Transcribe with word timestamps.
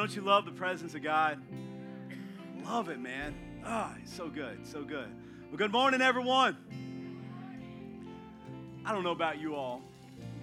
don't 0.00 0.16
you 0.16 0.22
love 0.22 0.46
the 0.46 0.50
presence 0.50 0.94
of 0.94 1.02
God? 1.02 1.38
Love 2.64 2.88
it, 2.88 2.98
man. 2.98 3.34
Ah, 3.66 3.92
oh, 3.94 4.00
so 4.06 4.28
good, 4.30 4.66
so 4.66 4.82
good. 4.82 5.10
Well, 5.48 5.58
good 5.58 5.72
morning, 5.72 6.00
everyone. 6.00 6.56
I 8.86 8.92
don't 8.92 9.04
know 9.04 9.10
about 9.10 9.38
you 9.38 9.56
all, 9.56 9.82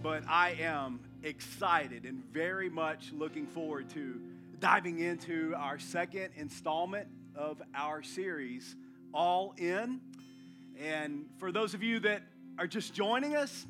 but 0.04 0.22
I 0.30 0.52
am 0.60 1.00
excited 1.24 2.06
and 2.06 2.24
very 2.26 2.70
much 2.70 3.12
looking 3.12 3.48
forward 3.48 3.90
to 3.96 4.22
diving 4.60 5.00
into 5.00 5.56
our 5.58 5.80
second 5.80 6.34
installment 6.36 7.08
of 7.36 7.60
our 7.74 8.04
series, 8.04 8.76
All 9.12 9.56
In. 9.58 10.02
And 10.80 11.26
for 11.40 11.52
those 11.52 11.74
of 11.74 11.82
you 11.82 12.00
that 12.02 12.22
are 12.60 12.68
just 12.68 12.94
joining 12.94 13.36
us, 13.36 13.66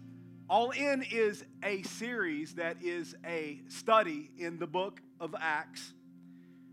All 0.50 0.72
In 0.72 1.02
is 1.10 1.46
a 1.64 1.82
series 1.84 2.56
that 2.56 2.76
is 2.84 3.16
a 3.26 3.62
study 3.70 4.32
in 4.38 4.60
the 4.60 4.68
book 4.68 5.00
of 5.20 5.36
Acts. 5.40 5.94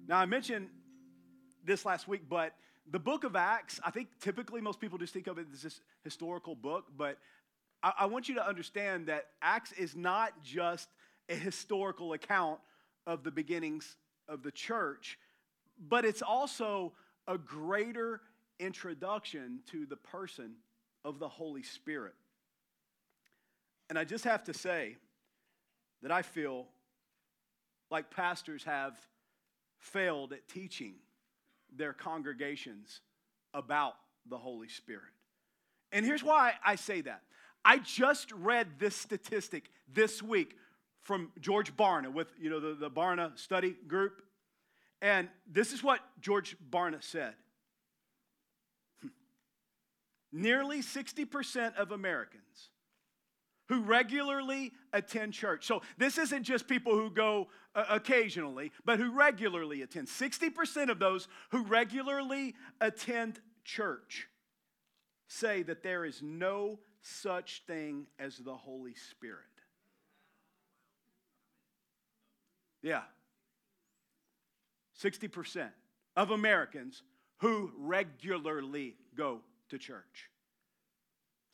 Now, 0.07 0.19
I 0.19 0.27
mentioned 0.27 0.69
this 1.65 1.85
last 1.85 2.07
week, 2.07 2.23
but 2.29 2.55
the 2.91 2.99
book 2.99 3.25
of 3.25 3.37
Acts, 3.37 3.81
I 3.85 3.91
think 3.91 4.09
typically 4.21 4.61
most 4.61 4.81
people 4.81 4.99
just 4.99 5.13
think 5.13 5.27
of 5.27 5.39
it 5.39 5.47
as 5.53 5.63
this 5.63 5.81
historical 6.03 6.55
book, 6.55 6.85
but 6.97 7.19
I, 7.83 7.93
I 8.01 8.07
want 8.07 8.29
you 8.29 8.35
to 8.37 8.47
understand 8.47 9.07
that 9.07 9.27
Acts 9.41 9.73
is 9.73 9.97
not 9.97 10.33
just 10.43 10.89
a 11.29 11.35
historical 11.35 12.13
account 12.13 12.61
of 13.07 13.25
the 13.25 13.31
beginnings 13.31 13.97
of 14.29 14.43
the 14.43 14.51
church, 14.51 15.19
but 15.89 16.05
it's 16.05 16.23
also 16.23 16.93
a 17.27 17.39
greater 17.39 18.21
introduction 18.61 19.61
to 19.71 19.87
the 19.87 19.97
person 19.97 20.53
of 21.05 21.19
the 21.19 21.29
Holy 21.29 21.63
Spirit. 21.63 22.15
And 23.89 23.99
I 23.99 24.05
just 24.05 24.25
have 24.25 24.45
to 24.45 24.55
say 24.55 24.97
that 26.03 26.11
I 26.11 26.23
feel 26.23 26.67
like 27.95 28.11
pastors 28.11 28.65
have 28.65 28.99
failed 29.79 30.33
at 30.33 30.49
teaching 30.49 30.95
their 31.77 31.93
congregations 31.93 33.01
about 33.55 33.95
the 34.29 34.37
Holy 34.37 34.67
Spirit. 34.67 35.13
And 35.93 36.05
here's 36.05 36.25
why 36.25 36.55
I 36.67 36.75
say 36.75 37.03
that. 37.03 37.23
I 37.65 37.79
just 37.79 38.33
read 38.33 38.81
this 38.81 38.97
statistic 38.97 39.71
this 39.87 40.21
week 40.21 40.57
from 41.03 41.31
George 41.41 41.77
Barna 41.77 42.13
with 42.13 42.27
you 42.37 42.51
know 42.51 42.59
the, 42.59 42.75
the 42.75 42.91
Barna 42.91 43.39
study 43.39 43.77
group. 43.87 44.23
And 45.01 45.29
this 45.49 45.73
is 45.73 45.85
what 45.85 46.01
George 46.21 46.57
Barna 46.69 47.01
said. 47.01 47.35
Nearly 50.33 50.81
60% 50.81 51.77
of 51.77 51.93
Americans 51.93 52.71
who 53.69 53.81
regularly 53.83 54.73
attend 54.93 55.33
church. 55.33 55.67
So 55.67 55.83
this 55.97 56.19
isn't 56.19 56.43
just 56.43 56.69
people 56.69 56.95
who 56.95 57.11
go 57.11 57.49
uh, 57.75 57.85
occasionally, 57.89 58.73
but 58.85 58.99
who 58.99 59.11
regularly 59.11 59.83
attend. 59.83 60.09
60% 60.09 60.91
of 60.91 60.99
those 60.99 61.29
who 61.51 61.65
regularly 61.65 62.55
attend 62.81 63.41
church 63.65 64.29
say 65.29 65.63
that 65.63 65.83
there 65.83 66.05
is 66.05 66.21
no 66.23 66.79
such 67.01 67.63
thing 67.67 68.07
as 68.19 68.39
the 68.39 68.55
Holy 68.55 68.95
Spirit. 68.95 69.41
Yeah. 72.83 73.03
60% 75.03 75.71
of 76.17 76.31
Americans 76.31 77.03
who 77.39 77.73
regularly 77.79 78.97
go 79.17 79.41
to 79.71 79.79
church. 79.79 80.31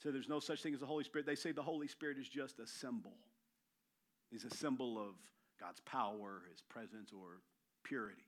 So 0.02 0.10
there's 0.10 0.28
no 0.28 0.40
such 0.40 0.62
thing 0.62 0.72
as 0.72 0.80
the 0.80 0.86
Holy 0.86 1.04
Spirit. 1.04 1.26
They 1.26 1.34
say 1.34 1.52
the 1.52 1.62
Holy 1.62 1.88
Spirit 1.88 2.18
is 2.18 2.28
just 2.28 2.58
a 2.58 2.66
symbol. 2.66 3.12
He's 4.30 4.44
a 4.44 4.54
symbol 4.56 4.98
of 4.98 5.14
God's 5.60 5.80
power, 5.80 6.42
his 6.50 6.62
presence, 6.62 7.12
or 7.12 7.42
purity. 7.84 8.22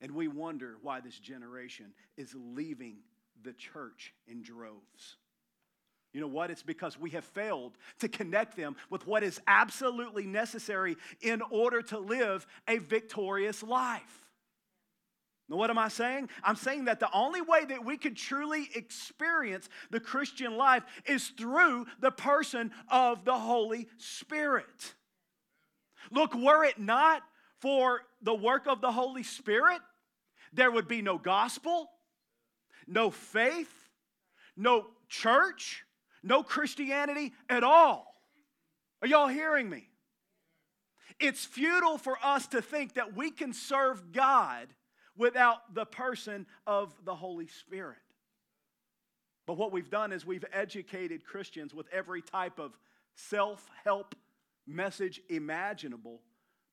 And 0.00 0.12
we 0.12 0.28
wonder 0.28 0.76
why 0.82 1.00
this 1.00 1.18
generation 1.18 1.92
is 2.16 2.34
leaving 2.34 2.98
the 3.42 3.52
church 3.52 4.12
in 4.26 4.42
droves. 4.42 5.16
You 6.12 6.20
know 6.20 6.26
what? 6.26 6.50
It's 6.50 6.62
because 6.62 6.98
we 6.98 7.10
have 7.10 7.24
failed 7.24 7.72
to 8.00 8.08
connect 8.08 8.56
them 8.56 8.76
with 8.90 9.06
what 9.06 9.22
is 9.22 9.40
absolutely 9.46 10.26
necessary 10.26 10.96
in 11.22 11.40
order 11.50 11.80
to 11.82 11.98
live 11.98 12.46
a 12.68 12.78
victorious 12.78 13.62
life. 13.62 14.21
Now, 15.52 15.58
what 15.58 15.68
am 15.68 15.76
I 15.76 15.88
saying? 15.88 16.30
I'm 16.42 16.56
saying 16.56 16.86
that 16.86 16.98
the 16.98 17.12
only 17.12 17.42
way 17.42 17.66
that 17.66 17.84
we 17.84 17.98
can 17.98 18.14
truly 18.14 18.70
experience 18.74 19.68
the 19.90 20.00
Christian 20.00 20.56
life 20.56 20.82
is 21.04 21.28
through 21.28 21.84
the 22.00 22.10
person 22.10 22.70
of 22.88 23.26
the 23.26 23.38
Holy 23.38 23.86
Spirit. 23.98 24.94
Look, 26.10 26.34
were 26.34 26.64
it 26.64 26.78
not 26.78 27.22
for 27.60 28.00
the 28.22 28.34
work 28.34 28.66
of 28.66 28.80
the 28.80 28.92
Holy 28.92 29.22
Spirit, 29.22 29.82
there 30.54 30.70
would 30.70 30.88
be 30.88 31.02
no 31.02 31.18
gospel, 31.18 31.90
no 32.86 33.10
faith, 33.10 33.90
no 34.56 34.86
church, 35.10 35.84
no 36.22 36.42
Christianity 36.42 37.34
at 37.50 37.62
all. 37.62 38.06
Are 39.02 39.08
y'all 39.08 39.28
hearing 39.28 39.68
me? 39.68 39.90
It's 41.20 41.44
futile 41.44 41.98
for 41.98 42.16
us 42.24 42.46
to 42.48 42.62
think 42.62 42.94
that 42.94 43.14
we 43.14 43.30
can 43.30 43.52
serve 43.52 44.12
God 44.12 44.68
without 45.16 45.74
the 45.74 45.84
person 45.84 46.46
of 46.66 46.94
the 47.04 47.14
Holy 47.14 47.46
Spirit. 47.46 47.98
But 49.46 49.54
what 49.54 49.72
we've 49.72 49.90
done 49.90 50.12
is 50.12 50.24
we've 50.24 50.44
educated 50.52 51.24
Christians 51.24 51.74
with 51.74 51.86
every 51.92 52.22
type 52.22 52.58
of 52.58 52.78
self 53.14 53.68
help 53.84 54.14
message 54.66 55.20
imaginable, 55.28 56.20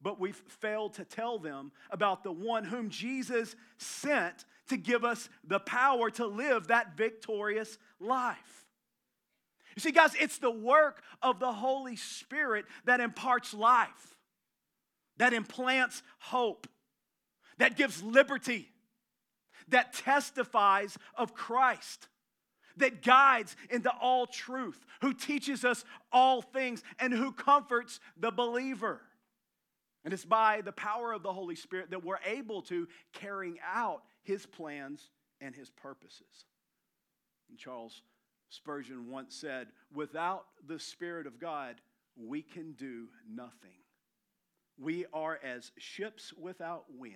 but 0.02 0.20
we've 0.20 0.42
failed 0.48 0.94
to 0.96 1.06
tell 1.06 1.40
them 1.40 1.72
about 1.90 2.24
the 2.24 2.32
one 2.32 2.64
whom 2.64 2.90
Jesus 2.90 3.56
sent 3.78 4.46
to 4.70 4.78
give 4.78 5.04
us 5.04 5.30
the 5.44 5.60
power 5.60 6.10
to 6.12 6.28
live 6.28 6.68
that 6.68 6.96
victorious 6.96 7.78
life. 8.00 8.66
You 9.76 9.82
see, 9.82 9.92
guys, 9.92 10.16
it's 10.20 10.38
the 10.38 10.52
work 10.52 11.02
of 11.22 11.40
the 11.40 11.52
Holy 11.52 11.96
Spirit 11.96 12.66
that 12.86 13.00
imparts 13.00 13.54
life, 13.54 14.16
that 15.18 15.34
implants 15.34 16.04
hope, 16.20 16.68
that 17.59 17.78
gives 17.78 18.02
liberty, 18.02 18.70
that 19.70 19.94
testifies 19.94 20.97
of 21.16 21.34
Christ, 21.34 22.08
that 22.78 23.03
guides 23.03 23.56
into 23.70 23.92
all 24.02 24.25
truth, 24.25 24.84
who 25.02 25.14
teaches 25.14 25.64
us 25.64 25.86
all 26.12 26.42
things, 26.42 26.84
and 27.00 27.14
who 27.14 27.31
comforts 27.31 28.00
the 28.18 28.31
believer. 28.31 29.02
And 30.03 30.14
it's 30.14 30.25
by 30.25 30.62
the 30.62 30.72
power 30.72 31.14
of 31.14 31.24
the 31.24 31.34
Holy 31.34 31.56
Spirit 31.56 31.92
that 31.92 32.03
we're 32.03 32.19
able 32.25 32.62
to 32.64 32.88
carrying 33.14 33.58
out 33.66 34.03
his 34.24 34.46
plans 34.46 35.09
and 35.42 35.53
his 35.53 35.69
purposes. 35.69 36.46
And 37.50 37.58
Charles 37.58 38.02
Spurgeon 38.50 39.09
once 39.09 39.36
said, 39.36 39.68
Without 39.94 40.46
the 40.66 40.80
Spirit 40.80 41.28
of 41.28 41.40
God, 41.40 41.75
we 42.16 42.42
can 42.42 42.74
do 42.74 43.08
nothing. 43.30 43.78
We 44.78 45.06
are 45.14 45.40
as 45.44 45.72
ships 45.78 46.34
without 46.34 46.86
wind, 46.98 47.16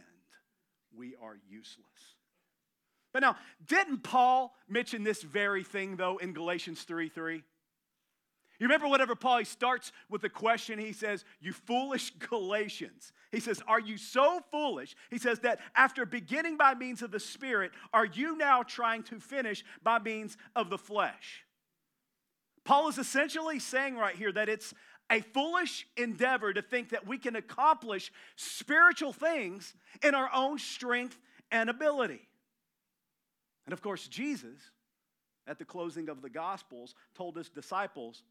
we 0.97 1.15
are 1.21 1.37
useless. 1.49 1.87
But 3.13 3.21
now, 3.21 3.35
didn't 3.65 4.03
Paul 4.03 4.55
mention 4.67 5.03
this 5.03 5.21
very 5.21 5.63
thing, 5.63 5.97
though, 5.97 6.17
in 6.17 6.33
Galatians 6.33 6.81
3 6.83 7.09
3? 7.09 7.43
You 8.59 8.67
remember 8.67 8.87
whatever 8.87 9.15
Paul 9.15 9.39
he 9.39 9.45
starts 9.45 9.91
with 10.09 10.23
a 10.23 10.29
question, 10.29 10.79
he 10.79 10.93
says, 10.93 11.25
You 11.41 11.53
foolish 11.53 12.11
Galatians. 12.11 13.11
He 13.31 13.39
says, 13.39 13.61
Are 13.67 13.79
you 13.79 13.97
so 13.97 14.41
foolish? 14.51 14.95
He 15.09 15.17
says 15.17 15.39
that 15.39 15.59
after 15.75 16.05
beginning 16.05 16.57
by 16.57 16.73
means 16.73 17.01
of 17.01 17.11
the 17.11 17.19
Spirit, 17.19 17.71
are 17.93 18.05
you 18.05 18.37
now 18.37 18.63
trying 18.63 19.03
to 19.03 19.19
finish 19.19 19.65
by 19.83 19.99
means 19.99 20.37
of 20.55 20.69
the 20.69 20.77
flesh? 20.77 21.43
Paul 22.63 22.87
is 22.87 22.97
essentially 22.97 23.59
saying 23.59 23.97
right 23.97 24.15
here 24.15 24.31
that 24.31 24.47
it's 24.47 24.73
a 25.11 25.21
foolish 25.21 25.85
endeavor 25.97 26.53
to 26.53 26.61
think 26.61 26.89
that 26.89 27.05
we 27.05 27.17
can 27.17 27.35
accomplish 27.35 28.11
spiritual 28.35 29.13
things 29.13 29.73
in 30.01 30.15
our 30.15 30.29
own 30.33 30.57
strength 30.57 31.17
and 31.51 31.69
ability. 31.69 32.21
And 33.65 33.73
of 33.73 33.81
course, 33.81 34.07
Jesus, 34.07 34.57
at 35.47 35.59
the 35.59 35.65
closing 35.65 36.09
of 36.09 36.21
the 36.21 36.29
Gospels, 36.29 36.95
told 37.15 37.37
his 37.37 37.49
disciples 37.49 38.23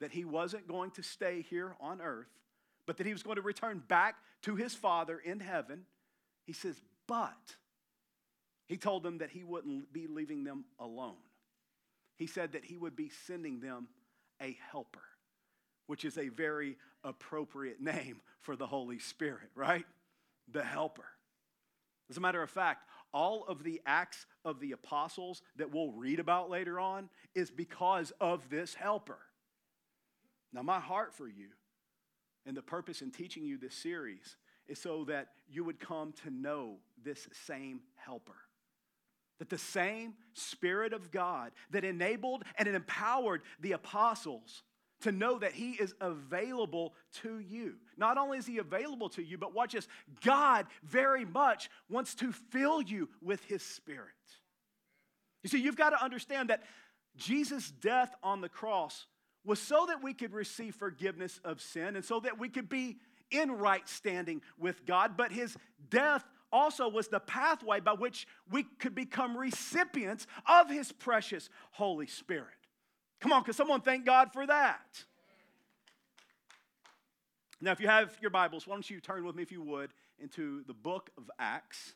that 0.00 0.12
he 0.12 0.24
wasn't 0.24 0.66
going 0.66 0.90
to 0.92 1.02
stay 1.02 1.42
here 1.42 1.76
on 1.80 2.00
earth, 2.00 2.30
but 2.86 2.96
that 2.96 3.06
he 3.06 3.12
was 3.12 3.22
going 3.22 3.36
to 3.36 3.42
return 3.42 3.82
back 3.86 4.16
to 4.42 4.56
his 4.56 4.74
Father 4.74 5.18
in 5.18 5.38
heaven. 5.38 5.84
He 6.44 6.52
says, 6.52 6.80
but 7.06 7.56
he 8.66 8.76
told 8.76 9.02
them 9.02 9.18
that 9.18 9.30
he 9.30 9.44
wouldn't 9.44 9.92
be 9.92 10.06
leaving 10.06 10.44
them 10.44 10.64
alone. 10.78 11.16
He 12.16 12.26
said 12.26 12.52
that 12.52 12.64
he 12.64 12.76
would 12.76 12.96
be 12.96 13.10
sending 13.26 13.60
them 13.60 13.88
a 14.40 14.56
helper, 14.70 15.02
which 15.92 16.06
is 16.06 16.16
a 16.16 16.30
very 16.30 16.78
appropriate 17.04 17.78
name 17.78 18.22
for 18.40 18.56
the 18.56 18.66
Holy 18.66 18.98
Spirit, 18.98 19.50
right? 19.54 19.84
The 20.50 20.64
helper. 20.64 21.04
As 22.08 22.16
a 22.16 22.20
matter 22.20 22.42
of 22.42 22.48
fact, 22.48 22.88
all 23.12 23.44
of 23.44 23.62
the 23.62 23.78
acts 23.84 24.24
of 24.42 24.58
the 24.58 24.72
apostles 24.72 25.42
that 25.56 25.70
we'll 25.70 25.92
read 25.92 26.18
about 26.18 26.48
later 26.48 26.80
on 26.80 27.10
is 27.34 27.50
because 27.50 28.10
of 28.22 28.48
this 28.48 28.72
helper. 28.72 29.18
Now, 30.50 30.62
my 30.62 30.80
heart 30.80 31.12
for 31.12 31.28
you 31.28 31.48
and 32.46 32.56
the 32.56 32.62
purpose 32.62 33.02
in 33.02 33.10
teaching 33.10 33.44
you 33.44 33.58
this 33.58 33.74
series 33.74 34.36
is 34.66 34.78
so 34.78 35.04
that 35.04 35.28
you 35.46 35.62
would 35.62 35.78
come 35.78 36.14
to 36.24 36.30
know 36.30 36.76
this 37.04 37.28
same 37.44 37.80
helper. 37.96 38.38
That 39.40 39.50
the 39.50 39.58
same 39.58 40.14
Spirit 40.32 40.94
of 40.94 41.10
God 41.10 41.52
that 41.70 41.84
enabled 41.84 42.44
and 42.56 42.66
empowered 42.66 43.42
the 43.60 43.72
apostles 43.72 44.62
to 45.02 45.12
know 45.12 45.38
that 45.38 45.52
He 45.52 45.72
is 45.72 45.94
available 46.00 46.94
to 47.22 47.38
you. 47.38 47.74
Not 47.96 48.18
only 48.18 48.38
is 48.38 48.46
He 48.46 48.58
available 48.58 49.08
to 49.10 49.22
you, 49.22 49.38
but 49.38 49.54
watch 49.54 49.72
this 49.72 49.88
God 50.24 50.66
very 50.82 51.24
much 51.24 51.70
wants 51.88 52.14
to 52.16 52.32
fill 52.32 52.82
you 52.82 53.08
with 53.20 53.44
His 53.44 53.62
Spirit. 53.62 54.08
You 55.42 55.50
see, 55.50 55.60
you've 55.60 55.76
got 55.76 55.90
to 55.90 56.02
understand 56.02 56.50
that 56.50 56.62
Jesus' 57.16 57.70
death 57.70 58.14
on 58.22 58.40
the 58.40 58.48
cross 58.48 59.06
was 59.44 59.58
so 59.58 59.86
that 59.86 60.02
we 60.02 60.14
could 60.14 60.32
receive 60.32 60.74
forgiveness 60.74 61.40
of 61.44 61.60
sin 61.60 61.96
and 61.96 62.04
so 62.04 62.20
that 62.20 62.38
we 62.38 62.48
could 62.48 62.68
be 62.68 62.98
in 63.30 63.50
right 63.50 63.88
standing 63.88 64.42
with 64.58 64.86
God, 64.86 65.16
but 65.16 65.32
His 65.32 65.56
death 65.90 66.24
also 66.52 66.88
was 66.88 67.08
the 67.08 67.18
pathway 67.18 67.80
by 67.80 67.92
which 67.92 68.26
we 68.50 68.62
could 68.62 68.94
become 68.94 69.36
recipients 69.36 70.26
of 70.46 70.70
His 70.70 70.92
precious 70.92 71.48
Holy 71.72 72.06
Spirit. 72.06 72.61
Come 73.22 73.32
on, 73.32 73.44
can 73.44 73.54
someone 73.54 73.80
thank 73.80 74.04
God 74.04 74.32
for 74.32 74.44
that? 74.44 75.04
Now, 77.60 77.70
if 77.70 77.78
you 77.78 77.86
have 77.86 78.18
your 78.20 78.32
Bibles, 78.32 78.66
why 78.66 78.74
don't 78.74 78.90
you 78.90 79.00
turn 79.00 79.24
with 79.24 79.36
me, 79.36 79.44
if 79.44 79.52
you 79.52 79.62
would, 79.62 79.90
into 80.18 80.64
the 80.64 80.74
book 80.74 81.08
of 81.16 81.30
Acts, 81.38 81.94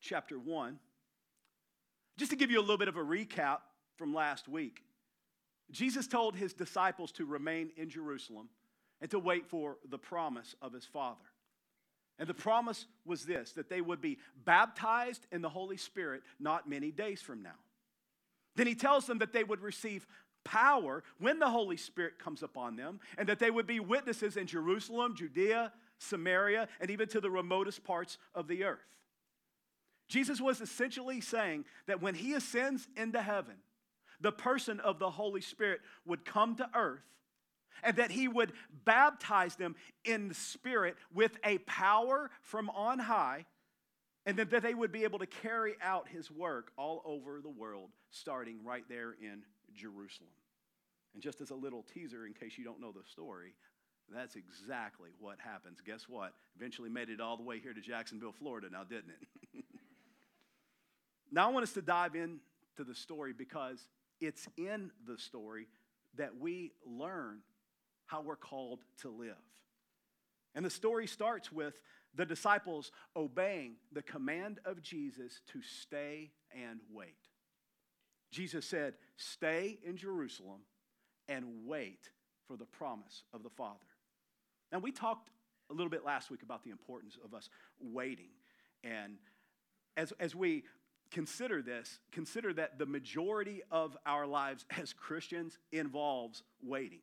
chapter 0.00 0.38
1. 0.38 0.78
Just 2.18 2.30
to 2.30 2.36
give 2.36 2.52
you 2.52 2.60
a 2.60 2.62
little 2.62 2.78
bit 2.78 2.86
of 2.86 2.96
a 2.96 3.02
recap 3.02 3.58
from 3.96 4.14
last 4.14 4.46
week, 4.46 4.84
Jesus 5.72 6.06
told 6.06 6.36
his 6.36 6.52
disciples 6.52 7.10
to 7.12 7.24
remain 7.24 7.72
in 7.76 7.90
Jerusalem 7.90 8.48
and 9.00 9.10
to 9.10 9.18
wait 9.18 9.48
for 9.48 9.76
the 9.88 9.98
promise 9.98 10.54
of 10.62 10.72
his 10.72 10.84
Father. 10.84 11.18
And 12.20 12.28
the 12.28 12.34
promise 12.34 12.86
was 13.04 13.24
this 13.24 13.50
that 13.52 13.68
they 13.68 13.80
would 13.80 14.00
be 14.00 14.18
baptized 14.44 15.26
in 15.32 15.42
the 15.42 15.48
Holy 15.48 15.78
Spirit 15.78 16.22
not 16.38 16.68
many 16.68 16.92
days 16.92 17.20
from 17.20 17.42
now. 17.42 17.58
Then 18.54 18.68
he 18.68 18.76
tells 18.76 19.06
them 19.06 19.18
that 19.18 19.32
they 19.32 19.42
would 19.42 19.62
receive 19.62 20.06
power 20.44 21.02
when 21.18 21.38
the 21.38 21.48
Holy 21.48 21.76
Spirit 21.76 22.18
comes 22.18 22.42
upon 22.42 22.76
them, 22.76 23.00
and 23.18 23.28
that 23.28 23.38
they 23.38 23.50
would 23.50 23.66
be 23.66 23.80
witnesses 23.80 24.36
in 24.36 24.46
Jerusalem, 24.46 25.14
Judea, 25.16 25.72
Samaria, 25.98 26.68
and 26.80 26.90
even 26.90 27.08
to 27.08 27.20
the 27.20 27.30
remotest 27.30 27.84
parts 27.84 28.18
of 28.34 28.48
the 28.48 28.64
earth. 28.64 28.78
Jesus 30.08 30.40
was 30.40 30.60
essentially 30.60 31.20
saying 31.20 31.64
that 31.86 32.02
when 32.02 32.14
he 32.14 32.32
ascends 32.34 32.88
into 32.96 33.22
heaven, 33.22 33.54
the 34.20 34.32
person 34.32 34.80
of 34.80 34.98
the 34.98 35.10
Holy 35.10 35.40
Spirit 35.40 35.80
would 36.04 36.24
come 36.24 36.56
to 36.56 36.68
earth 36.74 37.04
and 37.82 37.96
that 37.96 38.10
he 38.10 38.28
would 38.28 38.52
baptize 38.84 39.56
them 39.56 39.74
in 40.04 40.28
the 40.28 40.34
Spirit 40.34 40.96
with 41.14 41.38
a 41.44 41.58
power 41.58 42.30
from 42.42 42.68
on 42.70 42.98
high, 42.98 43.46
and 44.26 44.36
that 44.36 44.62
they 44.62 44.74
would 44.74 44.92
be 44.92 45.04
able 45.04 45.18
to 45.18 45.26
carry 45.26 45.74
out 45.82 46.06
his 46.08 46.30
work 46.30 46.72
all 46.76 47.02
over 47.04 47.40
the 47.40 47.48
world, 47.48 47.90
starting 48.10 48.62
right 48.64 48.84
there 48.88 49.16
in 49.22 49.42
Jerusalem. 49.74 50.30
And 51.14 51.22
just 51.22 51.40
as 51.40 51.50
a 51.50 51.54
little 51.54 51.84
teaser, 51.94 52.26
in 52.26 52.32
case 52.32 52.56
you 52.56 52.64
don't 52.64 52.80
know 52.80 52.92
the 52.92 53.02
story, 53.10 53.54
that's 54.12 54.36
exactly 54.36 55.10
what 55.18 55.38
happens. 55.38 55.78
Guess 55.84 56.08
what? 56.08 56.34
Eventually 56.56 56.90
made 56.90 57.08
it 57.08 57.20
all 57.20 57.36
the 57.36 57.42
way 57.42 57.58
here 57.58 57.72
to 57.72 57.80
Jacksonville, 57.80 58.32
Florida, 58.32 58.68
now, 58.70 58.84
didn't 58.84 59.10
it? 59.10 59.64
now, 61.32 61.48
I 61.48 61.52
want 61.52 61.62
us 61.62 61.72
to 61.74 61.82
dive 61.82 62.14
into 62.14 62.38
the 62.78 62.94
story 62.94 63.32
because 63.32 63.86
it's 64.20 64.48
in 64.56 64.90
the 65.06 65.16
story 65.18 65.66
that 66.16 66.36
we 66.38 66.72
learn 66.84 67.38
how 68.06 68.20
we're 68.20 68.36
called 68.36 68.80
to 69.02 69.08
live. 69.08 69.36
And 70.54 70.64
the 70.64 70.70
story 70.70 71.06
starts 71.06 71.52
with 71.52 71.74
the 72.16 72.26
disciples 72.26 72.90
obeying 73.14 73.74
the 73.92 74.02
command 74.02 74.58
of 74.64 74.82
Jesus 74.82 75.40
to 75.52 75.62
stay 75.62 76.32
and 76.52 76.80
wait. 76.92 77.14
Jesus 78.30 78.64
said, 78.64 78.94
Stay 79.16 79.78
in 79.84 79.96
Jerusalem 79.96 80.60
and 81.28 81.44
wait 81.66 82.10
for 82.46 82.56
the 82.56 82.64
promise 82.64 83.24
of 83.32 83.42
the 83.42 83.50
Father. 83.50 83.78
Now, 84.72 84.78
we 84.78 84.92
talked 84.92 85.30
a 85.70 85.74
little 85.74 85.90
bit 85.90 86.04
last 86.04 86.30
week 86.30 86.42
about 86.42 86.64
the 86.64 86.70
importance 86.70 87.16
of 87.24 87.34
us 87.34 87.48
waiting. 87.80 88.30
And 88.82 89.18
as, 89.96 90.12
as 90.18 90.34
we 90.34 90.64
consider 91.10 91.62
this, 91.62 91.98
consider 92.12 92.52
that 92.54 92.78
the 92.78 92.86
majority 92.86 93.62
of 93.70 93.96
our 94.06 94.26
lives 94.26 94.64
as 94.80 94.92
Christians 94.92 95.58
involves 95.72 96.42
waiting. 96.62 97.00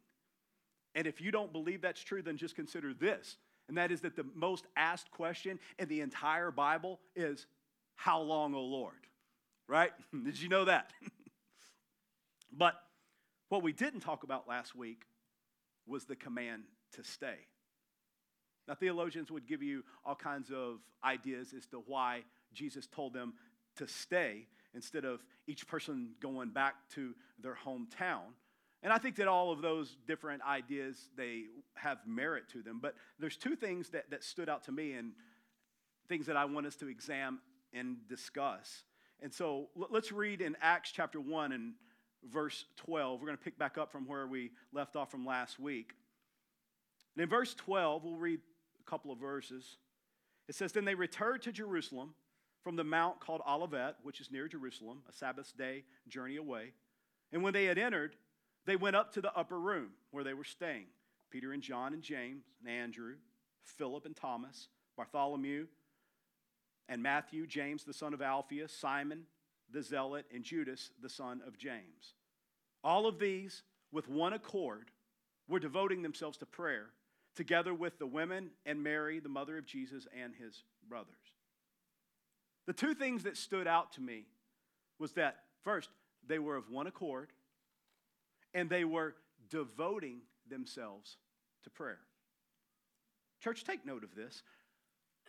And 0.95 1.05
if 1.05 1.21
you 1.21 1.31
don't 1.31 1.51
believe 1.51 1.81
that's 1.81 2.03
true, 2.03 2.21
then 2.21 2.37
just 2.37 2.55
consider 2.55 2.93
this. 2.93 3.37
And 3.67 3.77
that 3.77 3.91
is 3.91 4.01
that 4.01 4.15
the 4.15 4.25
most 4.33 4.65
asked 4.75 5.11
question 5.11 5.59
in 5.77 5.87
the 5.89 6.01
entire 6.01 6.51
Bible 6.51 6.99
is, 7.15 7.45
How 7.95 8.21
long, 8.21 8.55
O 8.55 8.61
Lord? 8.61 8.93
Right? 9.67 9.91
Did 10.23 10.39
you 10.39 10.49
know 10.49 10.65
that? 10.65 10.91
but 12.51 12.75
what 13.49 13.63
we 13.63 13.73
didn't 13.73 14.01
talk 14.01 14.23
about 14.23 14.47
last 14.47 14.75
week 14.75 15.03
was 15.85 16.05
the 16.05 16.15
command 16.15 16.63
to 16.93 17.03
stay. 17.03 17.37
Now, 18.67 18.75
theologians 18.75 19.31
would 19.31 19.47
give 19.47 19.63
you 19.63 19.83
all 20.05 20.15
kinds 20.15 20.51
of 20.51 20.79
ideas 21.03 21.53
as 21.55 21.65
to 21.67 21.77
why 21.85 22.23
Jesus 22.53 22.87
told 22.87 23.13
them 23.13 23.33
to 23.77 23.87
stay 23.87 24.47
instead 24.73 25.05
of 25.05 25.23
each 25.47 25.67
person 25.67 26.11
going 26.21 26.49
back 26.49 26.75
to 26.95 27.13
their 27.41 27.57
hometown. 27.65 28.33
And 28.83 28.93
I 28.93 28.97
think 28.97 29.15
that 29.15 29.27
all 29.27 29.51
of 29.51 29.61
those 29.61 29.97
different 30.05 30.43
ideas, 30.43 31.09
they 31.15 31.43
have 31.75 31.99
merit 32.05 32.49
to 32.51 32.61
them. 32.61 32.79
But 32.81 32.95
there's 33.19 33.37
two 33.37 33.55
things 33.55 33.89
that, 33.89 34.09
that 34.11 34.23
stood 34.23 34.49
out 34.49 34.63
to 34.65 34.71
me 34.71 34.93
and 34.93 35.13
things 36.07 36.25
that 36.27 36.35
I 36.35 36.45
want 36.45 36.67
us 36.67 36.75
to 36.77 36.87
examine 36.87 37.39
and 37.73 37.97
discuss. 38.07 38.83
And 39.21 39.33
so 39.33 39.69
let's 39.75 40.11
read 40.11 40.41
in 40.41 40.55
Acts 40.61 40.91
chapter 40.91 41.19
1 41.19 41.51
and 41.51 41.73
verse 42.23 42.65
12. 42.77 43.19
We're 43.19 43.27
going 43.27 43.37
to 43.37 43.43
pick 43.43 43.57
back 43.57 43.77
up 43.77 43.91
from 43.91 44.07
where 44.07 44.27
we 44.27 44.51
left 44.71 44.95
off 44.95 45.09
from 45.09 45.25
last 45.25 45.59
week. 45.59 45.93
And 47.15 47.23
in 47.23 47.29
verse 47.29 47.55
12, 47.55 48.03
we'll 48.03 48.15
read 48.15 48.39
a 48.79 48.89
couple 48.89 49.11
of 49.11 49.17
verses. 49.17 49.77
It 50.47 50.55
says, 50.55 50.71
Then 50.71 50.85
they 50.85 50.95
returned 50.95 51.41
to 51.43 51.51
Jerusalem 51.51 52.13
from 52.63 52.75
the 52.75 52.83
mount 52.83 53.19
called 53.19 53.41
Olivet, 53.47 53.95
which 54.03 54.21
is 54.21 54.31
near 54.31 54.47
Jerusalem, 54.47 55.01
a 55.09 55.13
Sabbath 55.13 55.51
day 55.57 55.83
journey 56.07 56.35
away. 56.35 56.73
And 57.31 57.41
when 57.41 57.53
they 57.53 57.65
had 57.65 57.77
entered, 57.77 58.15
they 58.65 58.75
went 58.75 58.95
up 58.95 59.13
to 59.13 59.21
the 59.21 59.33
upper 59.33 59.59
room 59.59 59.89
where 60.11 60.23
they 60.23 60.33
were 60.33 60.43
staying 60.43 60.85
Peter 61.31 61.53
and 61.53 61.63
John 61.63 61.93
and 61.93 62.03
James 62.03 62.45
and 62.59 62.69
Andrew, 62.69 63.15
Philip 63.63 64.05
and 64.05 64.15
Thomas, 64.15 64.67
Bartholomew 64.95 65.67
and 66.89 67.03
Matthew, 67.03 67.47
James 67.47 67.83
the 67.83 67.93
son 67.93 68.13
of 68.13 68.21
Alphaeus, 68.21 68.73
Simon 68.73 69.25
the 69.71 69.83
zealot, 69.83 70.25
and 70.33 70.43
Judas 70.43 70.91
the 71.01 71.09
son 71.09 71.41
of 71.45 71.57
James. 71.57 72.13
All 72.83 73.05
of 73.05 73.19
these, 73.19 73.63
with 73.91 74.07
one 74.07 74.33
accord, 74.33 74.91
were 75.49 75.59
devoting 75.59 76.01
themselves 76.01 76.37
to 76.37 76.45
prayer, 76.45 76.87
together 77.35 77.73
with 77.73 77.99
the 77.99 78.07
women 78.07 78.51
and 78.65 78.81
Mary, 78.81 79.19
the 79.19 79.29
mother 79.29 79.57
of 79.57 79.65
Jesus, 79.65 80.07
and 80.17 80.33
his 80.35 80.63
brothers. 80.87 81.15
The 82.65 82.73
two 82.73 82.93
things 82.93 83.23
that 83.23 83.37
stood 83.37 83.67
out 83.67 83.93
to 83.93 84.01
me 84.01 84.25
was 84.99 85.13
that, 85.13 85.37
first, 85.63 85.89
they 86.25 86.39
were 86.39 86.55
of 86.55 86.69
one 86.69 86.87
accord 86.87 87.29
and 88.53 88.69
they 88.69 88.83
were 88.83 89.15
devoting 89.49 90.19
themselves 90.49 91.17
to 91.63 91.69
prayer. 91.69 91.99
Church, 93.39 93.63
take 93.63 93.85
note 93.85 94.03
of 94.03 94.15
this. 94.15 94.43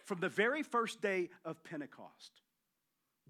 From 0.08 0.20
the 0.20 0.30
very 0.30 0.62
first 0.62 1.02
day 1.02 1.28
of 1.44 1.62
Pentecost, 1.64 2.40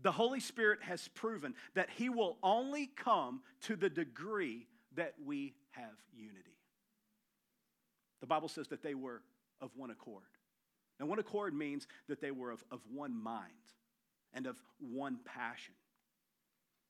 the 0.00 0.12
Holy 0.12 0.38
Spirit 0.38 0.78
has 0.82 1.08
proven 1.08 1.54
that 1.74 1.88
He 1.90 2.08
will 2.08 2.38
only 2.40 2.86
come 2.86 3.40
to 3.62 3.74
the 3.74 3.90
degree 3.90 4.68
that 4.94 5.14
we 5.26 5.54
have 5.72 5.96
unity. 6.16 6.56
The 8.20 8.28
Bible 8.28 8.46
says 8.46 8.68
that 8.68 8.80
they 8.80 8.94
were 8.94 9.22
of 9.60 9.72
one 9.74 9.90
accord. 9.90 10.22
Now, 11.00 11.06
one 11.06 11.18
accord 11.18 11.52
means 11.52 11.88
that 12.08 12.20
they 12.20 12.30
were 12.30 12.52
of, 12.52 12.62
of 12.70 12.78
one 12.94 13.20
mind 13.20 13.50
and 14.32 14.46
of 14.46 14.56
one 14.78 15.18
passion. 15.24 15.74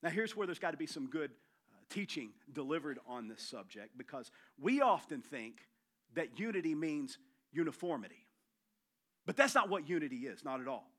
Now, 0.03 0.11
here's 0.11 0.35
where 0.35 0.45
there's 0.45 0.59
got 0.59 0.71
to 0.71 0.77
be 0.77 0.85
some 0.85 1.07
good 1.07 1.31
uh, 1.31 1.77
teaching 1.89 2.29
delivered 2.53 2.99
on 3.07 3.27
this 3.27 3.41
subject 3.41 3.97
because 3.97 4.29
we 4.61 4.81
often 4.81 5.21
think 5.21 5.55
that 6.13 6.37
unity 6.37 6.75
means 6.75 7.17
uniformity. 7.51 8.27
But 9.25 9.37
that's 9.37 9.55
not 9.55 9.69
what 9.69 9.87
unity 9.87 10.17
is, 10.17 10.43
not 10.43 10.61
at 10.61 10.67
all. 10.67 10.89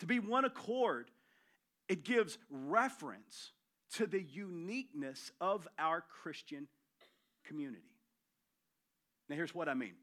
To 0.00 0.06
be 0.06 0.18
one 0.18 0.44
accord, 0.44 1.10
it 1.88 2.04
gives 2.04 2.38
reference 2.50 3.52
to 3.94 4.06
the 4.06 4.22
uniqueness 4.22 5.30
of 5.40 5.66
our 5.78 6.02
Christian 6.22 6.68
community. 7.46 7.82
Now, 9.28 9.36
here's 9.36 9.54
what 9.54 9.68
I 9.68 9.74
mean 9.74 9.94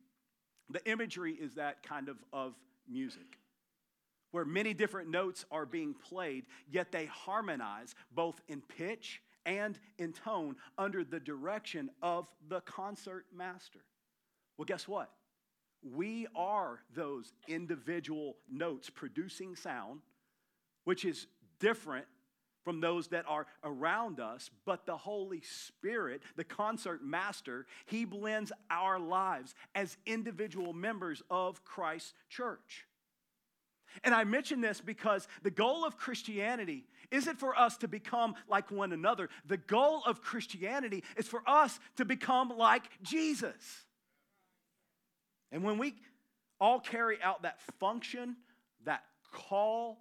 the 0.69 0.83
imagery 0.89 1.33
is 1.33 1.55
that 1.55 1.83
kind 1.83 2.09
of 2.09 2.17
of 2.31 2.53
music 2.89 3.37
where 4.31 4.45
many 4.45 4.73
different 4.73 5.09
notes 5.09 5.45
are 5.51 5.65
being 5.65 5.93
played, 5.93 6.45
yet 6.67 6.91
they 6.91 7.05
harmonize 7.05 7.93
both 8.11 8.41
in 8.47 8.61
pitch 8.61 9.21
and 9.45 9.77
in 9.99 10.11
tone 10.11 10.55
under 10.75 11.03
the 11.03 11.19
direction 11.19 11.91
of 12.01 12.27
the 12.49 12.59
concert 12.61 13.25
master. 13.31 13.81
Well, 14.57 14.65
guess 14.65 14.87
what? 14.87 15.11
We 15.83 16.27
are 16.35 16.79
those 16.95 17.33
individual 17.47 18.37
notes 18.51 18.89
producing 18.89 19.55
sound, 19.55 20.01
which 20.83 21.05
is 21.05 21.27
different 21.59 22.05
from 22.63 22.79
those 22.79 23.09
that 23.09 23.25
are 23.27 23.45
around 23.63 24.19
us, 24.19 24.49
but 24.65 24.85
the 24.85 24.95
Holy 24.95 25.41
Spirit, 25.41 26.21
the 26.37 26.43
concert 26.43 27.03
master, 27.03 27.65
he 27.85 28.05
blends 28.05 28.51
our 28.69 28.99
lives 28.99 29.53
as 29.75 29.97
individual 30.05 30.71
members 30.71 31.21
of 31.29 31.63
Christ's 31.65 32.13
church. 32.29 32.85
And 34.03 34.15
I 34.15 34.23
mention 34.23 34.61
this 34.61 34.81
because 34.81 35.27
the 35.43 35.51
goal 35.51 35.85
of 35.85 35.97
Christianity 35.97 36.85
isn't 37.11 37.39
for 37.39 37.57
us 37.57 37.77
to 37.77 37.87
become 37.87 38.33
like 38.49 38.71
one 38.71 38.91
another. 38.91 39.29
The 39.45 39.57
goal 39.57 40.01
of 40.05 40.21
Christianity 40.21 41.03
is 41.15 41.27
for 41.27 41.43
us 41.45 41.79
to 41.97 42.05
become 42.05 42.49
like 42.57 42.83
Jesus. 43.03 43.85
And 45.53 45.63
when 45.63 45.77
we 45.77 45.93
all 46.59 46.79
carry 46.79 47.21
out 47.21 47.43
that 47.43 47.61
function, 47.79 48.35
that 48.85 49.03
call, 49.31 49.99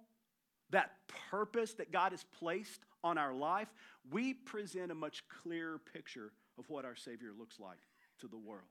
that 0.71 0.91
purpose 1.29 1.75
that 1.75 1.91
God 1.91 2.11
has 2.11 2.25
placed 2.39 2.81
on 3.03 3.19
our 3.19 3.33
life, 3.33 3.67
we 4.11 4.33
present 4.33 4.91
a 4.91 4.95
much 4.95 5.23
clearer 5.27 5.79
picture 5.93 6.33
of 6.57 6.69
what 6.69 6.85
our 6.85 6.95
Savior 6.95 7.29
looks 7.37 7.59
like 7.59 7.77
to 8.19 8.27
the 8.27 8.37
world. 8.37 8.63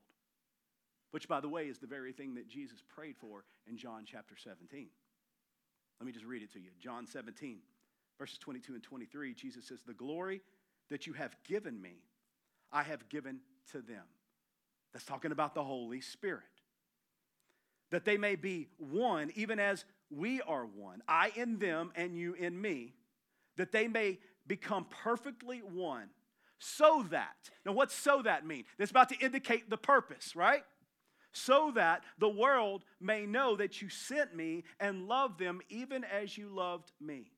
Which, 1.13 1.29
by 1.29 1.41
the 1.41 1.49
way, 1.49 1.67
is 1.69 1.79
the 1.79 1.87
very 1.87 2.13
thing 2.13 2.35
that 2.35 2.49
Jesus 2.49 2.83
prayed 2.95 3.17
for 3.17 3.45
in 3.69 3.77
John 3.77 4.05
chapter 4.05 4.35
17. 4.37 4.89
Let 6.01 6.07
me 6.07 6.13
just 6.13 6.25
read 6.25 6.43
it 6.43 6.53
to 6.55 6.59
you. 6.59 6.71
John 6.81 7.07
17, 7.07 7.59
verses 8.19 8.39
22 8.39 8.75
and 8.75 8.83
23, 8.83 9.35
Jesus 9.35 9.69
says, 9.69 9.79
The 9.87 9.95
glory 9.95 10.41
that 10.91 11.07
you 11.07 11.13
have 11.13 11.37
given 11.47 11.81
me, 11.81 12.03
I 12.73 12.83
have 12.83 13.09
given 13.09 13.41
to 13.71 13.83
them. 13.83 14.05
That's 14.93 15.05
talking 15.05 15.33
about 15.33 15.55
the 15.55 15.63
Holy 15.63 16.01
Spirit. 16.01 16.43
That 17.93 18.05
they 18.05 18.17
may 18.17 18.35
be 18.35 18.67
one, 18.79 19.31
even 19.37 19.61
as 19.61 19.85
we 20.11 20.41
are 20.41 20.67
one, 20.67 21.03
I 21.07 21.31
in 21.37 21.59
them 21.59 21.93
and 21.95 22.17
you 22.19 22.35
in 22.35 22.61
me, 22.61 22.95
that 23.57 23.71
they 23.71 23.87
may 23.87 24.19
become 24.47 24.87
perfectly 24.91 25.59
one, 25.59 26.09
so 26.59 27.07
that, 27.11 27.37
now 27.65 27.73
what's 27.73 27.95
so 27.95 28.23
that 28.23 28.47
mean? 28.47 28.65
That's 28.79 28.91
about 28.91 29.09
to 29.11 29.19
indicate 29.19 29.69
the 29.69 29.77
purpose, 29.77 30.35
right? 30.35 30.65
So 31.33 31.73
that 31.75 32.03
the 32.19 32.29
world 32.29 32.85
may 33.01 33.27
know 33.27 33.57
that 33.57 33.83
you 33.83 33.89
sent 33.89 34.35
me 34.35 34.65
and 34.81 35.09
love 35.09 35.39
them 35.39 35.61
even 35.69 36.05
as 36.05 36.37
you 36.37 36.49
loved 36.49 36.93
me. 37.01 37.31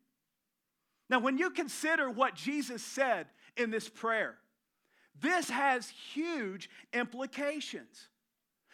Now, 1.08 1.20
when 1.20 1.38
you 1.38 1.50
consider 1.50 2.10
what 2.10 2.34
Jesus 2.34 2.82
said 2.82 3.26
in 3.56 3.70
this 3.70 3.88
prayer, 3.88 4.36
this 5.20 5.50
has 5.50 5.88
huge 6.12 6.68
implications. 6.92 8.08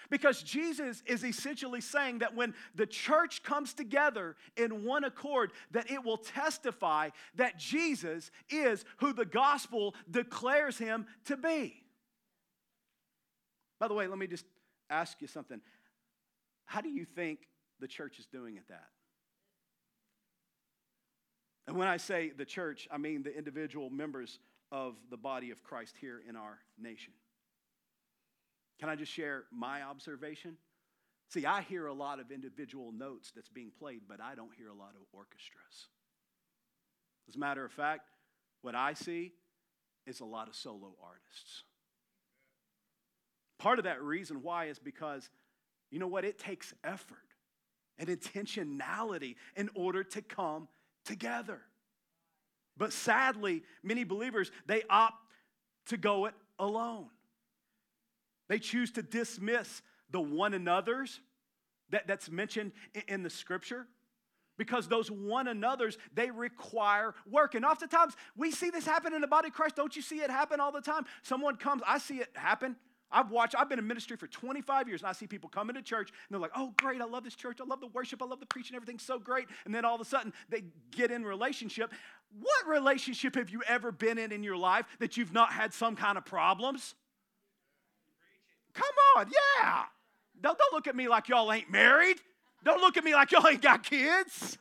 Because 0.09 0.42
Jesus 0.42 1.02
is 1.07 1.25
essentially 1.25 1.80
saying 1.80 2.21
that 2.21 2.35
when 2.35 2.54
the 2.75 2.87
church 2.87 3.42
comes 3.42 3.75
together 3.75 4.37
in 4.57 4.85
one 4.85 5.04
accord, 5.04 5.52
that 5.73 5.90
it 5.90 6.02
will 6.04 6.16
testify 6.16 7.11
that 7.35 7.59
Jesus 7.59 8.30
is 8.49 8.85
who 8.99 9.12
the 9.12 9.26
gospel 9.26 9.95
declares 10.11 10.78
him 10.78 11.07
to 11.26 11.37
be. 11.37 11.83
By 13.78 13.88
the 13.88 13.95
way, 13.95 14.07
let 14.07 14.19
me 14.19 14.26
just 14.26 14.47
ask 14.88 15.21
you 15.21 15.26
something. 15.26 15.61
How 16.64 16.80
do 16.80 16.88
you 16.88 17.04
think 17.04 17.40
the 17.80 17.88
church 17.88 18.19
is 18.19 18.26
doing 18.26 18.57
at 18.57 18.69
that? 18.69 18.88
And 21.66 21.76
when 21.76 21.88
I 21.88 21.99
say 21.99 22.33
the 22.37 22.45
church, 22.45 22.88
I 22.90 22.99
mean 22.99 23.23
the 23.23 23.37
individual 23.37 23.90
members 23.90 24.38
of 24.73 24.97
the 25.11 25.16
body 25.16 25.50
of 25.50 25.62
Christ 25.62 25.97
here 26.00 26.21
in 26.28 26.37
our 26.37 26.59
nation. 26.78 27.12
Can 28.80 28.88
I 28.88 28.96
just 28.96 29.12
share 29.12 29.44
my 29.52 29.82
observation? 29.82 30.56
See, 31.28 31.46
I 31.46 31.60
hear 31.60 31.87
a 31.87 31.92
lot 31.92 32.18
of 32.18 32.32
individual 32.32 32.92
notes 32.92 33.30
that's 33.34 33.50
being 33.50 33.70
played, 33.78 34.00
but 34.08 34.20
I 34.20 34.34
don't 34.34 34.52
hear 34.56 34.68
a 34.68 34.75
lot 34.75 34.94
of 34.96 35.02
orchestras. 35.12 35.88
As 37.28 37.37
a 37.37 37.38
matter 37.38 37.64
of 37.64 37.70
fact, 37.70 38.08
what 38.62 38.75
I 38.75 38.94
see 38.94 39.32
is 40.06 40.20
a 40.20 40.25
lot 40.25 40.49
of 40.49 40.56
solo 40.56 40.94
artists. 41.00 41.64
Part 43.58 43.78
of 43.78 43.84
that 43.84 44.02
reason 44.02 44.42
why 44.42 44.66
is 44.66 44.78
because, 44.78 45.28
you 45.90 45.99
know 45.99 46.08
what, 46.08 46.25
it 46.25 46.38
takes 46.38 46.72
effort 46.82 47.18
and 47.99 48.08
intentionality 48.08 49.37
in 49.54 49.68
order 49.75 50.02
to 50.02 50.22
come 50.22 50.68
together. 51.04 51.60
But 52.76 52.94
sadly, 52.94 53.62
many 53.82 54.04
believers, 54.04 54.50
they 54.66 54.82
opt 54.88 55.22
to 55.88 55.99
go 55.99 56.25
it 56.25 56.34
alone. 56.58 57.10
They 58.50 58.59
choose 58.59 58.90
to 58.92 59.02
dismiss 59.02 59.80
the 60.11 60.21
one 60.21 60.54
another's 60.54 61.21
that, 61.90 62.09
that's 62.09 62.28
mentioned 62.28 62.73
in 63.07 63.23
the 63.23 63.30
scripture 63.30 63.87
because 64.59 64.88
those 64.88 65.09
one 65.09 65.47
another's 65.47 65.97
they 66.12 66.33
require 66.33 67.14
work. 67.30 67.54
And 67.54 67.64
oftentimes 67.64 68.14
we 68.37 68.50
see 68.50 68.71
this 68.71 68.85
happen 68.85 69.14
in 69.14 69.21
the 69.21 69.28
body 69.28 69.49
of 69.49 69.54
christ. 69.54 69.76
Don't 69.76 69.95
you 69.95 70.02
see 70.02 70.16
it 70.16 70.30
happen 70.30 70.59
all 70.59 70.73
the 70.73 70.80
time? 70.80 71.07
Someone 71.23 71.57
comes 71.57 71.83
i 71.87 71.99
see 71.99 72.16
it 72.16 72.28
happen. 72.35 72.75
I've 73.12 73.30
watched 73.30 73.54
i've 73.57 73.69
been 73.69 73.78
in 73.78 73.87
ministry 73.87 74.16
for 74.16 74.26
25 74.26 74.88
years 74.88 75.02
and 75.02 75.09
i 75.09 75.12
see 75.12 75.28
people 75.28 75.49
come 75.49 75.69
into 75.71 75.83
church 75.83 76.11
and 76.11 76.35
they're 76.35 76.40
like 76.40 76.50
oh 76.57 76.75
great 76.76 77.00
i 77.00 77.04
love 77.04 77.23
this 77.23 77.37
church. 77.37 77.59
I 77.61 77.64
love 77.64 77.80
the 77.80 77.87
worship. 77.87 78.21
I 78.21 78.26
love 78.26 78.40
the 78.40 78.47
preaching. 78.47 78.75
Everything's 78.75 79.04
so 79.04 79.21
great. 79.21 79.47
And 79.64 79.73
then 79.73 79.85
all 79.85 79.95
of 79.95 80.00
a 80.00 80.04
sudden 80.04 80.33
they 80.49 80.64
get 80.90 81.12
in 81.12 81.25
relationship. 81.25 81.92
What 82.37 82.66
relationship 82.66 83.37
have 83.37 83.50
you 83.50 83.62
ever 83.69 83.92
been 83.92 84.19
in 84.19 84.33
in 84.33 84.42
your 84.42 84.57
life 84.57 84.87
that 84.99 85.16
you've 85.16 85.33
not 85.33 85.52
had 85.52 85.73
some 85.73 85.95
kind 85.95 86.19
of 86.19 86.25
problems 86.25 86.97
Come 88.74 88.94
on, 89.16 89.30
yeah. 89.30 89.84
Don't, 90.40 90.58
don't 90.58 90.72
look 90.72 90.86
at 90.86 90.96
me 90.96 91.08
like 91.08 91.28
y'all 91.28 91.52
ain't 91.52 91.70
married. 91.70 92.16
Don't 92.64 92.80
look 92.80 92.96
at 92.96 93.04
me 93.04 93.14
like 93.14 93.32
y'all 93.32 93.46
ain't 93.46 93.62
got 93.62 93.82
kids. 93.82 94.58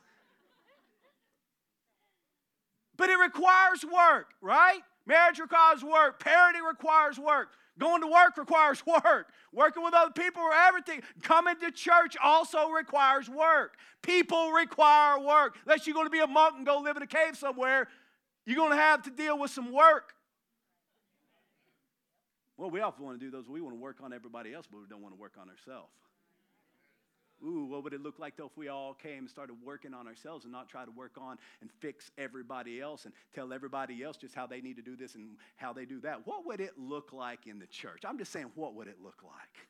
But 2.96 3.08
it 3.08 3.18
requires 3.18 3.84
work, 3.84 4.34
right? 4.42 4.80
Marriage 5.06 5.38
requires 5.38 5.82
work. 5.82 6.22
Parenting 6.22 6.66
requires 6.68 7.18
work. 7.18 7.48
Going 7.78 8.02
to 8.02 8.06
work 8.06 8.36
requires 8.36 8.84
work. 8.86 9.32
Working 9.52 9.82
with 9.82 9.94
other 9.94 10.12
people 10.12 10.42
or 10.42 10.52
everything. 10.52 11.02
Coming 11.22 11.56
to 11.60 11.70
church 11.70 12.16
also 12.22 12.68
requires 12.68 13.28
work. 13.28 13.76
People 14.02 14.52
require 14.52 15.18
work. 15.18 15.56
Unless 15.64 15.86
you're 15.86 15.94
going 15.94 16.06
to 16.06 16.10
be 16.10 16.20
a 16.20 16.26
monk 16.26 16.56
and 16.58 16.66
go 16.66 16.78
live 16.78 16.96
in 16.96 17.02
a 17.02 17.06
cave 17.06 17.36
somewhere, 17.36 17.88
you're 18.44 18.56
going 18.56 18.70
to 18.70 18.76
have 18.76 19.02
to 19.04 19.10
deal 19.10 19.38
with 19.38 19.50
some 19.50 19.72
work. 19.72 20.12
Well, 22.60 22.70
we 22.70 22.80
often 22.82 23.06
want 23.06 23.18
to 23.18 23.24
do 23.24 23.30
those. 23.30 23.48
We 23.48 23.62
want 23.62 23.74
to 23.74 23.80
work 23.80 24.02
on 24.02 24.12
everybody 24.12 24.52
else, 24.52 24.66
but 24.70 24.80
we 24.82 24.86
don't 24.86 25.00
want 25.00 25.14
to 25.14 25.18
work 25.18 25.36
on 25.40 25.48
ourselves. 25.48 25.94
Ooh, 27.42 27.64
what 27.64 27.82
would 27.84 27.94
it 27.94 28.02
look 28.02 28.18
like 28.18 28.36
though 28.36 28.44
if 28.44 28.56
we 28.58 28.68
all 28.68 28.92
came 28.92 29.20
and 29.20 29.30
started 29.30 29.56
working 29.64 29.94
on 29.94 30.06
ourselves 30.06 30.44
and 30.44 30.52
not 30.52 30.68
try 30.68 30.84
to 30.84 30.90
work 30.90 31.12
on 31.18 31.38
and 31.62 31.70
fix 31.80 32.10
everybody 32.18 32.78
else 32.78 33.06
and 33.06 33.14
tell 33.34 33.54
everybody 33.54 34.02
else 34.02 34.18
just 34.18 34.34
how 34.34 34.46
they 34.46 34.60
need 34.60 34.76
to 34.76 34.82
do 34.82 34.94
this 34.94 35.14
and 35.14 35.38
how 35.56 35.72
they 35.72 35.86
do 35.86 36.00
that? 36.00 36.26
What 36.26 36.46
would 36.46 36.60
it 36.60 36.72
look 36.76 37.14
like 37.14 37.46
in 37.46 37.58
the 37.58 37.66
church? 37.66 38.02
I'm 38.04 38.18
just 38.18 38.30
saying, 38.30 38.50
what 38.56 38.74
would 38.74 38.88
it 38.88 38.98
look 39.02 39.22
like 39.24 39.66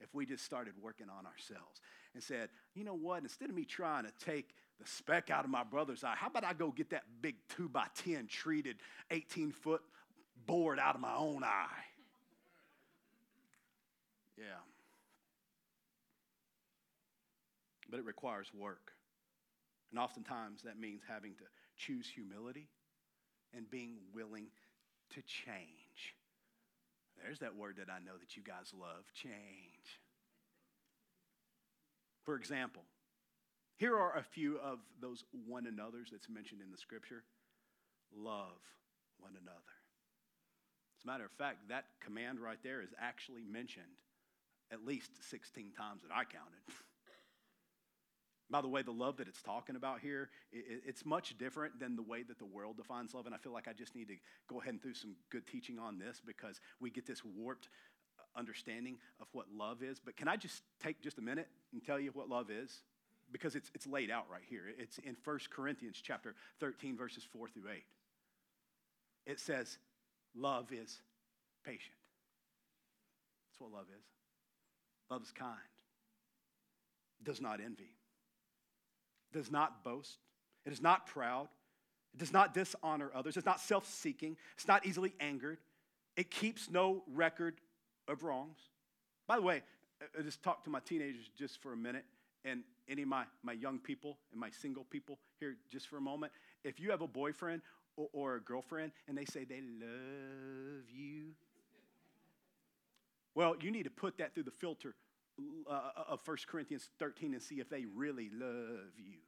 if 0.00 0.12
we 0.12 0.26
just 0.26 0.44
started 0.44 0.72
working 0.82 1.06
on 1.08 1.26
ourselves 1.26 1.80
and 2.12 2.20
said, 2.20 2.48
you 2.74 2.82
know 2.82 2.96
what, 2.96 3.22
instead 3.22 3.50
of 3.50 3.54
me 3.54 3.64
trying 3.64 4.02
to 4.02 4.12
take 4.18 4.48
the 4.80 4.88
speck 4.88 5.30
out 5.30 5.44
of 5.44 5.50
my 5.50 5.62
brother's 5.62 6.02
eye, 6.02 6.16
how 6.16 6.26
about 6.26 6.42
I 6.42 6.54
go 6.54 6.72
get 6.72 6.90
that 6.90 7.04
big 7.20 7.36
two 7.48 7.68
by 7.68 7.86
10 7.94 8.26
treated 8.26 8.78
18 9.12 9.52
foot 9.52 9.82
board 10.46 10.78
out 10.78 10.94
of 10.94 11.00
my 11.00 11.14
own 11.16 11.44
eye. 11.44 11.84
Yeah. 14.36 14.60
But 17.88 18.00
it 18.00 18.04
requires 18.04 18.48
work. 18.54 18.92
And 19.90 20.00
oftentimes 20.00 20.62
that 20.62 20.78
means 20.78 21.02
having 21.06 21.34
to 21.34 21.44
choose 21.76 22.08
humility 22.08 22.68
and 23.54 23.70
being 23.70 23.96
willing 24.14 24.46
to 25.10 25.22
change. 25.22 26.16
There's 27.22 27.38
that 27.40 27.54
word 27.54 27.76
that 27.76 27.92
I 27.92 27.98
know 27.98 28.16
that 28.18 28.36
you 28.36 28.42
guys 28.42 28.72
love 28.78 29.04
change. 29.14 30.00
For 32.24 32.36
example, 32.36 32.82
here 33.76 33.96
are 33.96 34.16
a 34.16 34.22
few 34.22 34.58
of 34.58 34.78
those 35.00 35.24
one 35.46 35.66
another's 35.66 36.10
that's 36.10 36.28
mentioned 36.28 36.60
in 36.62 36.70
the 36.70 36.78
scripture 36.78 37.24
love 38.16 38.60
one 39.18 39.32
another. 39.40 39.71
As 41.02 41.04
a 41.04 41.10
matter 41.10 41.24
of 41.24 41.32
fact, 41.32 41.68
that 41.68 41.86
command 42.00 42.38
right 42.38 42.58
there 42.62 42.80
is 42.80 42.90
actually 42.96 43.42
mentioned 43.42 43.98
at 44.70 44.86
least 44.86 45.10
16 45.30 45.72
times 45.76 46.02
that 46.02 46.14
I 46.14 46.22
counted. 46.22 46.62
By 48.50 48.60
the 48.60 48.68
way, 48.68 48.82
the 48.82 48.92
love 48.92 49.16
that 49.16 49.26
it's 49.26 49.42
talking 49.42 49.74
about 49.74 49.98
here, 49.98 50.30
it's 50.52 51.04
much 51.04 51.36
different 51.38 51.80
than 51.80 51.96
the 51.96 52.02
way 52.02 52.22
that 52.22 52.38
the 52.38 52.44
world 52.44 52.76
defines 52.76 53.14
love. 53.14 53.26
And 53.26 53.34
I 53.34 53.38
feel 53.38 53.52
like 53.52 53.66
I 53.66 53.72
just 53.72 53.96
need 53.96 54.06
to 54.08 54.14
go 54.46 54.60
ahead 54.60 54.74
and 54.74 54.80
do 54.80 54.94
some 54.94 55.16
good 55.30 55.44
teaching 55.48 55.76
on 55.76 55.98
this 55.98 56.22
because 56.24 56.60
we 56.78 56.88
get 56.88 57.04
this 57.04 57.24
warped 57.24 57.68
uh, 58.16 58.38
understanding 58.38 58.98
of 59.20 59.26
what 59.32 59.46
love 59.52 59.82
is. 59.82 59.98
But 59.98 60.16
can 60.16 60.28
I 60.28 60.36
just 60.36 60.62
take 60.80 61.02
just 61.02 61.18
a 61.18 61.22
minute 61.22 61.48
and 61.72 61.82
tell 61.84 61.98
you 61.98 62.12
what 62.12 62.28
love 62.28 62.48
is? 62.48 62.82
Because 63.32 63.56
it's, 63.56 63.72
it's 63.74 63.88
laid 63.88 64.10
out 64.10 64.26
right 64.30 64.44
here. 64.48 64.66
It's 64.78 64.98
in 64.98 65.16
1 65.24 65.38
Corinthians 65.50 66.00
chapter 66.00 66.36
13, 66.60 66.96
verses 66.96 67.26
4 67.32 67.48
through 67.48 67.70
8. 67.72 67.82
It 69.26 69.40
says, 69.40 69.78
Love 70.34 70.72
is 70.72 71.00
patient. 71.64 71.96
That's 73.50 73.60
what 73.60 73.72
love 73.72 73.86
is. 73.96 74.04
Love 75.10 75.22
is 75.22 75.30
kind, 75.30 75.58
does 77.22 77.38
not 77.40 77.60
envy, 77.60 77.94
does 79.30 79.50
not 79.50 79.84
boast, 79.84 80.16
it 80.64 80.72
is 80.72 80.80
not 80.80 81.06
proud, 81.06 81.48
it 82.14 82.18
does 82.18 82.32
not 82.32 82.54
dishonor 82.54 83.10
others, 83.14 83.36
it's 83.36 83.44
not 83.44 83.60
self 83.60 83.86
seeking, 83.86 84.38
it's 84.54 84.66
not 84.66 84.86
easily 84.86 85.12
angered, 85.20 85.58
it 86.16 86.30
keeps 86.30 86.70
no 86.70 87.02
record 87.12 87.60
of 88.08 88.22
wrongs. 88.22 88.58
By 89.28 89.36
the 89.36 89.42
way, 89.42 89.62
I 90.18 90.22
just 90.22 90.42
talk 90.42 90.64
to 90.64 90.70
my 90.70 90.80
teenagers 90.80 91.30
just 91.36 91.60
for 91.60 91.74
a 91.74 91.76
minute, 91.76 92.04
and 92.44 92.62
any 92.88 93.02
of 93.02 93.08
my, 93.08 93.24
my 93.42 93.52
young 93.52 93.78
people 93.78 94.16
and 94.30 94.40
my 94.40 94.50
single 94.50 94.84
people 94.84 95.18
here 95.40 95.56
just 95.70 95.88
for 95.88 95.98
a 95.98 96.00
moment. 96.00 96.32
If 96.64 96.80
you 96.80 96.90
have 96.90 97.02
a 97.02 97.06
boyfriend 97.06 97.62
or, 97.96 98.08
or 98.12 98.36
a 98.36 98.40
girlfriend 98.40 98.92
and 99.08 99.16
they 99.16 99.24
say 99.24 99.44
they 99.44 99.60
love 99.60 100.84
you, 100.90 101.32
well, 103.34 103.54
you 103.60 103.70
need 103.70 103.84
to 103.84 103.90
put 103.90 104.18
that 104.18 104.34
through 104.34 104.44
the 104.44 104.50
filter 104.50 104.94
uh, 105.70 105.80
of 106.08 106.20
1 106.26 106.36
Corinthians 106.46 106.90
13 106.98 107.32
and 107.32 107.42
see 107.42 107.56
if 107.56 107.68
they 107.68 107.84
really 107.94 108.30
love 108.38 108.92
you. 108.98 109.18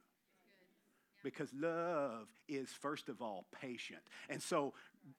Because 1.23 1.49
love 1.55 2.27
is 2.47 2.69
first 2.69 3.09
of 3.09 3.19
all 3.19 3.45
patient. 3.59 4.01
And 4.29 4.39
so 4.41 4.73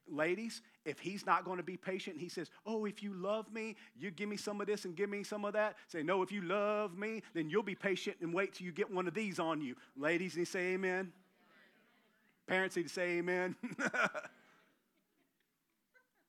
ladies 0.09 0.62
if 0.85 1.00
he's 1.00 1.26
not 1.26 1.45
going 1.45 1.59
to 1.59 1.65
be 1.65 1.76
patient 1.76 2.17
he 2.19 2.29
says 2.29 2.50
oh 2.65 2.87
if 2.87 3.05
you 3.05 3.15
love 3.15 3.53
me 3.53 3.76
you 3.97 4.11
give 4.11 4.29
me 4.29 4.37
some 4.37 4.61
of 4.61 4.67
this 4.67 4.85
and 4.85 4.97
give 4.97 5.11
me 5.11 5.25
some 5.25 5.45
of 5.45 5.55
that. 5.55 5.75
Say 5.88 6.05
no 6.05 6.23
if 6.23 6.31
you 6.31 6.43
love 6.43 6.97
me 6.97 7.23
then 7.35 7.50
you'll 7.50 7.65
be 7.65 7.75
patient 7.75 8.19
and 8.21 8.33
wait 8.33 8.55
till 8.55 8.67
you 8.67 8.73
get 8.73 8.88
one 8.88 9.09
of 9.09 9.15
these 9.15 9.41
on 9.41 9.61
you. 9.61 9.75
Ladies 9.97 10.37
and 10.37 10.47
to 10.47 10.53
say 10.53 10.75
amen 10.75 11.12
parents 12.47 12.76
need 12.76 12.85
to 12.85 12.88
say 12.88 13.19
amen. 13.19 13.57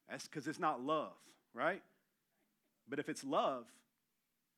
That's 0.10 0.28
because 0.28 0.48
it's 0.48 0.60
not 0.60 0.82
love 0.82 1.14
right? 1.54 1.82
But 2.88 3.00
if 3.00 3.10
it's 3.10 3.24
love 3.24 3.66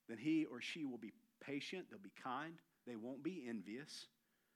then 0.08 0.18
he 0.18 0.46
or 0.46 0.60
she 0.60 0.86
will 0.86 0.98
be 0.98 1.14
patient 1.42 1.86
they'll 1.90 2.00
be 2.00 2.12
kind 2.22 2.56
they 2.86 2.96
won't 2.96 3.24
be 3.24 3.46
envious. 3.48 4.08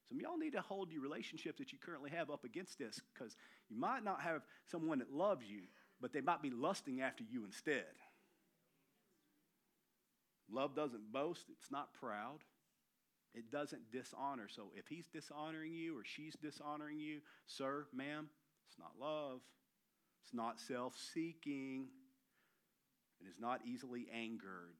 Some 0.10 0.20
y'all 0.20 0.38
need 0.38 0.54
to 0.54 0.62
hold 0.62 0.92
your 0.92 1.02
relationships 1.02 1.60
that 1.60 1.72
you 1.72 1.78
currently 1.78 2.10
have 2.10 2.30
up 2.30 2.44
against 2.44 2.78
this 2.78 3.00
because 3.14 3.36
you 3.70 3.78
might 3.78 4.04
not 4.04 4.22
have 4.22 4.42
someone 4.70 5.00
that 5.00 5.14
loves 5.14 5.46
you, 5.46 5.62
but 6.02 6.12
they 6.12 6.22
might 6.22 6.42
be 6.42 6.50
lusting 6.50 7.02
after 7.02 7.24
you 7.24 7.46
instead. 7.46 7.86
Love 10.52 10.76
doesn't 10.76 11.12
boast, 11.14 11.46
it's 11.50 11.72
not 11.72 11.94
proud, 11.94 12.40
it 13.34 13.52
doesn't 13.52 13.92
dishonor. 13.92 14.48
So 14.48 14.72
if 14.76 14.88
he's 14.88 15.06
dishonoring 15.12 15.74
you 15.74 15.98
or 15.98 16.04
she's 16.04 16.36
dishonoring 16.42 17.00
you, 17.00 17.20
sir, 17.46 17.86
ma'am, 17.94 18.30
it's 18.68 18.78
not 18.78 18.92
love, 19.00 19.42
it's 20.24 20.34
not 20.34 20.60
self 20.60 20.96
seeking, 21.14 21.88
it 23.22 23.28
is 23.28 23.40
not 23.40 23.62
easily 23.66 24.08
angered. 24.14 24.78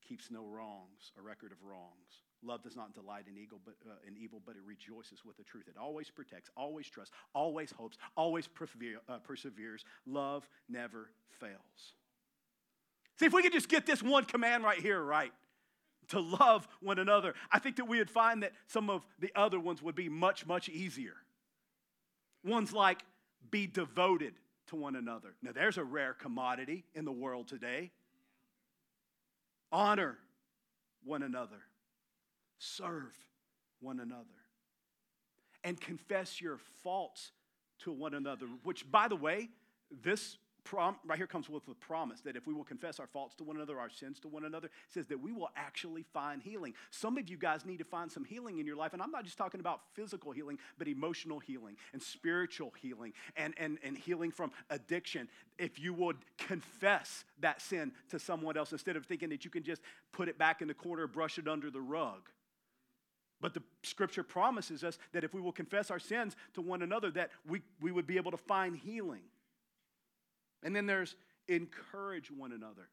It 0.00 0.08
keeps 0.08 0.30
no 0.30 0.46
wrongs, 0.46 1.12
a 1.18 1.22
record 1.22 1.52
of 1.52 1.62
wrongs. 1.62 2.22
Love 2.44 2.62
does 2.62 2.74
not 2.74 2.92
delight 2.92 3.26
in 3.28 3.38
evil, 3.38 3.60
but, 3.64 3.74
uh, 3.88 3.94
in 4.06 4.16
evil, 4.16 4.42
but 4.44 4.56
it 4.56 4.62
rejoices 4.66 5.24
with 5.24 5.36
the 5.36 5.44
truth. 5.44 5.68
It 5.68 5.76
always 5.76 6.10
protects, 6.10 6.50
always 6.56 6.88
trusts, 6.88 7.14
always 7.34 7.70
hopes, 7.70 7.98
always 8.16 8.48
persevere, 8.48 8.98
uh, 9.08 9.18
perseveres. 9.20 9.84
Love 10.06 10.48
never 10.68 11.10
fails. 11.30 11.94
See, 13.18 13.26
if 13.26 13.32
we 13.32 13.42
could 13.42 13.52
just 13.52 13.68
get 13.68 13.86
this 13.86 14.02
one 14.02 14.24
command 14.24 14.64
right 14.64 14.80
here 14.80 15.00
right, 15.00 15.32
to 16.08 16.20
love 16.20 16.68
one 16.80 16.98
another, 16.98 17.34
I 17.50 17.58
think 17.58 17.76
that 17.76 17.86
we 17.86 17.98
would 17.98 18.10
find 18.10 18.42
that 18.42 18.52
some 18.66 18.90
of 18.90 19.06
the 19.18 19.32
other 19.34 19.58
ones 19.58 19.82
would 19.82 19.94
be 19.94 20.08
much, 20.08 20.46
much 20.46 20.68
easier. 20.68 21.14
Ones 22.44 22.72
like 22.72 23.04
be 23.50 23.66
devoted 23.66 24.34
to 24.68 24.76
one 24.76 24.96
another. 24.96 25.34
Now, 25.42 25.52
there's 25.52 25.78
a 25.78 25.84
rare 25.84 26.14
commodity 26.14 26.84
in 26.94 27.04
the 27.04 27.12
world 27.12 27.48
today. 27.48 27.90
Honor 29.70 30.18
one 31.04 31.22
another 31.22 31.60
serve 32.58 33.16
one 33.80 33.98
another 33.98 34.24
and 35.64 35.80
confess 35.80 36.40
your 36.40 36.58
faults 36.82 37.32
to 37.80 37.92
one 37.92 38.14
another, 38.14 38.46
which, 38.62 38.90
by 38.90 39.08
the 39.08 39.16
way, 39.16 39.48
this 40.02 40.36
prom- 40.64 40.96
right 41.06 41.18
here 41.18 41.26
comes 41.26 41.48
with 41.48 41.66
a 41.68 41.74
promise 41.74 42.20
that 42.20 42.36
if 42.36 42.46
we 42.46 42.54
will 42.54 42.64
confess 42.64 43.00
our 43.00 43.06
faults 43.06 43.34
to 43.36 43.44
one 43.44 43.56
another, 43.56 43.78
our 43.78 43.90
sins 43.90 44.18
to 44.20 44.28
one 44.28 44.44
another, 44.44 44.70
says 44.88 45.06
that 45.06 45.20
we 45.20 45.32
will 45.32 45.50
actually 45.56 46.04
find 46.12 46.42
healing. 46.42 46.74
Some 46.90 47.18
of 47.18 47.28
you 47.28 47.36
guys 47.36 47.64
need 47.64 47.78
to 47.78 47.84
find 47.84 48.10
some 48.10 48.24
healing 48.24 48.58
in 48.58 48.66
your 48.66 48.76
life, 48.76 48.92
and 48.92 49.02
I'm 49.02 49.10
not 49.10 49.24
just 49.24 49.38
talking 49.38 49.60
about 49.60 49.80
physical 49.94 50.32
healing, 50.32 50.58
but 50.78 50.88
emotional 50.88 51.38
healing 51.38 51.76
and 51.92 52.02
spiritual 52.02 52.72
healing 52.80 53.12
and, 53.36 53.54
and, 53.56 53.78
and 53.82 53.96
healing 53.96 54.30
from 54.30 54.52
addiction. 54.70 55.28
If 55.58 55.78
you 55.78 55.94
would 55.94 56.16
confess 56.38 57.24
that 57.40 57.60
sin 57.60 57.92
to 58.10 58.18
someone 58.18 58.56
else 58.56 58.72
instead 58.72 58.96
of 58.96 59.06
thinking 59.06 59.28
that 59.30 59.44
you 59.44 59.50
can 59.50 59.62
just 59.62 59.82
put 60.12 60.28
it 60.28 60.38
back 60.38 60.62
in 60.62 60.68
the 60.68 60.74
corner, 60.74 61.06
brush 61.06 61.38
it 61.38 61.48
under 61.48 61.70
the 61.70 61.80
rug. 61.80 62.28
But 63.40 63.54
the 63.54 63.62
scripture 63.82 64.22
promises 64.22 64.84
us 64.84 64.98
that 65.12 65.24
if 65.24 65.34
we 65.34 65.40
will 65.40 65.52
confess 65.52 65.90
our 65.90 65.98
sins 65.98 66.36
to 66.54 66.62
one 66.62 66.80
another, 66.80 67.10
that 67.10 67.30
we, 67.46 67.60
we 67.80 67.90
would 67.90 68.06
be 68.06 68.16
able 68.16 68.30
to 68.30 68.36
find 68.36 68.76
healing. 68.76 69.22
And 70.62 70.74
then 70.74 70.86
there's 70.86 71.16
encourage 71.48 72.30
one 72.30 72.52
another. 72.52 72.88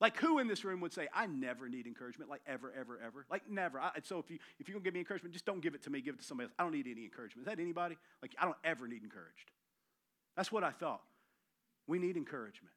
Like 0.00 0.18
who 0.18 0.38
in 0.38 0.46
this 0.46 0.64
room 0.64 0.80
would 0.80 0.92
say, 0.92 1.08
I 1.14 1.26
never 1.26 1.68
need 1.68 1.86
encouragement, 1.86 2.30
like 2.30 2.42
ever, 2.46 2.72
ever, 2.78 3.00
ever? 3.04 3.24
Like 3.30 3.48
never. 3.48 3.80
I, 3.80 3.92
so 4.02 4.18
if 4.18 4.30
you 4.30 4.38
if 4.58 4.68
you're 4.68 4.74
gonna 4.74 4.84
give 4.84 4.94
me 4.94 5.00
encouragement, 5.00 5.32
just 5.32 5.46
don't 5.46 5.62
give 5.62 5.74
it 5.74 5.82
to 5.84 5.90
me, 5.90 6.02
give 6.02 6.14
it 6.14 6.18
to 6.18 6.24
somebody 6.24 6.46
else. 6.46 6.54
I 6.58 6.64
don't 6.64 6.72
need 6.72 6.86
any 6.86 7.04
encouragement. 7.04 7.46
Is 7.46 7.50
that 7.50 7.60
anybody? 7.60 7.96
Like 8.20 8.34
I 8.38 8.44
don't 8.44 8.58
ever 8.62 8.86
need 8.86 9.02
encouraged. 9.02 9.50
That's 10.36 10.52
what 10.52 10.64
I 10.64 10.70
thought. 10.70 11.00
We 11.86 11.98
need 11.98 12.16
encouragement. 12.16 12.74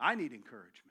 I 0.00 0.16
need 0.16 0.32
encouragement. 0.32 0.88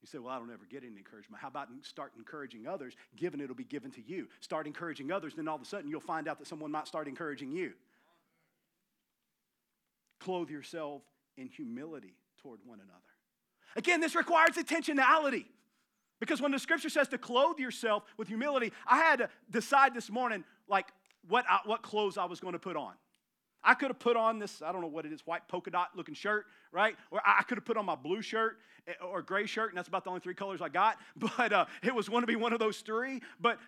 You 0.00 0.08
say, 0.08 0.18
Well, 0.18 0.32
I 0.32 0.38
don't 0.38 0.50
ever 0.50 0.64
get 0.70 0.82
any 0.82 0.96
encouragement. 0.96 1.42
How 1.42 1.48
about 1.48 1.68
start 1.82 2.12
encouraging 2.16 2.66
others? 2.66 2.94
Given 3.14 3.42
it'll 3.42 3.54
be 3.54 3.64
given 3.64 3.90
to 3.92 4.02
you. 4.06 4.28
Start 4.40 4.66
encouraging 4.66 5.12
others, 5.12 5.34
then 5.34 5.48
all 5.48 5.56
of 5.56 5.62
a 5.62 5.66
sudden 5.66 5.90
you'll 5.90 6.00
find 6.00 6.28
out 6.28 6.38
that 6.38 6.46
someone 6.46 6.70
might 6.70 6.88
start 6.88 7.08
encouraging 7.08 7.52
you. 7.52 7.72
Clothe 10.26 10.50
yourself 10.50 11.02
in 11.36 11.46
humility 11.46 12.16
toward 12.42 12.58
one 12.64 12.80
another. 12.80 12.98
Again, 13.76 14.00
this 14.00 14.16
requires 14.16 14.56
intentionality. 14.56 15.44
Because 16.18 16.40
when 16.40 16.50
the 16.50 16.58
scripture 16.58 16.88
says 16.88 17.06
to 17.10 17.18
clothe 17.18 17.60
yourself 17.60 18.02
with 18.16 18.26
humility, 18.26 18.72
I 18.88 18.96
had 18.96 19.20
to 19.20 19.28
decide 19.52 19.94
this 19.94 20.10
morning, 20.10 20.42
like, 20.66 20.88
what, 21.28 21.44
I, 21.48 21.60
what 21.64 21.82
clothes 21.82 22.18
I 22.18 22.24
was 22.24 22.40
going 22.40 22.54
to 22.54 22.58
put 22.58 22.74
on. 22.74 22.94
I 23.62 23.74
could 23.74 23.86
have 23.90 24.00
put 24.00 24.16
on 24.16 24.40
this, 24.40 24.62
I 24.62 24.72
don't 24.72 24.80
know 24.80 24.88
what 24.88 25.06
it 25.06 25.12
is, 25.12 25.20
white 25.24 25.46
polka 25.46 25.70
dot 25.70 25.90
looking 25.94 26.14
shirt, 26.14 26.46
right? 26.72 26.96
Or 27.12 27.20
I 27.24 27.44
could 27.44 27.58
have 27.58 27.64
put 27.64 27.76
on 27.76 27.86
my 27.86 27.94
blue 27.94 28.20
shirt 28.20 28.58
eh, 28.88 28.94
or 29.04 29.22
gray 29.22 29.46
shirt, 29.46 29.68
and 29.70 29.78
that's 29.78 29.86
about 29.86 30.02
the 30.02 30.10
only 30.10 30.20
three 30.20 30.34
colors 30.34 30.60
I 30.60 30.70
got. 30.70 30.96
But 31.36 31.52
uh, 31.52 31.66
it 31.84 31.94
was 31.94 32.08
going 32.08 32.22
to 32.22 32.26
be 32.26 32.36
one 32.36 32.52
of 32.52 32.58
those 32.58 32.78
three. 32.78 33.22
But 33.40 33.60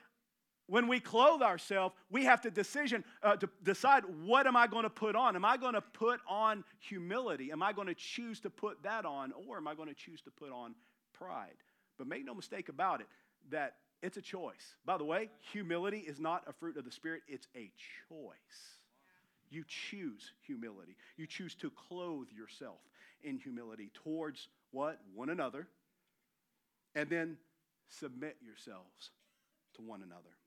when 0.68 0.86
we 0.86 1.00
clothe 1.00 1.42
ourselves, 1.42 1.94
we 2.10 2.24
have 2.24 2.42
to 2.42 2.50
decision 2.50 3.02
uh, 3.22 3.36
to 3.36 3.48
decide 3.62 4.04
what 4.24 4.46
am 4.46 4.56
I 4.56 4.66
going 4.66 4.84
to 4.84 4.90
put 4.90 5.16
on? 5.16 5.34
Am 5.34 5.44
I 5.44 5.56
going 5.56 5.74
to 5.74 5.80
put 5.80 6.20
on 6.28 6.62
humility? 6.78 7.50
Am 7.50 7.62
I 7.62 7.72
going 7.72 7.88
to 7.88 7.94
choose 7.94 8.38
to 8.40 8.50
put 8.50 8.82
that 8.82 9.04
on, 9.04 9.32
or 9.32 9.56
am 9.56 9.66
I 9.66 9.74
going 9.74 9.88
to 9.88 9.94
choose 9.94 10.20
to 10.22 10.30
put 10.30 10.52
on 10.52 10.74
pride? 11.14 11.56
But 11.96 12.06
make 12.06 12.24
no 12.24 12.34
mistake 12.34 12.68
about 12.68 13.00
it, 13.00 13.06
that 13.50 13.76
it's 14.02 14.18
a 14.18 14.22
choice. 14.22 14.76
By 14.84 14.98
the 14.98 15.04
way, 15.04 15.30
humility 15.52 15.98
is 15.98 16.20
not 16.20 16.44
a 16.46 16.52
fruit 16.52 16.76
of 16.76 16.84
the 16.84 16.92
spirit; 16.92 17.22
it's 17.26 17.48
a 17.56 17.72
choice. 18.08 18.78
You 19.50 19.64
choose 19.66 20.32
humility. 20.46 20.96
You 21.16 21.26
choose 21.26 21.54
to 21.56 21.70
clothe 21.70 22.28
yourself 22.30 22.80
in 23.22 23.38
humility 23.38 23.90
towards 23.94 24.48
what? 24.70 25.00
One 25.14 25.30
another. 25.30 25.66
And 26.94 27.08
then 27.08 27.38
submit 27.88 28.36
yourselves 28.44 29.10
to 29.76 29.82
one 29.82 30.02
another. 30.02 30.37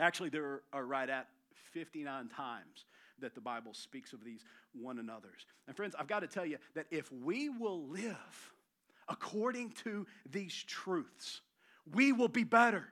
Actually, 0.00 0.30
there 0.30 0.62
are 0.72 0.84
right 0.84 1.08
at 1.08 1.28
59 1.72 2.28
times 2.28 2.86
that 3.20 3.34
the 3.34 3.40
Bible 3.40 3.74
speaks 3.74 4.12
of 4.12 4.24
these 4.24 4.44
one 4.72 4.98
another's. 4.98 5.46
And 5.66 5.76
friends, 5.76 5.94
I've 5.98 6.08
got 6.08 6.20
to 6.20 6.26
tell 6.26 6.46
you 6.46 6.58
that 6.74 6.86
if 6.90 7.12
we 7.12 7.48
will 7.48 7.86
live 7.88 8.52
according 9.08 9.70
to 9.84 10.06
these 10.30 10.54
truths, 10.66 11.42
we 11.92 12.12
will 12.12 12.28
be 12.28 12.44
better. 12.44 12.86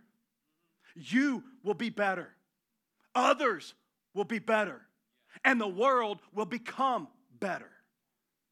You 0.94 1.42
will 1.62 1.74
be 1.74 1.90
better. 1.90 2.28
Others 3.14 3.74
will 4.14 4.24
be 4.24 4.38
better 4.38 4.82
and 5.44 5.60
the 5.60 5.68
world 5.68 6.18
will 6.34 6.46
become 6.46 7.08
better. 7.38 7.70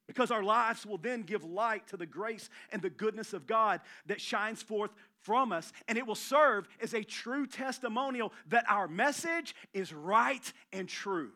Because 0.07 0.31
our 0.31 0.42
lives 0.42 0.87
will 0.87 0.99
then 0.99 1.23
give 1.23 1.45
light 1.45 1.88
to 1.88 1.97
the 1.97 2.07
grace 2.07 2.49
and 2.71 2.81
the 2.81 2.90
goodness 2.90 3.33
of 3.33 3.47
God 3.47 3.81
that 4.07 4.21
shines 4.21 4.62
forth 4.62 4.92
from 5.23 5.51
us, 5.51 5.73
and 5.88 5.99
it 5.99 6.07
will 6.07 6.14
serve 6.14 6.69
as 6.81 6.95
a 6.95 7.03
true 7.03 7.47
testimonial 7.47 8.33
that 8.49 8.64
our 8.69 8.87
message 8.87 9.57
is 9.75 9.92
right 9.92 10.53
and 10.73 10.88
true. 10.88 11.33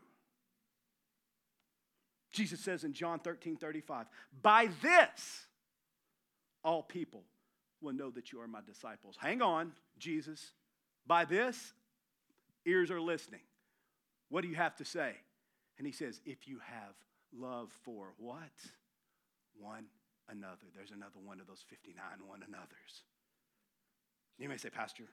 Jesus 2.30 2.60
says 2.60 2.84
in 2.84 2.92
John 2.92 3.18
13 3.18 3.56
35, 3.56 4.06
By 4.40 4.68
this 4.80 5.46
all 6.62 6.82
people 6.82 7.24
will 7.80 7.92
know 7.92 8.10
that 8.10 8.30
you 8.32 8.40
are 8.40 8.46
my 8.46 8.60
disciples. 8.64 9.16
Hang 9.18 9.42
on, 9.42 9.72
Jesus. 9.98 10.52
By 11.06 11.24
this, 11.24 11.72
ears 12.66 12.90
are 12.90 13.00
listening. 13.00 13.40
What 14.28 14.42
do 14.42 14.48
you 14.48 14.54
have 14.54 14.76
to 14.76 14.84
say? 14.84 15.14
And 15.78 15.86
he 15.86 15.92
says, 15.92 16.20
if 16.24 16.46
you 16.46 16.60
have 16.64 16.94
love 17.32 17.70
for 17.84 18.12
what? 18.18 18.50
one 19.60 19.84
another. 20.28 20.66
There's 20.74 20.90
another 20.90 21.20
one 21.22 21.40
of 21.40 21.46
those 21.46 21.64
59 21.68 21.96
one 22.26 22.42
another's. 22.46 23.04
You 24.38 24.48
may 24.48 24.56
say, 24.56 24.70
Pastor, 24.70 25.04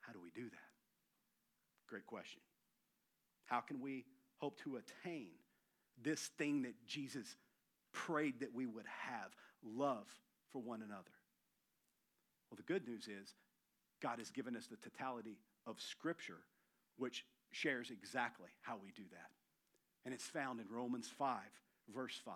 how 0.00 0.12
do 0.12 0.20
we 0.22 0.30
do 0.30 0.48
that? 0.48 0.70
Great 1.88 2.06
question. 2.06 2.40
How 3.46 3.60
can 3.60 3.80
we 3.80 4.04
hope 4.36 4.60
to 4.62 4.76
attain 4.76 5.30
this 6.02 6.30
thing 6.38 6.62
that 6.62 6.74
Jesus 6.86 7.36
prayed 7.92 8.40
that 8.40 8.54
we 8.54 8.66
would 8.66 8.86
have 8.86 9.34
love 9.64 10.06
for 10.52 10.62
one 10.62 10.82
another? 10.82 11.16
Well, 12.50 12.56
the 12.56 12.72
good 12.72 12.86
news 12.86 13.08
is 13.08 13.34
God 14.00 14.18
has 14.18 14.30
given 14.30 14.54
us 14.54 14.66
the 14.66 14.76
totality 14.76 15.38
of 15.66 15.80
Scripture, 15.80 16.38
which 16.96 17.24
shares 17.50 17.90
exactly 17.90 18.50
how 18.60 18.76
we 18.82 18.92
do 18.94 19.02
that. 19.10 19.30
And 20.04 20.14
it's 20.14 20.26
found 20.26 20.60
in 20.60 20.66
Romans 20.70 21.08
5, 21.18 21.38
verse 21.94 22.20
5. 22.24 22.34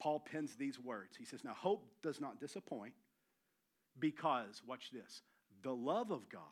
Paul 0.00 0.20
pens 0.20 0.56
these 0.56 0.80
words. 0.80 1.16
He 1.16 1.24
says, 1.24 1.44
Now 1.44 1.54
hope 1.54 1.86
does 2.02 2.20
not 2.20 2.40
disappoint 2.40 2.94
because, 3.98 4.62
watch 4.66 4.90
this, 4.92 5.22
the 5.62 5.74
love 5.74 6.10
of 6.10 6.28
God 6.28 6.42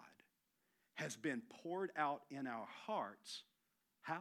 has 0.94 1.16
been 1.16 1.42
poured 1.62 1.90
out 1.96 2.22
in 2.30 2.46
our 2.46 2.66
hearts. 2.86 3.42
How? 4.02 4.20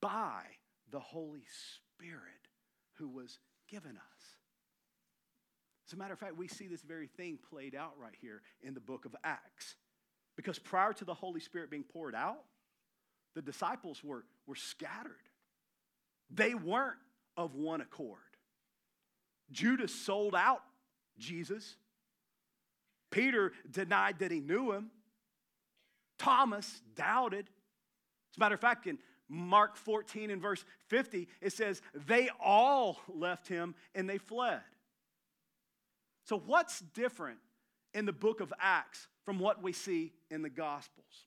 By 0.00 0.42
the 0.90 1.00
Holy 1.00 1.44
Spirit 1.98 2.48
who 2.94 3.08
was 3.08 3.38
given 3.68 3.96
us. 3.96 4.36
As 5.86 5.92
a 5.92 5.96
matter 5.96 6.14
of 6.14 6.20
fact, 6.20 6.36
we 6.36 6.48
see 6.48 6.68
this 6.68 6.82
very 6.82 7.08
thing 7.08 7.38
played 7.50 7.74
out 7.74 7.92
right 8.00 8.14
here 8.20 8.42
in 8.62 8.74
the 8.74 8.80
book 8.80 9.04
of 9.04 9.14
Acts. 9.24 9.74
Because 10.36 10.58
prior 10.58 10.92
to 10.94 11.04
the 11.04 11.12
Holy 11.12 11.40
Spirit 11.40 11.70
being 11.70 11.84
poured 11.84 12.14
out, 12.14 12.44
the 13.34 13.42
disciples 13.42 14.02
were, 14.02 14.24
were 14.46 14.56
scattered. 14.56 15.12
They 16.30 16.54
weren't 16.54 16.98
of 17.36 17.54
one 17.54 17.80
accord. 17.80 18.18
Judas 19.50 19.94
sold 19.94 20.34
out 20.34 20.62
Jesus. 21.18 21.76
Peter 23.10 23.52
denied 23.70 24.18
that 24.20 24.30
he 24.30 24.40
knew 24.40 24.72
him. 24.72 24.90
Thomas 26.18 26.80
doubted. 26.94 27.46
As 28.32 28.36
a 28.36 28.40
matter 28.40 28.54
of 28.54 28.60
fact, 28.60 28.86
in 28.86 28.98
Mark 29.28 29.76
14 29.76 30.30
and 30.30 30.40
verse 30.40 30.64
50, 30.88 31.28
it 31.40 31.52
says, 31.52 31.82
They 32.06 32.30
all 32.42 32.98
left 33.08 33.48
him 33.48 33.74
and 33.94 34.08
they 34.08 34.18
fled. 34.18 34.60
So, 36.24 36.38
what's 36.38 36.80
different 36.80 37.38
in 37.94 38.06
the 38.06 38.12
book 38.12 38.40
of 38.40 38.52
Acts 38.60 39.08
from 39.24 39.38
what 39.38 39.62
we 39.62 39.72
see 39.72 40.12
in 40.30 40.42
the 40.42 40.50
Gospels? 40.50 41.26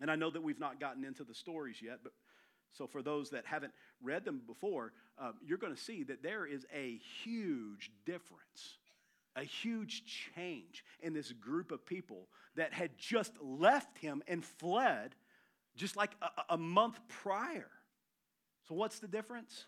And 0.00 0.10
I 0.10 0.16
know 0.16 0.30
that 0.30 0.42
we've 0.42 0.58
not 0.58 0.80
gotten 0.80 1.04
into 1.04 1.24
the 1.24 1.34
stories 1.34 1.76
yet, 1.82 2.00
but 2.02 2.12
so 2.72 2.86
for 2.86 3.02
those 3.02 3.30
that 3.30 3.46
haven't 3.46 3.72
read 4.02 4.24
them 4.24 4.42
before, 4.46 4.92
uh, 5.18 5.32
you're 5.46 5.58
going 5.58 5.74
to 5.74 5.80
see 5.80 6.02
that 6.04 6.22
there 6.22 6.44
is 6.44 6.66
a 6.74 6.98
huge 7.22 7.92
difference, 8.04 8.78
a 9.36 9.44
huge 9.44 10.02
change 10.34 10.84
in 11.00 11.14
this 11.14 11.30
group 11.32 11.70
of 11.70 11.86
people 11.86 12.28
that 12.56 12.72
had 12.72 12.98
just 12.98 13.32
left 13.40 13.98
him 13.98 14.22
and 14.26 14.44
fled 14.44 15.14
just 15.76 15.96
like 15.96 16.10
a, 16.22 16.54
a 16.54 16.58
month 16.58 16.98
prior. 17.08 17.70
So, 18.68 18.74
what's 18.74 18.98
the 18.98 19.08
difference? 19.08 19.66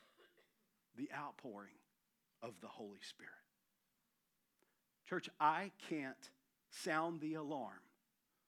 The 0.97 1.09
outpouring 1.15 1.75
of 2.43 2.55
the 2.61 2.69
Holy 2.69 3.01
Spirit. 3.03 3.33
Church, 5.09 5.29
I 5.39 5.71
can't 5.89 6.31
sound 6.71 7.21
the 7.21 7.35
alarm 7.35 7.73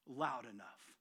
loud 0.07 0.45
enough, 0.45 0.93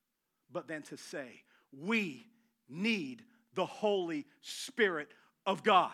but 0.53 0.69
then 0.69 0.83
to 0.83 0.97
say, 0.97 1.43
we 1.73 2.27
need 2.69 3.23
the 3.55 3.67
Holy 3.67 4.27
Spirit 4.41 5.09
of 5.47 5.63
God. 5.63 5.93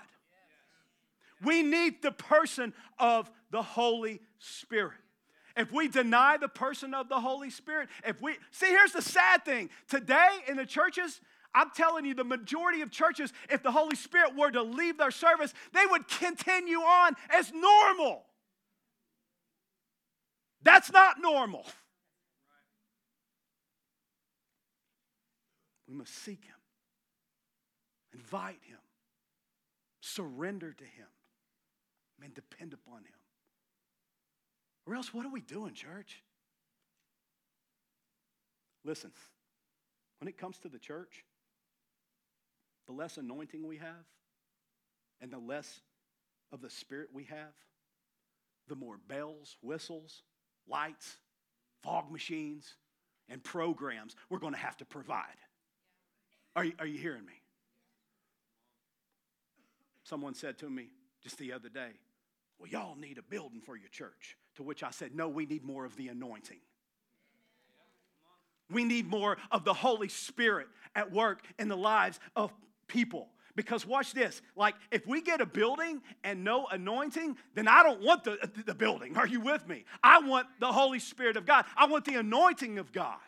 We 1.43 1.63
need 1.63 2.03
the 2.03 2.13
person 2.13 2.73
of 2.99 3.31
the 3.51 3.63
Holy 3.63 4.21
Spirit. 4.39 4.99
If 5.57 5.73
we 5.73 5.89
deny 5.89 6.37
the 6.37 6.49
person 6.49 6.95
of 6.95 7.09
the 7.09 7.21
Holy 7.21 7.51
Spirit, 7.51 7.89
if 8.05 8.21
we 8.21 8.37
see, 8.51 8.67
here's 8.67 8.93
the 8.93 9.03
sad 9.03 9.45
thing 9.45 9.71
today 9.89 10.29
in 10.49 10.57
the 10.57 10.67
churches, 10.67 11.21
I'm 11.55 11.71
telling 11.71 12.05
you, 12.05 12.15
the 12.15 12.25
majority 12.25 12.81
of 12.81 12.91
churches, 12.91 13.33
if 13.49 13.63
the 13.63 13.71
Holy 13.71 13.95
Spirit 13.95 14.37
were 14.37 14.51
to 14.51 14.63
leave 14.63 14.99
their 14.99 15.13
service, 15.13 15.55
they 15.73 15.87
would 15.89 16.09
continue 16.09 16.79
on 16.79 17.15
as 17.31 17.53
normal. 17.53 18.25
That's 20.63 20.91
not 20.91 21.21
normal. 21.21 21.67
We 25.95 25.99
must 25.99 26.25
seek 26.25 26.45
Him, 26.45 26.57
invite 28.13 28.59
Him, 28.67 28.81
surrender 30.01 30.73
to 30.73 30.83
Him, 30.83 31.07
and 32.21 32.35
depend 32.35 32.73
upon 32.73 33.05
Him. 33.05 33.15
Or 34.89 34.97
else, 34.97 35.15
what 35.15 35.25
are 35.25 35.31
we 35.31 35.41
doing, 35.41 35.73
church? 35.73 36.21
Listen, 38.85 39.13
when 40.19 40.27
it 40.27 40.37
comes 40.37 40.59
to 40.59 40.69
the 40.69 40.81
church, 40.81 41.25
the 42.89 42.93
less 42.93 43.17
anointing 43.17 43.65
we 43.65 43.77
have 43.77 44.05
and 45.21 45.31
the 45.31 45.39
less 45.39 45.81
of 46.51 46.61
the 46.61 46.71
Spirit 46.71 47.11
we 47.13 47.23
have, 47.23 47.55
the 48.67 48.75
more 48.75 48.99
bells, 49.07 49.57
whistles, 49.63 50.25
lights, 50.67 51.19
fog 51.85 52.11
machines, 52.11 52.75
and 53.29 53.45
programs 53.45 54.17
we're 54.29 54.41
going 54.41 54.55
to 54.55 54.59
have 54.59 54.77
to 54.79 54.85
provide. 54.85 55.39
Are 56.57 56.65
you, 56.65 56.73
are 56.79 56.87
you 56.87 56.99
hearing 56.99 57.25
me? 57.25 57.33
Someone 60.05 60.35
said 60.35 60.59
to 60.59 60.71
me 60.71 60.89
just 61.23 61.39
the 61.39 61.53
other 61.53 61.69
day, 61.69 61.91
Well, 62.59 62.69
y'all 62.69 62.97
need 62.97 63.19
a 63.19 63.23
building 63.23 63.61
for 63.61 63.77
your 63.77 63.89
church. 63.89 64.37
To 64.57 64.63
which 64.63 64.83
I 64.83 64.91
said, 64.91 65.15
No, 65.15 65.29
we 65.29 65.47
need 65.47 65.65
more 65.65 65.85
of 65.85 65.97
the 65.97 66.09
anointing. 66.09 66.59
We 68.71 68.85
need 68.85 69.09
more 69.09 69.37
of 69.51 69.65
the 69.65 69.75
Holy 69.75 70.09
Spirit 70.09 70.69
at 70.95 71.13
work 71.13 71.45
in 71.59 71.69
the 71.69 71.77
lives 71.77 72.21
of 72.37 72.53
people. 72.87 73.29
Because 73.57 73.87
watch 73.87 74.13
this, 74.13 74.43
like 74.57 74.75
if 74.91 75.07
we 75.07 75.21
get 75.23 75.41
a 75.41 75.47
building 75.47 76.03
and 76.25 76.43
no 76.43 76.67
anointing, 76.67 77.37
then 77.55 77.69
I 77.69 77.85
don't 77.85 78.03
want 78.03 78.25
the, 78.25 78.51
the 78.67 78.75
building. 78.75 79.17
Are 79.17 79.29
you 79.29 79.41
with 79.41 79.69
me? 79.69 79.85
I 80.03 80.19
want 80.21 80.49
the 80.59 80.73
Holy 80.73 80.99
Spirit 80.99 81.37
of 81.37 81.47
God. 81.47 81.65
I 81.77 81.87
want 81.87 82.05
the 82.05 82.17
anointing 82.17 82.79
of 82.79 82.93
God. 82.93 83.19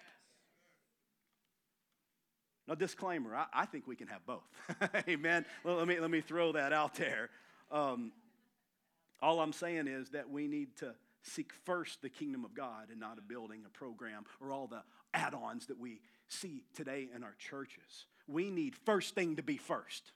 No 2.69 2.75
disclaimer, 2.75 3.35
I, 3.35 3.47
I 3.53 3.67
think 3.67 3.87
we 3.87 3.97
can 3.97 4.09
have 4.09 4.27
both. 4.27 4.45
Amen. 5.09 5.45
Well, 5.65 5.77
let, 5.77 5.87
me, 5.87 6.01
let 6.01 6.11
me 6.11 6.21
throw 6.21 6.53
that 6.53 6.73
out 6.73 6.95
there. 6.97 7.31
Um, 7.71 8.13
all 9.23 9.41
I'm 9.41 9.53
saying 9.53 9.87
is 9.87 10.11
that 10.11 10.29
we 10.29 10.47
need 10.47 10.77
to 10.79 10.95
seek 11.23 11.53
first 11.65 12.03
the 12.03 12.09
kingdom 12.09 12.45
of 12.45 12.55
God 12.55 12.91
and 12.91 13.01
not 13.01 13.19
a 13.19 13.23
building, 13.23 13.63
a 13.67 13.71
program, 13.71 14.25
or 14.41 14.53
all 14.53 14.67
the 14.67 14.83
add 15.15 15.35
ons 15.35 15.67
that 15.67 15.79
we 15.79 16.01
see 16.29 16.65
today 16.75 17.09
in 17.15 17.23
our 17.23 17.35
churches. 17.39 18.07
We 18.27 18.51
need 18.51 18.75
first 18.85 19.15
thing 19.15 19.37
to 19.37 19.43
be 19.43 19.57
first. 19.57 20.13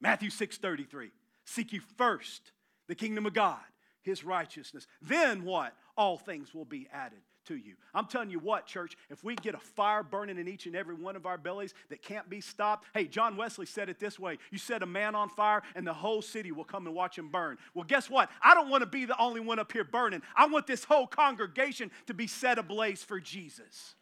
Matthew 0.00 0.30
6 0.30 0.58
33. 0.58 1.10
Seek 1.44 1.72
you 1.72 1.80
first 1.96 2.52
the 2.88 2.94
kingdom 2.94 3.26
of 3.26 3.32
God, 3.32 3.60
his 4.02 4.24
righteousness. 4.24 4.86
Then 5.00 5.44
what? 5.44 5.74
All 5.96 6.18
things 6.18 6.52
will 6.52 6.64
be 6.64 6.88
added 6.92 7.20
to 7.46 7.56
you. 7.56 7.74
I'm 7.94 8.06
telling 8.06 8.30
you 8.30 8.38
what, 8.38 8.66
church, 8.66 8.96
if 9.10 9.24
we 9.24 9.34
get 9.36 9.54
a 9.54 9.58
fire 9.58 10.02
burning 10.02 10.38
in 10.38 10.48
each 10.48 10.66
and 10.66 10.76
every 10.76 10.94
one 10.94 11.16
of 11.16 11.26
our 11.26 11.38
bellies 11.38 11.74
that 11.88 12.02
can't 12.02 12.28
be 12.28 12.40
stopped, 12.40 12.86
hey, 12.94 13.04
John 13.04 13.36
Wesley 13.36 13.66
said 13.66 13.88
it 13.88 13.98
this 13.98 14.18
way 14.18 14.38
You 14.50 14.58
set 14.58 14.82
a 14.82 14.86
man 14.86 15.14
on 15.14 15.28
fire, 15.28 15.62
and 15.74 15.86
the 15.86 15.94
whole 15.94 16.22
city 16.22 16.52
will 16.52 16.64
come 16.64 16.86
and 16.86 16.94
watch 16.94 17.18
him 17.18 17.28
burn. 17.28 17.58
Well, 17.74 17.84
guess 17.84 18.10
what? 18.10 18.30
I 18.42 18.54
don't 18.54 18.68
want 18.68 18.82
to 18.82 18.86
be 18.86 19.04
the 19.04 19.20
only 19.20 19.40
one 19.40 19.58
up 19.58 19.72
here 19.72 19.84
burning. 19.84 20.22
I 20.36 20.46
want 20.46 20.66
this 20.66 20.84
whole 20.84 21.06
congregation 21.06 21.90
to 22.06 22.14
be 22.14 22.26
set 22.26 22.58
ablaze 22.58 23.02
for 23.02 23.20
Jesus. 23.20 23.94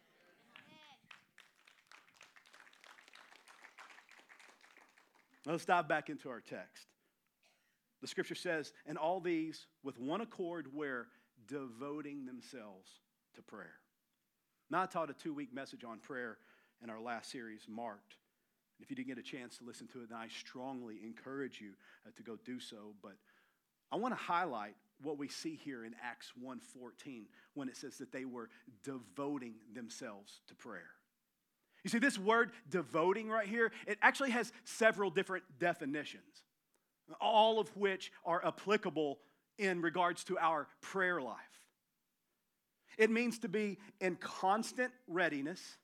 Let's 5.45 5.65
dive 5.65 5.87
back 5.87 6.09
into 6.09 6.29
our 6.29 6.41
text. 6.41 6.87
The 8.01 8.07
scripture 8.07 8.35
says, 8.35 8.73
and 8.87 8.97
all 8.97 9.19
these 9.19 9.67
with 9.83 9.99
one 9.99 10.21
accord 10.21 10.73
were 10.73 11.07
devoting 11.47 12.25
themselves 12.25 12.89
to 13.35 13.41
prayer. 13.41 13.75
Now, 14.69 14.83
I 14.83 14.85
taught 14.85 15.09
a 15.09 15.13
two 15.13 15.33
week 15.33 15.53
message 15.53 15.83
on 15.83 15.99
prayer 15.99 16.37
in 16.83 16.89
our 16.89 16.99
last 16.99 17.31
series, 17.31 17.65
Marked. 17.67 18.15
If 18.79 18.89
you 18.89 18.95
didn't 18.95 19.07
get 19.07 19.17
a 19.17 19.23
chance 19.23 19.57
to 19.57 19.63
listen 19.63 19.87
to 19.87 20.01
it, 20.01 20.09
then 20.09 20.17
I 20.17 20.27
strongly 20.27 20.97
encourage 21.03 21.61
you 21.61 21.71
uh, 22.05 22.11
to 22.17 22.23
go 22.23 22.37
do 22.43 22.59
so. 22.59 22.93
But 23.01 23.13
I 23.91 23.95
want 23.95 24.13
to 24.13 24.21
highlight 24.21 24.75
what 25.01 25.17
we 25.17 25.27
see 25.27 25.55
here 25.55 25.85
in 25.85 25.95
Acts 26.03 26.31
1:14 26.41 27.27
when 27.53 27.69
it 27.69 27.77
says 27.77 27.97
that 27.97 28.11
they 28.11 28.25
were 28.25 28.49
devoting 28.83 29.55
themselves 29.73 30.41
to 30.47 30.55
prayer. 30.55 30.91
You 31.83 31.89
see, 31.89 31.99
this 31.99 32.17
word 32.17 32.51
devoting 32.69 33.29
right 33.29 33.47
here, 33.47 33.71
it 33.85 33.99
actually 34.01 34.31
has 34.31 34.51
several 34.63 35.11
different 35.11 35.43
definitions, 35.59 36.43
all 37.21 37.59
of 37.59 37.75
which 37.77 38.11
are 38.25 38.43
applicable 38.45 39.19
in 39.57 39.81
regards 39.81 40.23
to 40.25 40.37
our 40.39 40.67
prayer 40.81 41.21
life. 41.21 41.54
It 42.97 43.09
means 43.09 43.39
to 43.39 43.49
be 43.49 43.77
in 43.99 44.15
constant 44.15 44.91
readiness, 45.07 45.77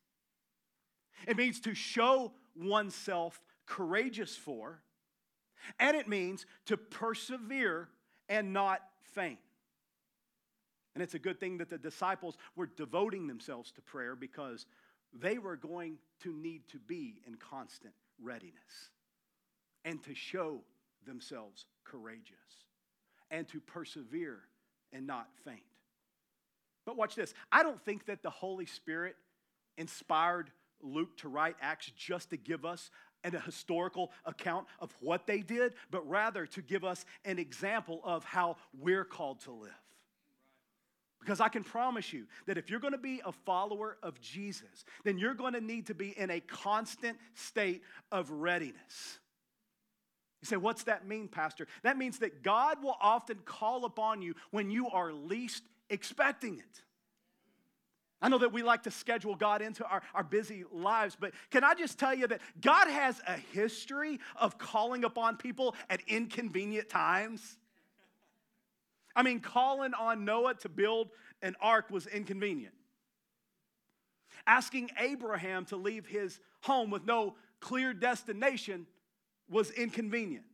it 1.27 1.37
means 1.37 1.59
to 1.61 1.73
show 1.73 2.33
oneself 2.55 3.39
courageous 3.65 4.35
for, 4.35 4.81
And 5.79 5.95
it 5.95 6.07
means 6.07 6.45
to 6.65 6.77
persevere 6.77 7.89
and 8.27 8.53
not 8.53 8.81
faint. 9.13 9.39
And 10.93 11.03
it's 11.03 11.13
a 11.13 11.19
good 11.19 11.39
thing 11.39 11.57
that 11.59 11.69
the 11.69 11.77
disciples 11.77 12.37
were 12.55 12.65
devoting 12.65 13.27
themselves 13.27 13.71
to 13.73 13.81
prayer 13.81 14.15
because 14.15 14.65
they 15.13 15.37
were 15.37 15.55
going 15.55 15.97
to 16.21 16.33
need 16.33 16.67
to 16.69 16.79
be 16.79 17.21
in 17.25 17.35
constant 17.35 17.93
readiness 18.21 18.89
and 19.85 20.03
to 20.03 20.13
show 20.13 20.61
themselves 21.05 21.65
courageous 21.83 22.65
and 23.29 23.47
to 23.49 23.59
persevere 23.59 24.39
and 24.91 25.07
not 25.07 25.27
faint. 25.45 25.61
But 26.85 26.97
watch 26.97 27.15
this. 27.15 27.33
I 27.51 27.63
don't 27.63 27.81
think 27.83 28.05
that 28.05 28.23
the 28.23 28.29
Holy 28.29 28.65
Spirit 28.65 29.15
inspired 29.77 30.51
Luke 30.81 31.15
to 31.17 31.29
write 31.29 31.55
Acts 31.61 31.91
just 31.95 32.31
to 32.31 32.37
give 32.37 32.65
us 32.65 32.89
an, 33.23 33.35
a 33.35 33.39
historical 33.39 34.11
account 34.25 34.67
of 34.79 34.93
what 34.99 35.27
they 35.27 35.39
did, 35.41 35.73
but 35.91 36.07
rather 36.09 36.45
to 36.47 36.61
give 36.61 36.83
us 36.83 37.05
an 37.25 37.39
example 37.39 38.01
of 38.03 38.23
how 38.23 38.57
we're 38.79 39.05
called 39.05 39.41
to 39.41 39.51
live. 39.51 39.71
Because 41.19 41.39
I 41.39 41.49
can 41.49 41.63
promise 41.63 42.11
you 42.11 42.25
that 42.47 42.57
if 42.57 42.71
you're 42.71 42.79
going 42.79 42.93
to 42.93 42.97
be 42.97 43.21
a 43.23 43.31
follower 43.31 43.97
of 44.01 44.19
Jesus, 44.19 44.85
then 45.03 45.19
you're 45.19 45.35
going 45.35 45.53
to 45.53 45.61
need 45.61 45.87
to 45.87 45.93
be 45.93 46.17
in 46.17 46.31
a 46.31 46.39
constant 46.39 47.17
state 47.35 47.83
of 48.11 48.31
readiness. 48.31 49.19
You 50.41 50.47
say, 50.47 50.57
what's 50.57 50.85
that 50.85 51.07
mean, 51.07 51.27
Pastor? 51.27 51.67
That 51.83 51.99
means 51.99 52.17
that 52.19 52.41
God 52.41 52.81
will 52.81 52.97
often 52.99 53.37
call 53.45 53.85
upon 53.85 54.23
you 54.23 54.33
when 54.49 54.71
you 54.71 54.89
are 54.89 55.13
least 55.13 55.61
expecting 55.91 56.57
it. 56.57 56.81
I 58.21 58.29
know 58.29 58.37
that 58.37 58.53
we 58.53 58.61
like 58.61 58.83
to 58.83 58.91
schedule 58.91 59.35
God 59.35 59.61
into 59.61 59.83
our, 59.83 60.03
our 60.13 60.23
busy 60.23 60.63
lives, 60.71 61.17
but 61.19 61.33
can 61.49 61.63
I 61.63 61.73
just 61.73 61.97
tell 61.97 62.13
you 62.13 62.27
that 62.27 62.41
God 62.61 62.87
has 62.87 63.19
a 63.27 63.35
history 63.51 64.19
of 64.35 64.59
calling 64.59 65.03
upon 65.03 65.37
people 65.37 65.75
at 65.89 66.01
inconvenient 66.07 66.87
times? 66.87 67.57
I 69.15 69.23
mean, 69.23 69.39
calling 69.39 69.93
on 69.95 70.23
Noah 70.23 70.53
to 70.55 70.69
build 70.69 71.09
an 71.41 71.55
ark 71.59 71.89
was 71.89 72.05
inconvenient. 72.05 72.75
Asking 74.45 74.91
Abraham 74.99 75.65
to 75.65 75.75
leave 75.75 76.05
his 76.05 76.39
home 76.61 76.91
with 76.91 77.05
no 77.05 77.35
clear 77.59 77.93
destination 77.93 78.85
was 79.49 79.71
inconvenient. 79.71 80.45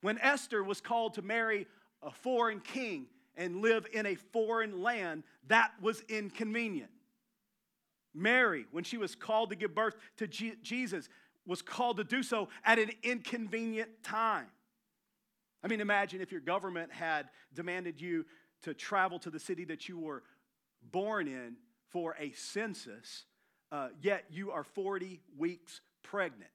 When 0.00 0.18
Esther 0.18 0.62
was 0.62 0.80
called 0.80 1.14
to 1.14 1.22
marry 1.22 1.66
a 2.02 2.10
foreign 2.10 2.60
king 2.60 3.06
and 3.36 3.62
live 3.62 3.86
in 3.92 4.06
a 4.06 4.14
foreign 4.14 4.82
land, 4.82 5.24
that 5.48 5.72
was 5.80 6.02
inconvenient. 6.08 6.90
Mary, 8.14 8.66
when 8.70 8.84
she 8.84 8.96
was 8.96 9.14
called 9.14 9.50
to 9.50 9.56
give 9.56 9.74
birth 9.74 9.96
to 10.18 10.26
G- 10.28 10.54
Jesus, 10.62 11.08
was 11.46 11.62
called 11.62 11.96
to 11.98 12.04
do 12.04 12.22
so 12.22 12.48
at 12.64 12.78
an 12.78 12.90
inconvenient 13.02 13.90
time. 14.02 14.46
I 15.62 15.68
mean, 15.68 15.80
imagine 15.80 16.20
if 16.20 16.30
your 16.30 16.40
government 16.40 16.92
had 16.92 17.28
demanded 17.54 18.00
you 18.00 18.24
to 18.62 18.74
travel 18.74 19.18
to 19.20 19.30
the 19.30 19.40
city 19.40 19.64
that 19.66 19.88
you 19.88 19.98
were 19.98 20.22
born 20.90 21.26
in 21.26 21.56
for 21.90 22.14
a 22.18 22.32
census, 22.32 23.24
uh, 23.72 23.88
yet 24.00 24.24
you 24.30 24.52
are 24.52 24.64
40 24.64 25.20
weeks 25.36 25.80
pregnant. 26.02 26.50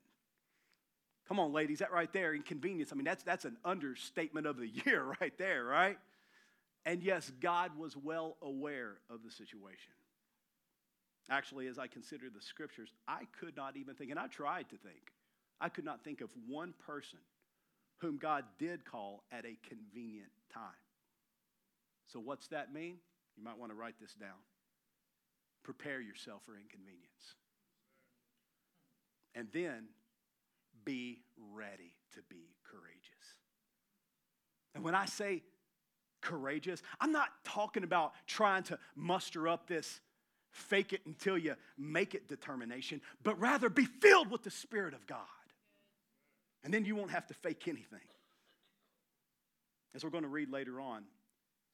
Come 1.27 1.39
on, 1.39 1.53
ladies, 1.53 1.79
that 1.79 1.91
right 1.91 2.11
there, 2.11 2.33
inconvenience. 2.33 2.91
I 2.91 2.95
mean, 2.95 3.05
that's, 3.05 3.23
that's 3.23 3.45
an 3.45 3.57
understatement 3.63 4.47
of 4.47 4.57
the 4.57 4.67
year 4.85 5.15
right 5.21 5.37
there, 5.37 5.63
right? 5.63 5.97
And 6.89 7.03
yes, 7.03 7.31
God 7.39 7.77
was 7.77 7.95
well 7.95 8.35
aware 8.41 8.95
of 9.11 9.21
the 9.23 9.29
situation. 9.29 9.93
Actually, 11.29 11.67
as 11.67 11.77
I 11.77 11.85
consider 11.85 12.31
the 12.33 12.41
scriptures, 12.41 12.89
I 13.07 13.25
could 13.39 13.55
not 13.55 13.77
even 13.77 13.93
think, 13.93 14.09
and 14.09 14.19
I 14.19 14.25
tried 14.25 14.67
to 14.71 14.75
think, 14.75 15.13
I 15.61 15.69
could 15.69 15.85
not 15.85 16.03
think 16.03 16.21
of 16.21 16.31
one 16.47 16.73
person 16.83 17.19
whom 17.99 18.17
God 18.17 18.43
did 18.57 18.85
call 18.85 19.21
at 19.31 19.45
a 19.45 19.55
convenient 19.69 20.31
time. 20.51 20.63
So, 22.07 22.19
what's 22.19 22.47
that 22.47 22.73
mean? 22.73 22.95
You 23.37 23.43
might 23.43 23.59
want 23.59 23.71
to 23.71 23.75
write 23.75 23.99
this 24.01 24.15
down. 24.15 24.41
Prepare 25.63 26.01
yourself 26.01 26.41
for 26.43 26.55
inconvenience. 26.55 27.35
And 29.35 29.47
then 29.53 29.89
be 30.83 31.21
ready 31.53 31.93
to 32.15 32.21
be 32.31 32.55
courageous. 32.63 33.37
And 34.73 34.83
when 34.83 34.95
I 34.95 35.05
say 35.05 35.43
courageous, 36.21 36.81
I'm 36.99 37.11
not 37.11 37.29
talking 37.43 37.83
about 37.83 38.13
trying 38.27 38.63
to 38.63 38.79
muster 38.95 39.47
up 39.47 39.67
this 39.67 39.99
fake 40.51 40.93
it 40.93 41.01
until 41.05 41.37
you 41.37 41.55
make 41.77 42.15
it 42.15 42.27
determination, 42.27 43.01
but 43.23 43.39
rather 43.39 43.69
be 43.69 43.85
filled 43.85 44.31
with 44.31 44.43
the 44.43 44.51
Spirit 44.51 44.93
of 44.93 45.05
God. 45.07 45.19
And 46.63 46.73
then 46.73 46.85
you 46.85 46.95
won't 46.95 47.11
have 47.11 47.27
to 47.27 47.33
fake 47.33 47.67
anything. 47.67 47.99
As 49.95 50.03
we're 50.03 50.09
going 50.09 50.23
to 50.23 50.29
read 50.29 50.49
later 50.49 50.81
on, 50.81 51.03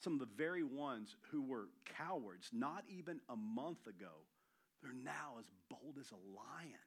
some 0.01 0.13
of 0.13 0.19
the 0.19 0.27
very 0.37 0.63
ones 0.63 1.15
who 1.31 1.41
were 1.41 1.67
cowards 1.97 2.49
not 2.53 2.83
even 2.87 3.19
a 3.29 3.35
month 3.35 3.87
ago, 3.87 4.11
they're 4.81 4.93
now 4.93 5.37
as 5.39 5.45
bold 5.69 5.95
as 5.99 6.11
a 6.11 6.15
lion. 6.35 6.79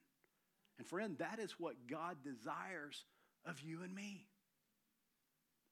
And 0.78 0.86
friend, 0.86 1.16
that 1.18 1.40
is 1.40 1.52
what 1.58 1.74
God 1.88 2.18
desires 2.22 3.04
of 3.44 3.60
you 3.60 3.82
and 3.82 3.92
me. 3.92 4.27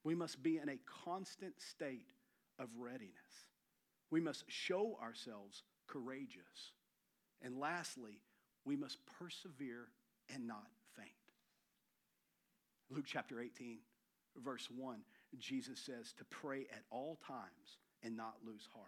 We 0.07 0.15
must 0.15 0.41
be 0.41 0.57
in 0.57 0.69
a 0.69 0.79
constant 1.03 1.59
state 1.59 2.13
of 2.59 2.69
readiness. 2.79 3.11
We 4.09 4.21
must 4.21 4.45
show 4.47 4.97
ourselves 5.03 5.63
courageous. 5.85 6.71
And 7.41 7.59
lastly, 7.59 8.21
we 8.63 8.77
must 8.77 8.99
persevere 9.19 9.89
and 10.33 10.47
not 10.47 10.67
faint. 10.95 11.09
Luke 12.89 13.03
chapter 13.05 13.41
18, 13.41 13.79
verse 14.41 14.69
1, 14.73 14.99
Jesus 15.39 15.77
says 15.77 16.13
to 16.19 16.23
pray 16.23 16.67
at 16.71 16.83
all 16.89 17.19
times 17.27 17.77
and 18.01 18.15
not 18.15 18.35
lose 18.45 18.65
heart. 18.73 18.87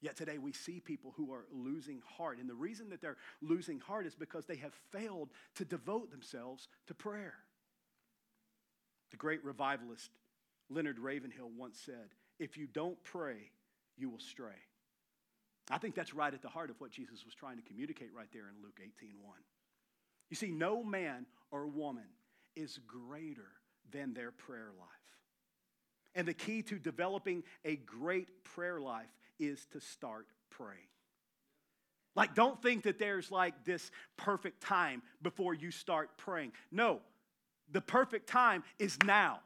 Yet 0.00 0.16
today 0.16 0.38
we 0.38 0.52
see 0.52 0.78
people 0.78 1.12
who 1.16 1.32
are 1.32 1.46
losing 1.52 2.02
heart. 2.06 2.38
And 2.38 2.48
the 2.48 2.54
reason 2.54 2.88
that 2.90 3.00
they're 3.00 3.16
losing 3.42 3.80
heart 3.80 4.06
is 4.06 4.14
because 4.14 4.46
they 4.46 4.58
have 4.58 4.74
failed 4.92 5.30
to 5.56 5.64
devote 5.64 6.12
themselves 6.12 6.68
to 6.86 6.94
prayer. 6.94 7.34
The 9.10 9.16
great 9.16 9.44
revivalist 9.44 10.10
Leonard 10.70 10.98
Ravenhill 10.98 11.50
once 11.56 11.78
said, 11.84 12.14
If 12.38 12.56
you 12.56 12.66
don't 12.66 13.02
pray, 13.04 13.50
you 13.96 14.10
will 14.10 14.18
stray. 14.18 14.50
I 15.70 15.78
think 15.78 15.94
that's 15.94 16.14
right 16.14 16.32
at 16.32 16.42
the 16.42 16.48
heart 16.48 16.70
of 16.70 16.80
what 16.80 16.90
Jesus 16.90 17.24
was 17.24 17.34
trying 17.34 17.56
to 17.56 17.62
communicate 17.62 18.10
right 18.14 18.28
there 18.32 18.48
in 18.48 18.62
Luke 18.62 18.80
18 18.80 19.16
1. 19.22 19.34
You 20.30 20.36
see, 20.36 20.50
no 20.50 20.82
man 20.82 21.26
or 21.50 21.66
woman 21.66 22.04
is 22.56 22.78
greater 22.86 23.48
than 23.90 24.14
their 24.14 24.30
prayer 24.30 24.70
life. 24.78 24.88
And 26.14 26.26
the 26.26 26.34
key 26.34 26.62
to 26.62 26.78
developing 26.78 27.44
a 27.64 27.76
great 27.76 28.44
prayer 28.44 28.80
life 28.80 29.06
is 29.38 29.66
to 29.72 29.80
start 29.80 30.26
praying. 30.50 30.88
Like, 32.16 32.34
don't 32.34 32.60
think 32.60 32.82
that 32.82 32.98
there's 32.98 33.30
like 33.30 33.64
this 33.64 33.90
perfect 34.16 34.60
time 34.62 35.02
before 35.22 35.54
you 35.54 35.70
start 35.70 36.10
praying. 36.16 36.52
No, 36.72 37.00
the 37.70 37.80
perfect 37.80 38.28
time 38.28 38.62
is 38.78 38.96
now. 39.04 39.40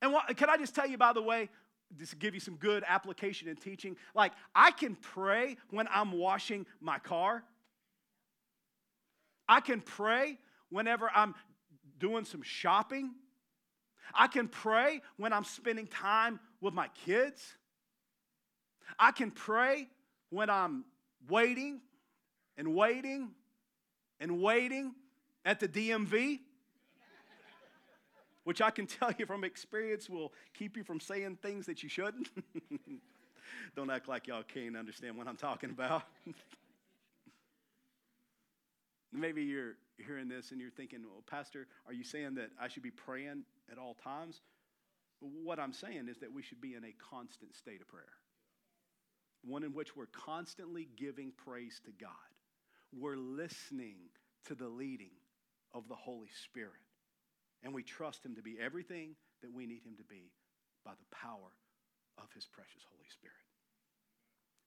And 0.00 0.12
what, 0.12 0.36
can 0.36 0.50
I 0.50 0.56
just 0.56 0.74
tell 0.74 0.86
you, 0.86 0.98
by 0.98 1.12
the 1.12 1.22
way, 1.22 1.48
just 1.96 2.18
give 2.18 2.34
you 2.34 2.40
some 2.40 2.56
good 2.56 2.84
application 2.86 3.48
and 3.48 3.60
teaching? 3.60 3.96
Like, 4.14 4.32
I 4.54 4.70
can 4.70 4.96
pray 4.96 5.56
when 5.70 5.86
I'm 5.92 6.12
washing 6.12 6.66
my 6.80 6.98
car. 6.98 7.44
I 9.48 9.60
can 9.60 9.80
pray 9.80 10.38
whenever 10.70 11.10
I'm 11.14 11.34
doing 11.98 12.24
some 12.24 12.42
shopping. 12.42 13.12
I 14.14 14.26
can 14.26 14.48
pray 14.48 15.02
when 15.16 15.32
I'm 15.32 15.44
spending 15.44 15.86
time 15.86 16.40
with 16.60 16.74
my 16.74 16.88
kids. 17.04 17.42
I 18.98 19.12
can 19.12 19.30
pray 19.30 19.88
when 20.30 20.50
I'm 20.50 20.84
waiting 21.28 21.80
and 22.56 22.74
waiting 22.74 23.30
and 24.20 24.40
waiting 24.40 24.94
at 25.44 25.60
the 25.60 25.68
DMV, 25.68 26.40
which 28.44 28.60
I 28.60 28.70
can 28.70 28.86
tell 28.98 29.12
you 29.18 29.26
from 29.26 29.44
experience 29.44 30.08
will 30.08 30.32
keep 30.54 30.76
you 30.76 30.84
from 30.84 31.00
saying 31.00 31.38
things 31.42 31.66
that 31.66 31.82
you 31.82 31.88
shouldn't. 31.88 32.28
Don't 33.76 33.90
act 33.90 34.08
like 34.08 34.26
y'all 34.26 34.42
can't 34.42 34.76
understand 34.76 35.16
what 35.16 35.26
I'm 35.26 35.36
talking 35.36 35.70
about. 35.70 36.02
Maybe 39.12 39.42
you're 39.42 39.74
hearing 39.98 40.28
this 40.28 40.52
and 40.52 40.60
you're 40.60 40.70
thinking, 40.70 41.00
well, 41.02 41.22
Pastor, 41.26 41.66
are 41.86 41.92
you 41.92 42.04
saying 42.04 42.34
that 42.36 42.50
I 42.60 42.68
should 42.68 42.82
be 42.82 42.90
praying 42.90 43.44
at 43.70 43.78
all 43.78 43.94
times? 43.94 44.40
What 45.20 45.58
I'm 45.58 45.72
saying 45.72 46.08
is 46.08 46.18
that 46.18 46.32
we 46.32 46.42
should 46.42 46.60
be 46.60 46.74
in 46.74 46.84
a 46.84 46.94
constant 47.10 47.54
state 47.54 47.80
of 47.80 47.88
prayer, 47.88 48.12
one 49.44 49.62
in 49.62 49.72
which 49.72 49.94
we're 49.94 50.06
constantly 50.06 50.88
giving 50.96 51.32
praise 51.44 51.80
to 51.84 51.92
God. 52.00 52.10
We're 52.98 53.16
listening 53.16 53.96
to 54.46 54.54
the 54.54 54.68
leading 54.68 55.12
of 55.74 55.88
the 55.88 55.94
Holy 55.94 56.30
Spirit, 56.44 56.72
and 57.62 57.74
we 57.74 57.82
trust 57.82 58.24
Him 58.24 58.34
to 58.34 58.42
be 58.42 58.58
everything 58.60 59.14
that 59.42 59.52
we 59.52 59.66
need 59.66 59.84
Him 59.84 59.96
to 59.96 60.04
be 60.04 60.32
by 60.84 60.92
the 60.92 61.16
power 61.16 61.52
of 62.18 62.32
His 62.34 62.46
precious 62.46 62.82
Holy 62.90 63.08
Spirit. 63.08 63.36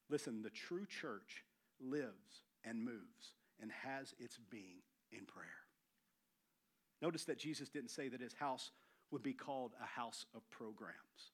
Listen, 0.09 0.41
the 0.41 0.49
true 0.49 0.85
church 0.85 1.43
lives 1.79 2.43
and 2.63 2.83
moves 2.83 3.33
and 3.61 3.71
has 3.71 4.13
its 4.19 4.37
being 4.49 4.81
in 5.11 5.25
prayer. 5.25 5.65
Notice 7.01 7.25
that 7.25 7.39
Jesus 7.39 7.69
didn't 7.69 7.91
say 7.91 8.07
that 8.09 8.21
his 8.21 8.33
house 8.33 8.71
would 9.11 9.23
be 9.23 9.33
called 9.33 9.73
a 9.81 9.85
house 9.85 10.25
of 10.35 10.49
programs 10.49 11.31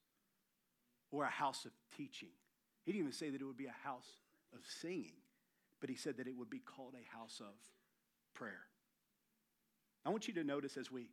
or 1.12 1.24
a 1.24 1.30
house 1.30 1.66
of 1.66 1.72
teaching. 1.96 2.30
He 2.84 2.92
didn't 2.92 3.02
even 3.02 3.14
say 3.14 3.30
that 3.30 3.42
it 3.42 3.46
would 3.46 3.58
be 3.58 3.68
a 3.68 3.88
house 3.88 4.18
of 4.54 4.60
singing, 4.66 5.20
but 5.80 5.90
he 5.90 5.96
said 5.96 6.18
that 6.18 6.28
it 6.28 6.38
would 6.38 6.50
be 6.50 6.60
called 6.60 6.96
a 6.96 7.18
house 7.18 7.40
of 7.40 7.54
prayer. 8.34 8.66
I 10.06 10.10
want 10.10 10.28
you 10.28 10.34
to 10.36 10.44
notice 10.44 10.78
as 10.78 10.92
we 10.92 11.10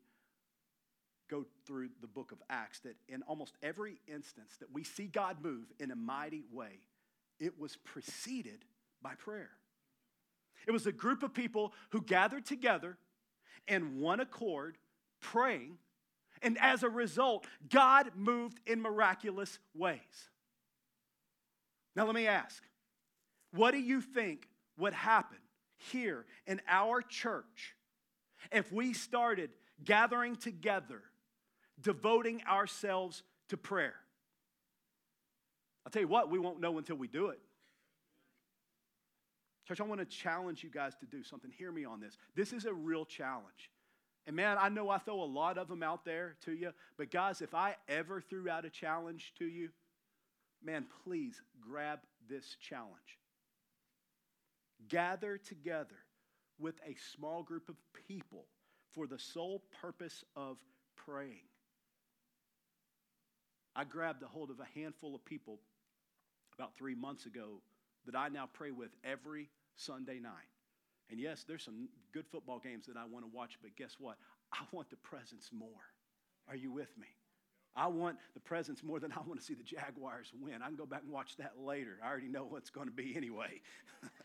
go 1.29 1.45
through 1.67 1.91
the 2.01 2.07
book 2.07 2.33
of 2.33 2.39
Acts 2.51 2.81
that 2.81 2.97
in 3.09 3.23
almost 3.23 3.55
every 3.63 4.01
instance 4.07 4.57
that 4.61 4.73
we 4.73 4.85
see 4.85 5.07
God 5.07 5.39
move 5.43 5.67
in 5.79 5.91
a 5.91 5.97
mighty 5.97 6.45
way, 6.53 6.81
it 7.39 7.59
was 7.59 7.77
preceded 7.77 8.65
by 9.03 9.15
prayer. 9.15 9.51
It 10.67 10.73
was 10.73 10.87
a 10.87 10.93
group 10.93 11.23
of 11.23 11.33
people 11.33 11.73
who 11.91 12.03
gathered 12.03 12.45
together 12.45 12.99
in 13.67 14.01
one 14.01 14.21
accord, 14.21 14.77
praying, 15.21 15.79
and 16.43 16.59
as 16.61 16.83
a 16.83 16.89
result, 16.89 17.47
God 17.69 18.11
moved 18.15 18.61
in 18.67 18.81
miraculous 18.81 19.59
ways. 19.75 20.01
Now, 21.97 22.07
let 22.07 22.15
me 22.15 22.27
ask 22.27 22.63
what 23.53 23.73
do 23.73 23.79
you 23.79 24.01
think 24.01 24.47
would 24.77 24.93
happen 24.93 25.39
here 25.77 26.27
in 26.47 26.61
our 26.69 27.03
church 27.03 27.75
if 28.53 28.71
we 28.73 28.93
started 28.93 29.51
gathering 29.85 30.37
together, 30.37 31.03
devoting 31.81 32.43
ourselves 32.49 33.23
to 33.49 33.57
prayer? 33.57 33.95
I'll 35.85 35.91
tell 35.91 36.03
you 36.03 36.09
what, 36.09 36.31
we 36.31 36.39
won't 36.39 36.61
know 36.61 36.79
until 36.79 36.97
we 36.97 37.09
do 37.09 37.29
it. 37.29 37.41
Church, 39.67 39.81
I 39.81 39.85
want 39.85 40.01
to 40.01 40.07
challenge 40.07 40.65
you 40.65 40.71
guys 40.71 40.95
to 41.01 41.07
do 41.07 41.23
something. 41.23 41.51
Hear 41.51 41.71
me 41.71 41.85
on 41.85 42.01
this. 42.01 42.17
This 42.35 42.53
is 42.53 42.65
a 42.65 42.73
real 42.73 43.05
challenge. 43.05 43.71
And 44.27 44.37
man, 44.37 44.57
I 44.61 44.69
know 44.69 44.91
I 44.91 44.99
throw 44.99 45.23
a 45.23 45.25
lot 45.25 45.57
of 45.57 45.69
them 45.69 45.83
out 45.83 46.05
there 46.05 46.37
to 46.45 46.53
you, 46.53 46.73
but 46.97 47.11
guys, 47.11 47.41
if 47.41 47.55
I 47.55 47.77
ever 47.89 48.21
threw 48.21 48.49
out 48.49 48.65
a 48.65 48.71
challenge 48.71 49.33
to 49.39 49.47
you, 49.47 49.71
man, 50.63 50.85
please 51.05 51.41
grab 51.61 52.01
this 52.29 52.57
challenge. 52.61 53.19
Gather 54.89 55.39
together 55.39 55.97
with 56.59 56.75
a 56.87 56.95
small 57.15 57.43
group 57.43 57.69
of 57.69 57.77
people 58.07 58.45
for 58.93 59.07
the 59.07 59.19
sole 59.19 59.63
purpose 59.81 60.25
of 60.37 60.59
praying. 60.97 61.49
I 63.79 63.85
grabbed 63.85 64.25
a 64.25 64.27
hold 64.27 64.51
of 64.51 64.59
a 64.59 64.67
handful 64.77 65.15
of 65.15 65.25
people 65.25 65.61
about 66.59 66.77
three 66.77 66.97
months 66.97 67.27
ago 67.27 67.61
that 68.07 68.17
I 68.17 68.29
now 68.29 68.49
pray 68.53 68.73
with 68.73 68.91
every 69.05 69.51
Sunday 69.77 70.19
night. 70.19 70.33
And 71.11 71.21
yes, 71.21 71.45
there's 71.47 71.63
some 71.63 71.89
good 72.13 72.27
football 72.27 72.59
games 72.59 72.87
that 72.87 72.97
I 72.97 73.05
want 73.05 73.25
to 73.25 73.31
watch, 73.33 73.57
but 73.63 73.77
guess 73.77 73.95
what? 74.01 74.17
I 74.53 74.65
want 74.73 74.91
the 74.91 74.97
presence 74.97 75.51
more. 75.53 75.69
Are 76.49 76.57
you 76.57 76.73
with 76.73 76.99
me? 76.99 77.07
I 77.77 77.87
want 77.87 78.17
the 78.35 78.41
presence 78.41 78.83
more 78.83 78.99
than 78.99 79.13
I 79.13 79.21
want 79.25 79.39
to 79.39 79.47
see 79.47 79.55
the 79.55 79.63
Jaguars 79.63 80.33
win. 80.41 80.61
I 80.61 80.67
can 80.67 80.75
go 80.75 80.85
back 80.85 81.03
and 81.05 81.13
watch 81.13 81.37
that 81.37 81.53
later. 81.57 81.99
I 82.03 82.09
already 82.09 82.27
know 82.27 82.47
what's 82.47 82.71
going 82.71 82.89
to 82.89 82.93
be 82.93 83.15
anyway. 83.17 83.61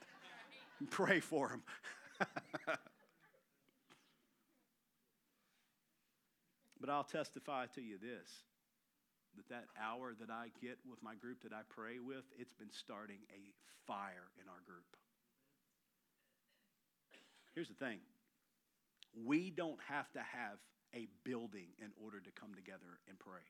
Pray 0.89 1.19
for 1.19 1.49
them. 1.49 1.61
but 6.81 6.89
I'll 6.89 7.03
testify 7.03 7.67
to 7.75 7.81
you 7.81 7.99
this 7.99 8.31
that 9.37 9.49
that 9.49 9.65
hour 9.79 10.13
that 10.19 10.29
I 10.29 10.51
get 10.61 10.77
with 10.89 11.01
my 11.01 11.15
group 11.15 11.43
that 11.43 11.53
I 11.53 11.61
pray 11.69 11.99
with, 11.99 12.25
it's 12.37 12.53
been 12.53 12.71
starting 12.71 13.19
a 13.31 13.41
fire 13.85 14.31
in 14.41 14.47
our 14.47 14.61
group. 14.65 14.85
Here's 17.53 17.67
the 17.67 17.75
thing 17.75 17.99
we 19.13 19.51
don't 19.51 19.79
have 19.87 20.11
to 20.13 20.19
have 20.19 20.57
a 20.95 21.07
building 21.23 21.67
in 21.79 21.89
order 22.03 22.19
to 22.19 22.31
come 22.31 22.53
together 22.55 22.99
and 23.07 23.17
pray. 23.19 23.45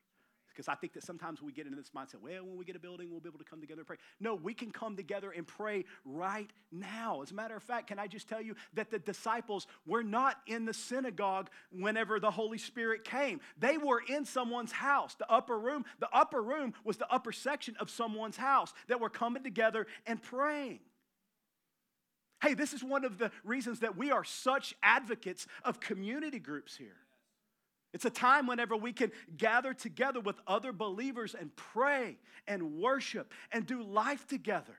Because 0.54 0.68
I 0.68 0.76
think 0.76 0.92
that 0.92 1.02
sometimes 1.02 1.42
we 1.42 1.50
get 1.50 1.66
into 1.66 1.76
this 1.76 1.90
mindset, 1.90 2.20
well, 2.22 2.44
when 2.44 2.56
we 2.56 2.64
get 2.64 2.76
a 2.76 2.78
building, 2.78 3.10
we'll 3.10 3.18
be 3.18 3.28
able 3.28 3.40
to 3.40 3.44
come 3.44 3.60
together 3.60 3.80
and 3.80 3.86
pray. 3.86 3.96
No, 4.20 4.36
we 4.36 4.54
can 4.54 4.70
come 4.70 4.94
together 4.94 5.32
and 5.32 5.44
pray 5.44 5.84
right 6.04 6.48
now. 6.70 7.22
As 7.22 7.32
a 7.32 7.34
matter 7.34 7.56
of 7.56 7.62
fact, 7.62 7.88
can 7.88 7.98
I 7.98 8.06
just 8.06 8.28
tell 8.28 8.40
you 8.40 8.54
that 8.74 8.90
the 8.90 9.00
disciples 9.00 9.66
were 9.84 10.04
not 10.04 10.36
in 10.46 10.64
the 10.64 10.72
synagogue 10.72 11.50
whenever 11.72 12.20
the 12.20 12.30
Holy 12.30 12.58
Spirit 12.58 13.02
came? 13.04 13.40
They 13.58 13.78
were 13.78 14.00
in 14.08 14.24
someone's 14.24 14.70
house, 14.70 15.16
the 15.16 15.30
upper 15.30 15.58
room. 15.58 15.84
The 15.98 16.08
upper 16.12 16.40
room 16.40 16.74
was 16.84 16.98
the 16.98 17.12
upper 17.12 17.32
section 17.32 17.74
of 17.80 17.90
someone's 17.90 18.36
house 18.36 18.72
that 18.86 19.00
were 19.00 19.10
coming 19.10 19.42
together 19.42 19.88
and 20.06 20.22
praying. 20.22 20.78
Hey, 22.40 22.54
this 22.54 22.74
is 22.74 22.84
one 22.84 23.04
of 23.04 23.18
the 23.18 23.32
reasons 23.42 23.80
that 23.80 23.96
we 23.96 24.12
are 24.12 24.22
such 24.22 24.74
advocates 24.82 25.46
of 25.64 25.80
community 25.80 26.38
groups 26.38 26.76
here. 26.76 27.03
It's 27.94 28.04
a 28.04 28.10
time 28.10 28.48
whenever 28.48 28.76
we 28.76 28.92
can 28.92 29.12
gather 29.36 29.72
together 29.72 30.18
with 30.18 30.36
other 30.48 30.72
believers 30.72 31.36
and 31.38 31.54
pray 31.54 32.18
and 32.48 32.74
worship 32.74 33.32
and 33.52 33.64
do 33.64 33.84
life 33.84 34.26
together. 34.26 34.76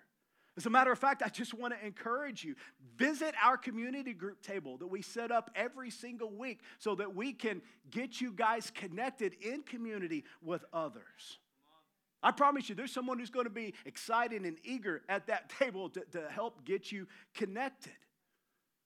As 0.57 0.65
a 0.65 0.69
matter 0.69 0.91
of 0.91 0.99
fact, 0.99 1.23
I 1.25 1.29
just 1.29 1.53
want 1.53 1.73
to 1.73 1.85
encourage 1.85 2.43
you 2.43 2.55
visit 2.97 3.33
our 3.41 3.57
community 3.57 4.13
group 4.13 4.41
table 4.41 4.77
that 4.77 4.87
we 4.87 5.01
set 5.01 5.31
up 5.31 5.49
every 5.55 5.89
single 5.89 6.29
week 6.29 6.59
so 6.77 6.93
that 6.95 7.15
we 7.15 7.31
can 7.31 7.61
get 7.89 8.19
you 8.19 8.33
guys 8.33 8.69
connected 8.69 9.33
in 9.41 9.63
community 9.63 10.25
with 10.41 10.65
others. 10.73 11.39
I 12.21 12.31
promise 12.31 12.67
you, 12.67 12.75
there's 12.75 12.91
someone 12.91 13.19
who's 13.19 13.29
going 13.29 13.45
to 13.45 13.49
be 13.49 13.73
excited 13.85 14.43
and 14.43 14.57
eager 14.63 15.03
at 15.07 15.27
that 15.27 15.49
table 15.59 15.89
to, 15.91 16.01
to 16.11 16.27
help 16.29 16.65
get 16.65 16.91
you 16.91 17.07
connected. 17.33 17.93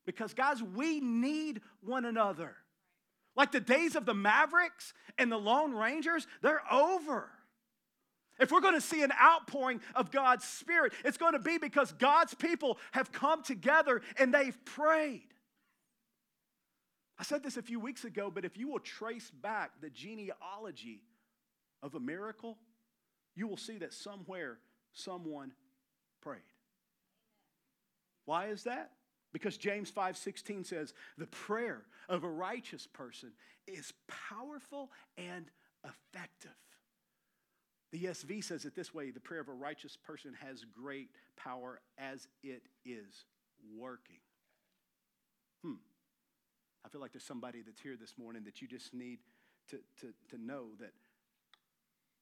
Because, 0.05 0.35
guys, 0.35 0.61
we 0.61 0.99
need 0.99 1.61
one 1.81 2.05
another. 2.05 2.55
Like 3.39 3.53
the 3.53 3.61
days 3.61 3.95
of 3.95 4.05
the 4.05 4.13
Mavericks 4.13 4.93
and 5.17 5.31
the 5.31 5.37
Lone 5.37 5.73
Rangers, 5.73 6.27
they're 6.41 6.61
over. 6.69 7.29
If 8.37 8.51
we're 8.51 8.59
going 8.59 8.73
to 8.73 8.81
see 8.81 9.01
an 9.01 9.13
outpouring 9.13 9.79
of 9.95 10.11
God's 10.11 10.43
Spirit, 10.43 10.91
it's 11.05 11.15
going 11.15 11.31
to 11.31 11.39
be 11.39 11.57
because 11.57 11.93
God's 11.93 12.33
people 12.33 12.77
have 12.91 13.13
come 13.13 13.41
together 13.41 14.01
and 14.17 14.33
they've 14.33 14.57
prayed. 14.65 15.29
I 17.17 17.23
said 17.23 17.41
this 17.41 17.55
a 17.55 17.61
few 17.61 17.79
weeks 17.79 18.03
ago, 18.03 18.29
but 18.29 18.43
if 18.43 18.57
you 18.57 18.67
will 18.67 18.79
trace 18.79 19.31
back 19.31 19.71
the 19.79 19.89
genealogy 19.89 20.99
of 21.81 21.95
a 21.95 21.99
miracle, 22.01 22.57
you 23.37 23.47
will 23.47 23.55
see 23.55 23.77
that 23.77 23.93
somewhere 23.93 24.57
someone 24.91 25.53
prayed. 26.19 26.41
Why 28.25 28.47
is 28.47 28.63
that? 28.65 28.91
Because 29.31 29.57
James 29.57 29.91
5:16 29.91 30.63
says, 30.63 30.93
"The 31.17 31.27
prayer 31.27 31.85
of 32.07 32.23
a 32.23 32.29
righteous 32.29 32.87
person 32.87 33.35
is 33.67 33.93
powerful 34.07 34.91
and 35.17 35.51
effective." 35.83 36.55
The 37.91 38.05
ESV 38.05 38.41
says 38.43 38.65
it 38.65 38.75
this 38.75 38.93
way, 38.93 39.09
the 39.09 39.19
prayer 39.19 39.41
of 39.41 39.47
a 39.47 39.53
righteous 39.53 39.97
person 39.97 40.33
has 40.35 40.63
great 40.63 41.09
power 41.35 41.81
as 41.97 42.27
it 42.43 42.67
is 42.85 43.25
working. 43.75 44.19
Hmm. 45.63 45.75
I 46.85 46.89
feel 46.89 47.01
like 47.01 47.11
there's 47.11 47.23
somebody 47.23 47.61
that's 47.61 47.81
here 47.81 47.97
this 47.97 48.17
morning 48.17 48.43
that 48.43 48.61
you 48.61 48.67
just 48.67 48.93
need 48.93 49.19
to, 49.69 49.79
to, 50.01 50.13
to 50.29 50.37
know 50.37 50.67
that 50.79 50.93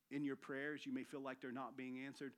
in 0.09 0.23
your 0.23 0.37
prayers, 0.37 0.85
you 0.85 0.93
may 0.93 1.03
feel 1.03 1.21
like 1.21 1.41
they're 1.41 1.51
not 1.51 1.75
being 1.75 1.99
answered. 2.05 2.31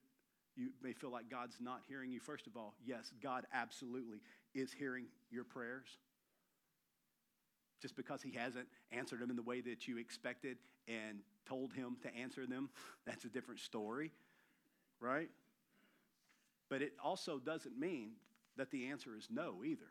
You 0.55 0.69
may 0.81 0.93
feel 0.93 1.11
like 1.11 1.29
God's 1.29 1.57
not 1.61 1.81
hearing 1.87 2.11
you. 2.11 2.19
First 2.19 2.47
of 2.47 2.57
all, 2.57 2.73
yes, 2.83 3.11
God 3.21 3.45
absolutely 3.53 4.21
is 4.53 4.71
hearing 4.71 5.05
your 5.31 5.43
prayers. 5.43 5.87
Just 7.81 7.95
because 7.95 8.21
He 8.21 8.31
hasn't 8.31 8.67
answered 8.91 9.19
them 9.19 9.29
in 9.29 9.35
the 9.35 9.43
way 9.43 9.61
that 9.61 9.87
you 9.87 9.97
expected 9.97 10.57
and 10.87 11.19
told 11.47 11.73
Him 11.73 11.97
to 12.03 12.15
answer 12.15 12.45
them, 12.45 12.69
that's 13.05 13.25
a 13.25 13.29
different 13.29 13.59
story, 13.59 14.11
right? 14.99 15.29
But 16.69 16.81
it 16.81 16.93
also 17.03 17.39
doesn't 17.39 17.77
mean 17.79 18.11
that 18.57 18.71
the 18.71 18.87
answer 18.87 19.15
is 19.17 19.27
no 19.31 19.63
either. 19.65 19.87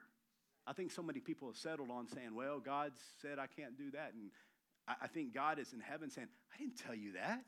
I 0.67 0.75
think 0.75 0.91
so 0.91 1.03
many 1.03 1.21
people 1.21 1.49
have 1.49 1.57
settled 1.57 1.91
on 1.91 2.07
saying, 2.07 2.35
well, 2.35 2.61
God 2.61 2.93
said 3.23 3.39
I 3.39 3.47
can't 3.47 3.77
do 3.77 3.91
that. 3.93 4.13
And 4.13 4.31
I, 4.87 5.07
think 5.07 5.35
God 5.35 5.59
is 5.59 5.73
in 5.73 5.81
heaven 5.81 6.11
saying, 6.11 6.29
I 6.55 6.59
didn't 6.59 6.77
tell 6.77 6.95
you 6.95 7.13
that. 7.13 7.43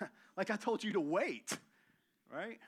like 0.36 0.50
I 0.50 0.56
told 0.56 0.82
you 0.82 0.92
to 0.94 1.00
wait, 1.00 1.56
right? 2.32 2.58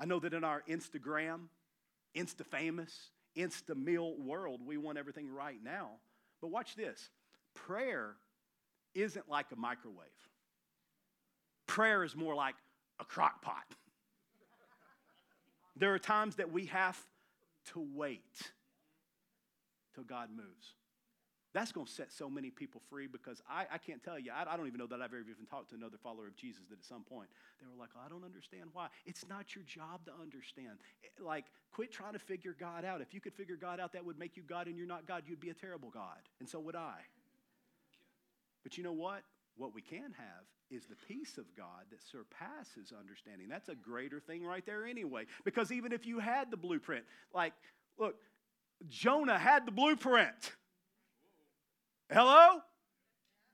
I 0.00 0.04
know 0.04 0.18
that 0.18 0.34
in 0.34 0.42
our 0.42 0.62
Instagram, 0.68 1.42
Insta 2.16 2.44
famous, 2.46 3.10
Insta 3.36 3.76
meal 3.76 4.16
world, 4.18 4.60
we 4.64 4.78
want 4.78 4.98
everything 4.98 5.30
right 5.30 5.62
now. 5.62 5.90
But 6.40 6.48
watch 6.48 6.74
this 6.74 7.10
prayer 7.54 8.14
isn't 8.94 9.28
like 9.28 9.46
a 9.52 9.56
microwave, 9.56 10.06
prayer 11.66 12.02
is 12.02 12.16
more 12.16 12.34
like 12.34 12.54
a 12.98 13.04
crock 13.04 13.42
pot. 13.42 13.64
there 15.76 15.92
are 15.92 15.98
times 15.98 16.36
that 16.36 16.50
we 16.50 16.66
have 16.66 16.98
to 17.72 17.86
wait 17.94 18.52
till 19.94 20.04
God 20.04 20.30
moves. 20.34 20.74
That's 21.56 21.72
going 21.72 21.86
to 21.86 21.92
set 21.92 22.12
so 22.12 22.28
many 22.28 22.50
people 22.50 22.82
free 22.90 23.06
because 23.06 23.40
I, 23.48 23.64
I 23.72 23.78
can't 23.78 24.04
tell 24.04 24.18
you, 24.18 24.30
I, 24.30 24.44
I, 24.52 24.58
don't 24.58 24.66
even 24.66 24.78
know 24.78 24.86
that 24.88 24.96
I've 24.96 25.14
ever 25.14 25.20
even 25.20 25.46
talked 25.48 25.70
to 25.70 25.74
another 25.74 25.96
follower 25.96 26.26
of 26.26 26.36
Jesus 26.36 26.60
that 26.68 26.78
at 26.78 26.84
some 26.84 27.02
point 27.02 27.30
they 27.62 27.66
were 27.66 27.80
like, 27.80 27.88
oh, 27.96 28.00
I 28.04 28.10
don't 28.10 28.26
understand 28.26 28.68
why. 28.74 28.88
It's 29.06 29.26
not 29.26 29.54
your 29.54 29.64
job 29.64 30.04
to 30.04 30.12
understand. 30.20 30.76
Eh, 31.02 31.24
like, 31.24 31.46
quit 31.72 31.90
trying 31.90 32.12
to 32.12 32.18
figure 32.18 32.54
God 32.60 32.84
out. 32.84 33.00
If 33.00 33.14
you 33.14 33.22
could 33.22 33.32
figure 33.32 33.56
God 33.56 33.80
out, 33.80 33.94
that 33.94 34.04
would 34.04 34.18
make 34.18 34.36
you 34.36 34.42
God 34.42 34.66
and 34.66 34.76
you're 34.76 34.86
not 34.86 35.08
God. 35.08 35.22
You'd 35.26 35.40
be 35.40 35.48
a 35.48 35.54
terrible 35.54 35.88
God. 35.88 36.18
And 36.40 36.46
so 36.46 36.60
would 36.60 36.76
I. 36.76 36.98
But 38.62 38.76
you 38.76 38.84
know 38.84 38.92
what? 38.92 39.22
What 39.56 39.74
we 39.74 39.80
can 39.80 40.12
have 40.18 40.44
is 40.70 40.84
the 40.84 40.96
peace 41.08 41.38
of 41.38 41.46
God 41.56 41.88
that 41.90 42.02
surpasses 42.02 42.92
understanding. 42.92 43.48
That's 43.48 43.70
a 43.70 43.74
greater 43.74 44.20
thing 44.20 44.44
right 44.44 44.66
there, 44.66 44.84
anyway. 44.84 45.24
Because 45.42 45.72
even 45.72 45.92
if 45.92 46.04
you 46.04 46.18
had 46.18 46.50
the 46.50 46.58
blueprint, 46.58 47.06
like, 47.32 47.54
look, 47.98 48.16
Jonah 48.90 49.38
had 49.38 49.64
the 49.64 49.72
blueprint. 49.72 50.52
Hello? 52.12 52.60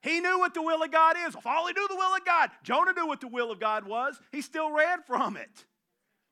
He 0.02 0.20
knew 0.20 0.38
what 0.38 0.52
the 0.52 0.62
will 0.62 0.82
of 0.82 0.90
God 0.90 1.16
is. 1.26 1.34
If 1.34 1.46
all 1.46 1.66
he 1.66 1.72
knew 1.72 1.86
the 1.88 1.96
will 1.96 2.14
of 2.14 2.24
God, 2.24 2.50
Jonah 2.64 2.92
knew 2.92 3.06
what 3.06 3.20
the 3.20 3.28
will 3.28 3.52
of 3.52 3.60
God 3.60 3.86
was. 3.86 4.20
He 4.32 4.42
still 4.42 4.70
ran 4.72 5.02
from 5.02 5.36
it. 5.36 5.64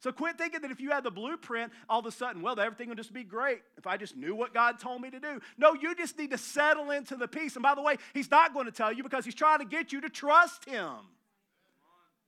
So 0.00 0.10
quit 0.12 0.38
thinking 0.38 0.62
that 0.62 0.70
if 0.70 0.80
you 0.80 0.90
had 0.90 1.04
the 1.04 1.10
blueprint, 1.10 1.72
all 1.88 2.00
of 2.00 2.06
a 2.06 2.10
sudden, 2.10 2.40
well, 2.40 2.58
everything 2.58 2.88
will 2.88 2.96
just 2.96 3.12
be 3.12 3.22
great 3.22 3.60
if 3.76 3.86
I 3.86 3.98
just 3.98 4.16
knew 4.16 4.34
what 4.34 4.54
God 4.54 4.80
told 4.80 5.02
me 5.02 5.10
to 5.10 5.20
do. 5.20 5.40
No, 5.58 5.74
you 5.74 5.94
just 5.94 6.18
need 6.18 6.30
to 6.30 6.38
settle 6.38 6.90
into 6.90 7.16
the 7.16 7.28
peace. 7.28 7.54
And 7.54 7.62
by 7.62 7.74
the 7.74 7.82
way, 7.82 7.96
He's 8.14 8.30
not 8.30 8.54
going 8.54 8.64
to 8.64 8.72
tell 8.72 8.92
you 8.92 9.02
because 9.02 9.26
He's 9.26 9.34
trying 9.34 9.58
to 9.58 9.66
get 9.66 9.92
you 9.92 10.00
to 10.00 10.08
trust 10.08 10.64
Him. 10.64 10.94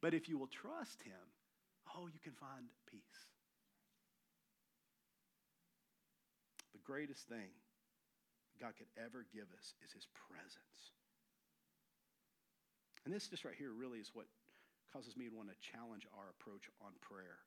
But 0.03 0.13
if 0.13 0.29
you 0.29 0.37
will 0.39 0.49
trust 0.49 1.03
Him, 1.03 1.15
oh, 1.97 2.09
you 2.13 2.21
can 2.23 2.35
find 2.35 2.67
peace. 2.91 3.01
The 6.73 6.81
greatest 6.85 7.27
thing 7.27 7.49
God 8.63 8.79
could 8.79 8.87
ever 8.95 9.27
give 9.35 9.51
us 9.59 9.75
is 9.83 9.91
His 9.91 10.07
presence. 10.31 10.95
And 13.05 13.11
this 13.13 13.27
just 13.27 13.45
right 13.45 13.59
here 13.59 13.75
really 13.75 13.99
is 13.99 14.15
what 14.15 14.31
causes 14.95 15.17
me 15.17 15.27
to 15.27 15.35
want 15.35 15.51
to 15.51 15.59
challenge 15.59 16.07
our 16.15 16.31
approach 16.31 16.71
on 16.79 16.95
prayer 17.03 17.43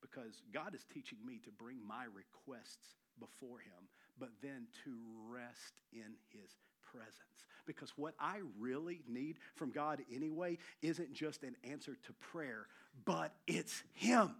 because 0.00 0.42
God 0.54 0.74
is 0.74 0.86
teaching 0.94 1.18
me 1.26 1.40
to 1.44 1.50
bring 1.50 1.76
my 1.86 2.04
requests 2.04 2.94
before 3.18 3.58
Him, 3.58 3.90
but 4.18 4.30
then 4.40 4.66
to 4.84 4.94
rest 5.28 5.74
in 5.92 6.14
His 6.30 6.54
presence. 6.92 7.46
Because 7.66 7.92
what 7.96 8.14
I 8.18 8.38
really 8.58 9.02
need 9.08 9.36
from 9.56 9.72
God 9.72 10.00
anyway 10.14 10.58
isn't 10.82 11.12
just 11.12 11.42
an 11.42 11.56
answer 11.68 11.96
to 12.06 12.12
prayer, 12.32 12.66
but 13.04 13.34
it's 13.46 13.82
Him. 13.94 14.34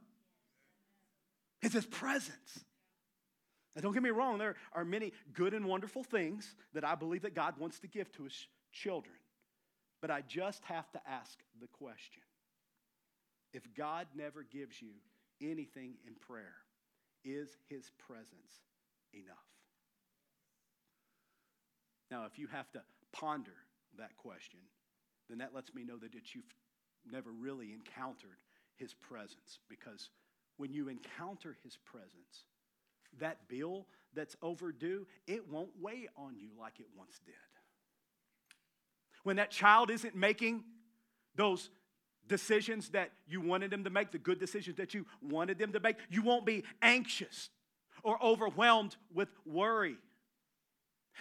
It's 1.61 1.75
His 1.75 1.87
presence. 1.87 2.65
Now, 3.81 3.85
don't 3.85 3.95
get 3.95 4.03
me 4.03 4.11
wrong, 4.11 4.37
there 4.37 4.57
are 4.75 4.85
many 4.85 5.13
good 5.33 5.55
and 5.55 5.65
wonderful 5.65 6.05
things 6.05 6.55
that 6.75 6.85
I 6.85 6.95
believe 6.95 7.23
that 7.23 7.35
God 7.35 7.55
wants 7.59 7.79
to 7.81 7.87
give 7.87 8.13
to 8.13 8.25
His 8.25 8.47
children. 8.73 9.15
But 10.03 10.11
I 10.11 10.21
just 10.21 10.63
have 10.65 10.91
to 10.93 11.01
ask 11.09 11.39
the 11.59 11.67
question 11.67 12.23
if 13.53 13.63
God 13.75 14.07
never 14.15 14.43
gives 14.43 14.81
you 14.81 14.91
anything 15.41 15.95
in 16.07 16.15
prayer? 16.15 16.55
Is 17.25 17.57
his 17.69 17.91
presence 18.07 18.63
enough? 19.13 19.37
Now, 22.11 22.25
if 22.27 22.39
you 22.39 22.47
have 22.49 22.71
to 22.73 22.83
ponder 23.13 23.57
that 23.99 24.17
question, 24.17 24.61
then 25.29 25.39
that 25.39 25.55
lets 25.55 25.75
me 25.75 25.85
know 25.85 25.97
that 25.99 26.35
you've 26.35 26.45
never 27.11 27.31
really 27.31 27.73
encountered 27.73 28.43
his 28.77 28.95
presence 28.95 29.59
because 29.69 30.11
when 30.57 30.73
you 30.73 30.89
encounter 30.89 31.57
his 31.63 31.79
presence, 31.85 32.45
that 33.19 33.49
bill 33.49 33.87
that's 34.15 34.37
overdue, 34.43 35.07
it 35.27 35.49
won't 35.49 35.71
weigh 35.81 36.09
on 36.17 36.37
you 36.39 36.51
like 36.59 36.81
it 36.81 36.87
once 36.97 37.21
did. 37.25 37.35
When 39.23 39.37
that 39.37 39.51
child 39.51 39.91
isn't 39.91 40.15
making 40.15 40.65
those 41.37 41.71
decisions 42.27 42.91
that 42.91 43.11
you 43.29 43.41
wanted 43.41 43.71
them 43.71 43.85
to 43.85 43.91
make, 43.91 44.13
the 44.13 44.19
good 44.19 44.39
decisions 44.39 44.77
that 44.77 44.95
you 44.95 45.05
wanted 45.21 45.59
them 45.59 45.73
to 45.73 45.81
make. 45.81 45.97
You 46.09 46.23
won't 46.23 46.47
be 46.47 46.65
anxious 46.81 47.51
or 48.03 48.23
overwhelmed 48.23 48.97
with 49.13 49.29
worry. 49.45 49.97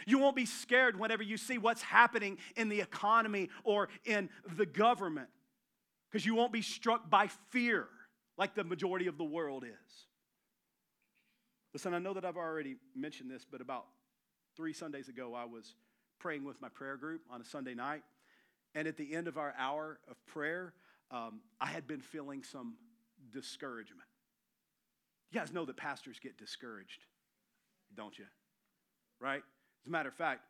You 0.06 0.20
won't 0.20 0.36
be 0.36 0.46
scared 0.46 0.98
whenever 0.98 1.24
you 1.24 1.36
see 1.36 1.58
what's 1.58 1.82
happening 1.82 2.38
in 2.56 2.70
the 2.70 2.80
economy 2.80 3.50
or 3.64 3.90
in 4.06 4.30
the 4.56 4.66
government 4.66 5.30
because 6.10 6.26
you 6.26 6.36
won't 6.36 6.54
be 6.54 6.62
struck 6.62 7.10
by 7.10 7.28
fear 7.50 7.88
like 8.38 8.56
the 8.56 8.64
majority 8.64 9.08
of 9.08 9.18
the 9.18 9.24
world 9.24 9.66
is. 9.66 10.06
Listen, 11.74 11.94
I 11.94 12.00
know 12.00 12.14
that 12.14 12.26
I've 12.26 12.38
already 12.38 12.78
mentioned 12.96 13.30
this, 13.30 13.46
but 13.50 13.62
about 13.62 13.86
three 14.56 14.74
Sundays 14.74 15.08
ago, 15.08 15.36
I 15.36 15.46
was 15.46 15.76
praying 16.20 16.44
with 16.44 16.62
my 16.62 16.70
prayer 16.70 16.98
group 16.98 17.22
on 17.30 17.42
a 17.42 17.46
Sunday 17.46 17.76
night. 17.76 18.04
And 18.76 18.88
at 18.88 18.98
the 18.98 19.16
end 19.16 19.28
of 19.28 19.38
our 19.38 19.54
hour 19.58 20.00
of 20.10 20.24
prayer, 20.26 20.74
um, 21.12 21.42
I 21.60 21.68
had 21.68 21.88
been 21.88 22.02
feeling 22.02 22.44
some 22.44 22.76
discouragement. 23.32 24.08
You 25.32 25.40
guys 25.40 25.54
know 25.54 25.66
that 25.66 25.78
pastors 25.78 26.20
get 26.20 26.38
discouraged, 26.38 27.06
don't 27.96 28.18
you? 28.18 28.26
Right? 29.20 29.44
As 29.84 29.88
a 29.88 29.92
matter 29.92 30.10
of 30.10 30.16
fact, 30.16 30.42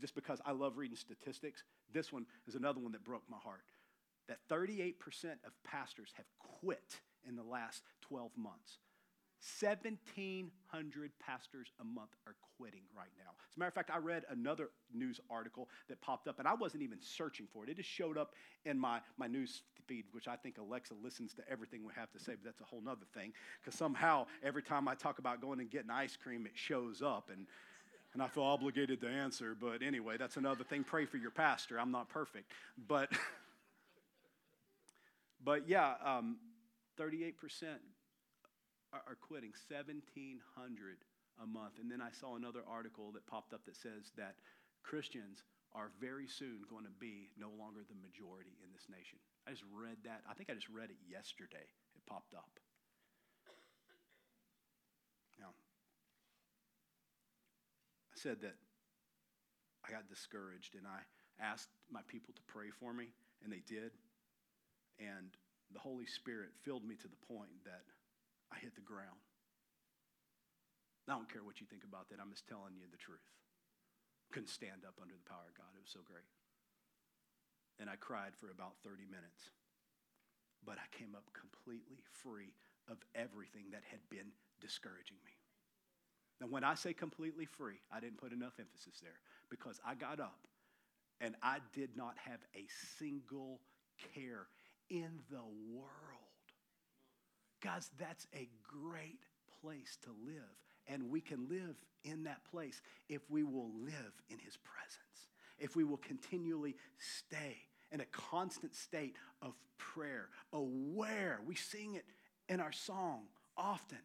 just 0.00 0.14
because 0.14 0.40
I 0.46 0.52
love 0.52 0.78
reading 0.78 0.96
statistics, 0.96 1.64
this 1.92 2.12
one 2.12 2.26
is 2.46 2.54
another 2.54 2.80
one 2.80 2.92
that 2.92 3.04
broke 3.04 3.24
my 3.28 3.36
heart. 3.36 3.64
That 4.28 4.38
38% 4.50 4.94
of 5.46 5.52
pastors 5.64 6.12
have 6.16 6.26
quit 6.38 7.00
in 7.28 7.36
the 7.36 7.42
last 7.42 7.82
12 8.02 8.30
months. 8.36 8.78
1,700 9.60 11.10
pastors 11.18 11.72
a 11.80 11.84
month 11.84 12.10
are 12.28 12.36
quitting 12.56 12.82
right 12.96 13.10
now. 13.18 13.30
As 13.50 13.56
a 13.56 13.58
matter 13.58 13.68
of 13.68 13.74
fact, 13.74 13.90
I 13.90 13.98
read 13.98 14.24
another 14.30 14.70
news 14.94 15.20
article 15.28 15.68
that 15.88 16.00
popped 16.00 16.28
up, 16.28 16.38
and 16.38 16.46
I 16.46 16.54
wasn't 16.54 16.84
even 16.84 16.98
searching 17.00 17.48
for 17.52 17.64
it. 17.64 17.70
It 17.70 17.76
just 17.76 17.88
showed 17.88 18.16
up 18.16 18.34
in 18.64 18.78
my, 18.78 19.00
my 19.18 19.26
news 19.26 19.62
feed, 19.88 20.04
which 20.12 20.28
I 20.28 20.36
think 20.36 20.58
Alexa 20.58 20.94
listens 21.02 21.34
to 21.34 21.42
everything 21.50 21.84
we 21.84 21.92
have 21.96 22.12
to 22.12 22.20
say, 22.20 22.34
but 22.34 22.44
that's 22.44 22.60
a 22.60 22.64
whole 22.64 22.82
other 22.88 23.06
thing. 23.14 23.32
Because 23.60 23.76
somehow, 23.76 24.26
every 24.44 24.62
time 24.62 24.86
I 24.86 24.94
talk 24.94 25.18
about 25.18 25.40
going 25.40 25.58
and 25.58 25.68
getting 25.68 25.90
ice 25.90 26.16
cream, 26.16 26.46
it 26.46 26.52
shows 26.54 27.02
up, 27.02 27.28
and, 27.32 27.48
and 28.14 28.22
I 28.22 28.28
feel 28.28 28.44
obligated 28.44 29.00
to 29.00 29.08
answer. 29.08 29.56
But 29.60 29.82
anyway, 29.82 30.18
that's 30.18 30.36
another 30.36 30.62
thing. 30.62 30.84
Pray 30.84 31.04
for 31.04 31.16
your 31.16 31.32
pastor. 31.32 31.80
I'm 31.80 31.90
not 31.90 32.08
perfect. 32.08 32.52
But, 32.86 33.10
but 35.44 35.68
yeah, 35.68 35.94
um, 36.04 36.36
38% 36.96 37.32
are, 38.92 39.02
are 39.08 39.18
quitting, 39.20 39.52
1,700 39.68 40.40
a 41.40 41.46
month. 41.46 41.80
And 41.80 41.90
then 41.90 42.00
I 42.00 42.12
saw 42.12 42.36
another 42.36 42.60
article 42.68 43.10
that 43.12 43.26
popped 43.26 43.52
up 43.52 43.64
that 43.64 43.76
says 43.76 44.12
that 44.16 44.36
Christians 44.84 45.42
are 45.74 45.90
very 46.00 46.28
soon 46.28 46.68
going 46.68 46.84
to 46.84 46.96
be 47.00 47.32
no 47.40 47.48
longer 47.56 47.80
the 47.88 47.96
majority 47.96 48.52
in 48.60 48.68
this 48.72 48.84
nation. 48.92 49.16
I 49.48 49.56
just 49.56 49.64
read 49.72 49.96
that. 50.04 50.20
I 50.28 50.34
think 50.34 50.50
I 50.50 50.54
just 50.54 50.68
read 50.68 50.92
it 50.92 51.00
yesterday. 51.08 51.64
It 51.96 52.04
popped 52.04 52.34
up. 52.34 52.60
Now, 55.40 55.56
I 58.12 58.16
said 58.20 58.44
that 58.44 58.60
I 59.88 59.90
got 59.90 60.08
discouraged 60.08 60.76
and 60.76 60.84
I 60.84 61.00
asked 61.40 61.72
my 61.90 62.04
people 62.06 62.34
to 62.36 62.42
pray 62.46 62.68
for 62.68 62.92
me, 62.92 63.08
and 63.42 63.50
they 63.50 63.64
did. 63.66 63.96
And 65.00 65.32
the 65.72 65.80
Holy 65.80 66.06
Spirit 66.06 66.52
filled 66.62 66.84
me 66.84 66.94
to 67.00 67.08
the 67.08 67.20
point 67.26 67.50
that 67.64 67.88
I 68.52 68.60
hit 68.60 68.76
the 68.76 68.84
ground. 68.84 69.16
I 71.08 71.16
don't 71.16 71.32
care 71.32 71.42
what 71.42 71.58
you 71.58 71.66
think 71.66 71.82
about 71.82 72.12
that. 72.12 72.20
I'm 72.20 72.30
just 72.30 72.46
telling 72.46 72.76
you 72.76 72.86
the 72.86 73.00
truth. 73.00 73.24
Couldn't 74.30 74.52
stand 74.52 74.84
up 74.86 75.00
under 75.00 75.16
the 75.16 75.26
power 75.26 75.48
of 75.48 75.56
God. 75.56 75.72
It 75.74 75.82
was 75.82 75.90
so 75.90 76.04
great. 76.04 76.28
And 77.80 77.90
I 77.90 77.96
cried 77.96 78.36
for 78.36 78.52
about 78.52 78.78
30 78.84 79.08
minutes. 79.10 79.50
But 80.62 80.78
I 80.78 80.86
came 80.94 81.18
up 81.18 81.26
completely 81.34 81.98
free 82.22 82.54
of 82.86 83.02
everything 83.16 83.72
that 83.72 83.82
had 83.90 83.98
been 84.10 84.30
discouraging 84.60 85.18
me. 85.26 85.34
Now, 86.40 86.46
when 86.46 86.62
I 86.62 86.74
say 86.74 86.92
completely 86.92 87.46
free, 87.46 87.82
I 87.90 87.98
didn't 88.00 88.18
put 88.18 88.32
enough 88.32 88.58
emphasis 88.58 89.02
there 89.02 89.18
because 89.50 89.80
I 89.86 89.94
got 89.94 90.20
up 90.20 90.46
and 91.20 91.34
I 91.42 91.58
did 91.72 91.96
not 91.96 92.14
have 92.18 92.40
a 92.54 92.66
single 92.98 93.60
care 94.14 94.46
in 94.90 95.20
the 95.30 95.42
world. 95.74 96.11
Guys, 97.62 97.90
that's 97.98 98.26
a 98.34 98.48
great 98.66 99.20
place 99.60 99.96
to 100.02 100.10
live. 100.26 100.42
And 100.88 101.10
we 101.10 101.20
can 101.20 101.48
live 101.48 101.76
in 102.04 102.24
that 102.24 102.44
place 102.50 102.82
if 103.08 103.22
we 103.30 103.44
will 103.44 103.70
live 103.84 104.12
in 104.28 104.38
his 104.38 104.56
presence, 104.56 105.28
if 105.58 105.76
we 105.76 105.84
will 105.84 105.98
continually 105.98 106.74
stay 106.98 107.56
in 107.92 108.00
a 108.00 108.06
constant 108.06 108.74
state 108.74 109.14
of 109.40 109.54
prayer, 109.78 110.28
aware. 110.52 111.40
We 111.46 111.54
sing 111.54 111.94
it 111.94 112.04
in 112.48 112.60
our 112.60 112.72
song 112.72 113.24
often. 113.56 113.98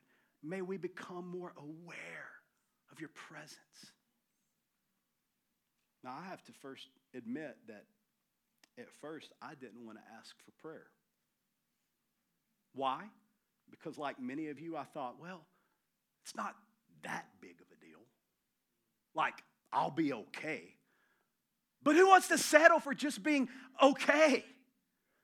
May 0.43 0.61
we 0.61 0.77
become 0.77 1.27
more 1.27 1.53
aware 1.57 2.29
of 2.91 2.99
your 2.99 3.09
presence. 3.09 3.57
Now, 6.03 6.15
I 6.19 6.29
have 6.29 6.43
to 6.43 6.51
first 6.51 6.89
admit 7.15 7.57
that 7.67 7.85
at 8.77 8.91
first 9.01 9.33
I 9.41 9.55
didn't 9.55 9.83
want 9.83 9.97
to 9.97 10.03
ask 10.19 10.35
for 10.45 10.51
prayer. 10.61 10.87
Why? 12.75 13.05
Because, 13.69 13.97
like 13.97 14.19
many 14.19 14.47
of 14.47 14.59
you, 14.59 14.75
I 14.77 14.83
thought, 14.83 15.15
well, 15.21 15.41
it's 16.23 16.35
not 16.35 16.55
that 17.03 17.25
big 17.41 17.55
of 17.61 17.67
a 17.71 17.85
deal. 17.85 17.99
Like, 19.13 19.43
I'll 19.71 19.91
be 19.91 20.13
okay. 20.13 20.75
But 21.83 21.95
who 21.95 22.07
wants 22.07 22.27
to 22.29 22.37
settle 22.37 22.79
for 22.79 22.93
just 22.93 23.23
being 23.23 23.49
okay? 23.81 24.43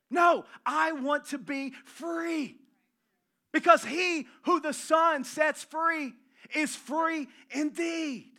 No, 0.10 0.46
I 0.66 0.92
want 0.94 1.26
to 1.30 1.38
be 1.38 1.74
free. 1.86 2.58
Because 3.52 3.84
he 3.84 4.28
who 4.44 4.60
the 4.60 4.74
Son 4.74 5.24
sets 5.24 5.64
free 5.64 6.14
is 6.56 6.76
free 6.76 7.28
indeed. 7.52 8.32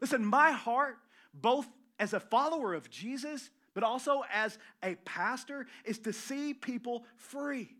Listen, 0.00 0.24
my 0.24 0.52
heart, 0.52 0.98
both 1.34 1.66
as 1.98 2.12
a 2.12 2.20
follower 2.20 2.74
of 2.74 2.90
Jesus, 2.90 3.50
but 3.74 3.82
also 3.82 4.22
as 4.32 4.58
a 4.82 4.94
pastor, 5.04 5.66
is 5.84 5.98
to 6.00 6.12
see 6.12 6.54
people 6.54 7.04
free. 7.16 7.70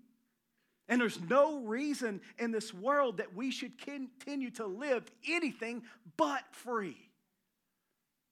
And 0.89 1.01
there's 1.01 1.21
no 1.21 1.59
reason 1.61 2.23
in 2.39 2.51
this 2.51 2.73
world 2.73 3.19
that 3.19 3.35
we 3.35 3.51
should 3.51 3.79
continue 3.79 4.51
to 4.53 4.67
live 4.67 5.11
anything 5.27 5.83
but 6.17 6.43
free. 6.53 7.11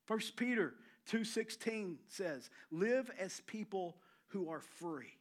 1 0.06 0.36
Peter 0.36 0.74
2:16 1.06 1.98
says, 2.08 2.50
"Live 2.70 3.10
as 3.10 3.40
people 3.42 4.00
who 4.28 4.48
are 4.48 4.60
free." 4.60 5.18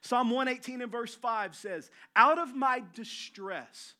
Psalm 0.00 0.30
118 0.30 0.82
and 0.82 0.92
verse 0.92 1.14
5 1.14 1.54
says, 1.54 1.90
"Out 2.14 2.38
of 2.38 2.54
my 2.54 2.80
distress 2.92 3.94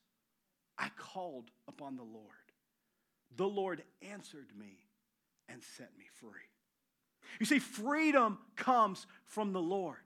I 0.77 0.91
called 0.91 1.51
upon 1.69 1.97
the 1.97 2.05
Lord. 2.05 2.53
The 3.31 3.49
Lord 3.49 3.85
answered 4.03 4.55
me 4.57 4.89
and 5.49 5.63
set 5.63 5.97
me 5.97 6.07
free." 6.07 6.51
You 7.39 7.47
see, 7.47 7.59
freedom 7.59 8.39
comes 8.57 9.07
from 9.25 9.53
the 9.53 9.63
Lord. 9.63 10.06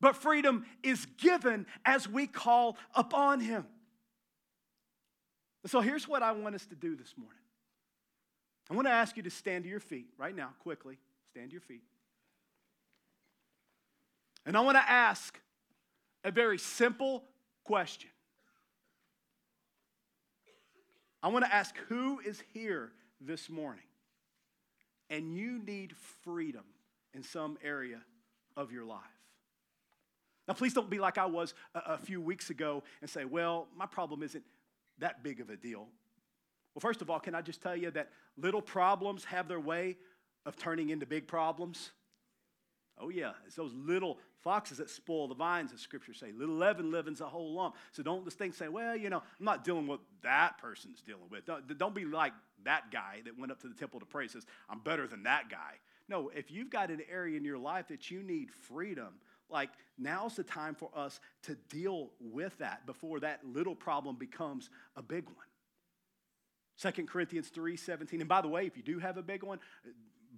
But 0.00 0.16
freedom 0.16 0.66
is 0.82 1.06
given 1.18 1.66
as 1.84 2.08
we 2.08 2.26
call 2.26 2.76
upon 2.94 3.40
him. 3.40 3.66
So 5.66 5.80
here's 5.80 6.06
what 6.06 6.22
I 6.22 6.32
want 6.32 6.54
us 6.54 6.66
to 6.66 6.74
do 6.74 6.94
this 6.96 7.14
morning. 7.16 7.40
I 8.70 8.74
want 8.74 8.86
to 8.86 8.92
ask 8.92 9.16
you 9.16 9.22
to 9.22 9.30
stand 9.30 9.64
to 9.64 9.70
your 9.70 9.80
feet 9.80 10.06
right 10.18 10.34
now, 10.34 10.50
quickly. 10.60 10.98
Stand 11.30 11.50
to 11.50 11.52
your 11.52 11.60
feet. 11.60 11.82
And 14.44 14.56
I 14.56 14.60
want 14.60 14.76
to 14.76 14.90
ask 14.90 15.40
a 16.24 16.30
very 16.30 16.58
simple 16.58 17.24
question. 17.64 18.10
I 21.22 21.28
want 21.28 21.44
to 21.44 21.52
ask 21.52 21.76
who 21.88 22.20
is 22.20 22.42
here 22.52 22.92
this 23.20 23.50
morning 23.50 23.82
and 25.10 25.36
you 25.36 25.60
need 25.64 25.94
freedom 26.22 26.64
in 27.14 27.22
some 27.22 27.58
area 27.64 28.00
of 28.56 28.70
your 28.70 28.84
life. 28.84 29.00
Now, 30.48 30.54
please 30.54 30.72
don't 30.72 30.90
be 30.90 30.98
like 30.98 31.18
I 31.18 31.26
was 31.26 31.54
a, 31.74 31.80
a 31.92 31.98
few 31.98 32.20
weeks 32.20 32.50
ago 32.50 32.82
and 33.00 33.10
say, 33.10 33.24
well, 33.24 33.68
my 33.76 33.86
problem 33.86 34.22
isn't 34.22 34.44
that 34.98 35.22
big 35.22 35.40
of 35.40 35.50
a 35.50 35.56
deal. 35.56 35.88
Well, 36.74 36.80
first 36.80 37.02
of 37.02 37.10
all, 37.10 37.20
can 37.20 37.34
I 37.34 37.42
just 37.42 37.62
tell 37.62 37.76
you 37.76 37.90
that 37.92 38.10
little 38.36 38.62
problems 38.62 39.24
have 39.24 39.48
their 39.48 39.60
way 39.60 39.96
of 40.44 40.56
turning 40.56 40.90
into 40.90 41.06
big 41.06 41.26
problems? 41.26 41.90
Oh, 42.98 43.08
yeah. 43.08 43.32
It's 43.46 43.56
those 43.56 43.74
little 43.74 44.18
foxes 44.42 44.78
that 44.78 44.88
spoil 44.88 45.28
the 45.28 45.34
vines, 45.34 45.72
as 45.72 45.80
scripture 45.80 46.14
say. 46.14 46.32
Little 46.32 46.54
leaven 46.54 46.90
leavens 46.90 47.20
a 47.20 47.26
whole 47.26 47.54
lump. 47.54 47.76
So 47.92 48.02
don't 48.02 48.24
just 48.24 48.38
think, 48.38 48.54
say, 48.54 48.68
well, 48.68 48.96
you 48.96 49.10
know, 49.10 49.18
I'm 49.18 49.44
not 49.44 49.64
dealing 49.64 49.86
with 49.86 50.00
that 50.22 50.58
person's 50.58 51.02
dealing 51.02 51.28
with. 51.30 51.44
Don't, 51.44 51.78
don't 51.78 51.94
be 51.94 52.04
like 52.04 52.32
that 52.64 52.90
guy 52.90 53.22
that 53.24 53.38
went 53.38 53.52
up 53.52 53.60
to 53.62 53.68
the 53.68 53.74
temple 53.74 54.00
to 54.00 54.06
pray 54.06 54.28
says, 54.28 54.46
I'm 54.70 54.80
better 54.80 55.06
than 55.06 55.24
that 55.24 55.50
guy. 55.50 55.74
No, 56.08 56.30
if 56.34 56.50
you've 56.50 56.70
got 56.70 56.90
an 56.90 57.02
area 57.10 57.36
in 57.36 57.44
your 57.44 57.58
life 57.58 57.88
that 57.88 58.10
you 58.10 58.22
need 58.22 58.50
freedom, 58.50 59.14
like 59.50 59.70
now's 59.98 60.36
the 60.36 60.42
time 60.42 60.74
for 60.74 60.90
us 60.94 61.20
to 61.44 61.56
deal 61.68 62.10
with 62.20 62.56
that 62.58 62.86
before 62.86 63.20
that 63.20 63.40
little 63.44 63.74
problem 63.74 64.16
becomes 64.16 64.70
a 64.96 65.02
big 65.02 65.26
one. 65.26 66.92
2 66.92 67.04
Corinthians 67.06 67.48
3 67.48 67.76
17. 67.76 68.20
And 68.20 68.28
by 68.28 68.40
the 68.40 68.48
way, 68.48 68.66
if 68.66 68.76
you 68.76 68.82
do 68.82 68.98
have 68.98 69.16
a 69.16 69.22
big 69.22 69.42
one, 69.42 69.58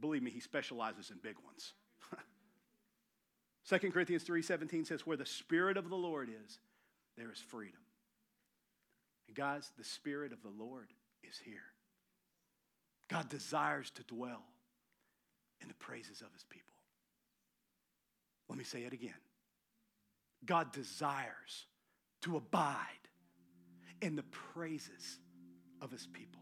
believe 0.00 0.22
me, 0.22 0.30
he 0.30 0.40
specializes 0.40 1.10
in 1.10 1.18
big 1.22 1.36
ones. 1.44 1.72
2 3.80 3.90
Corinthians 3.90 4.22
3 4.22 4.42
17 4.42 4.84
says, 4.84 5.06
Where 5.06 5.16
the 5.16 5.26
Spirit 5.26 5.76
of 5.76 5.88
the 5.88 5.96
Lord 5.96 6.28
is, 6.28 6.58
there 7.16 7.32
is 7.32 7.40
freedom. 7.40 7.80
And 9.26 9.36
guys, 9.36 9.70
the 9.76 9.84
Spirit 9.84 10.32
of 10.32 10.42
the 10.42 10.52
Lord 10.62 10.88
is 11.28 11.38
here. 11.44 11.56
God 13.08 13.28
desires 13.28 13.90
to 13.92 14.02
dwell 14.04 14.44
in 15.60 15.68
the 15.68 15.74
praises 15.74 16.20
of 16.20 16.32
his 16.32 16.44
people. 16.44 16.74
Let 18.48 18.58
me 18.58 18.64
say 18.64 18.80
it 18.82 18.92
again. 18.92 19.14
God 20.44 20.72
desires 20.72 21.66
to 22.22 22.36
abide 22.36 22.84
in 24.00 24.16
the 24.16 24.22
praises 24.22 25.18
of 25.80 25.90
his 25.90 26.06
people. 26.06 26.40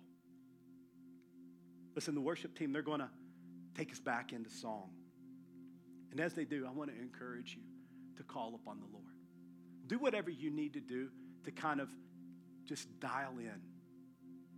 Listen, 1.95 2.15
the 2.15 2.21
worship 2.21 2.57
team, 2.57 2.73
they're 2.73 2.83
going 2.83 3.01
to 3.01 3.09
take 3.75 3.91
us 3.91 4.01
back 4.01 4.33
into 4.33 4.51
song. 4.51 4.91
And 6.11 6.21
as 6.21 6.35
they 6.35 6.45
do, 6.45 6.67
I 6.67 6.71
want 6.71 6.91
to 6.91 6.97
encourage 7.01 7.57
you 7.57 7.63
to 8.17 8.23
call 8.23 8.55
upon 8.55 8.81
the 8.81 8.87
Lord. 8.93 9.05
Do 9.87 9.99
whatever 9.99 10.31
you 10.31 10.51
need 10.51 10.75
to 10.75 10.81
do 10.81 11.09
to 11.45 11.51
kind 11.51 11.81
of 11.81 11.89
just 12.65 13.01
dial 13.01 13.39
in 13.39 13.61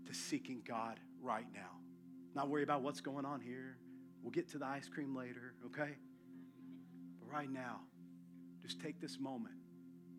to 0.07 0.14
seeking 0.14 0.62
God 0.66 0.99
right 1.22 1.46
now. 1.55 1.78
Not 2.34 2.49
worry 2.49 2.62
about 2.62 2.82
what's 2.82 3.01
going 3.01 3.24
on 3.24 3.40
here. 3.40 3.76
We'll 4.22 4.32
get 4.32 4.49
to 4.51 4.59
the 4.59 4.66
ice 4.66 4.88
cream 4.88 5.14
later, 5.14 5.55
okay? 5.66 5.96
Right 7.32 7.50
now, 7.50 7.80
just 8.62 8.80
take 8.80 9.00
this 9.00 9.18
moment. 9.18 9.54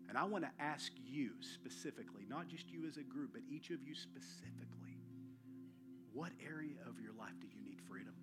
And 0.08 0.18
I 0.18 0.24
want 0.24 0.44
to 0.44 0.50
ask 0.58 0.92
you 1.04 1.30
specifically, 1.40 2.24
not 2.28 2.48
just 2.48 2.68
you 2.70 2.86
as 2.88 2.96
a 2.96 3.02
group, 3.02 3.30
but 3.32 3.42
each 3.48 3.70
of 3.70 3.82
you 3.82 3.94
specifically, 3.94 4.98
what 6.12 6.32
area 6.44 6.74
of 6.88 7.00
your 7.00 7.12
life 7.12 7.34
do 7.40 7.46
you 7.46 7.62
need 7.62 7.80
freedom? 7.88 8.14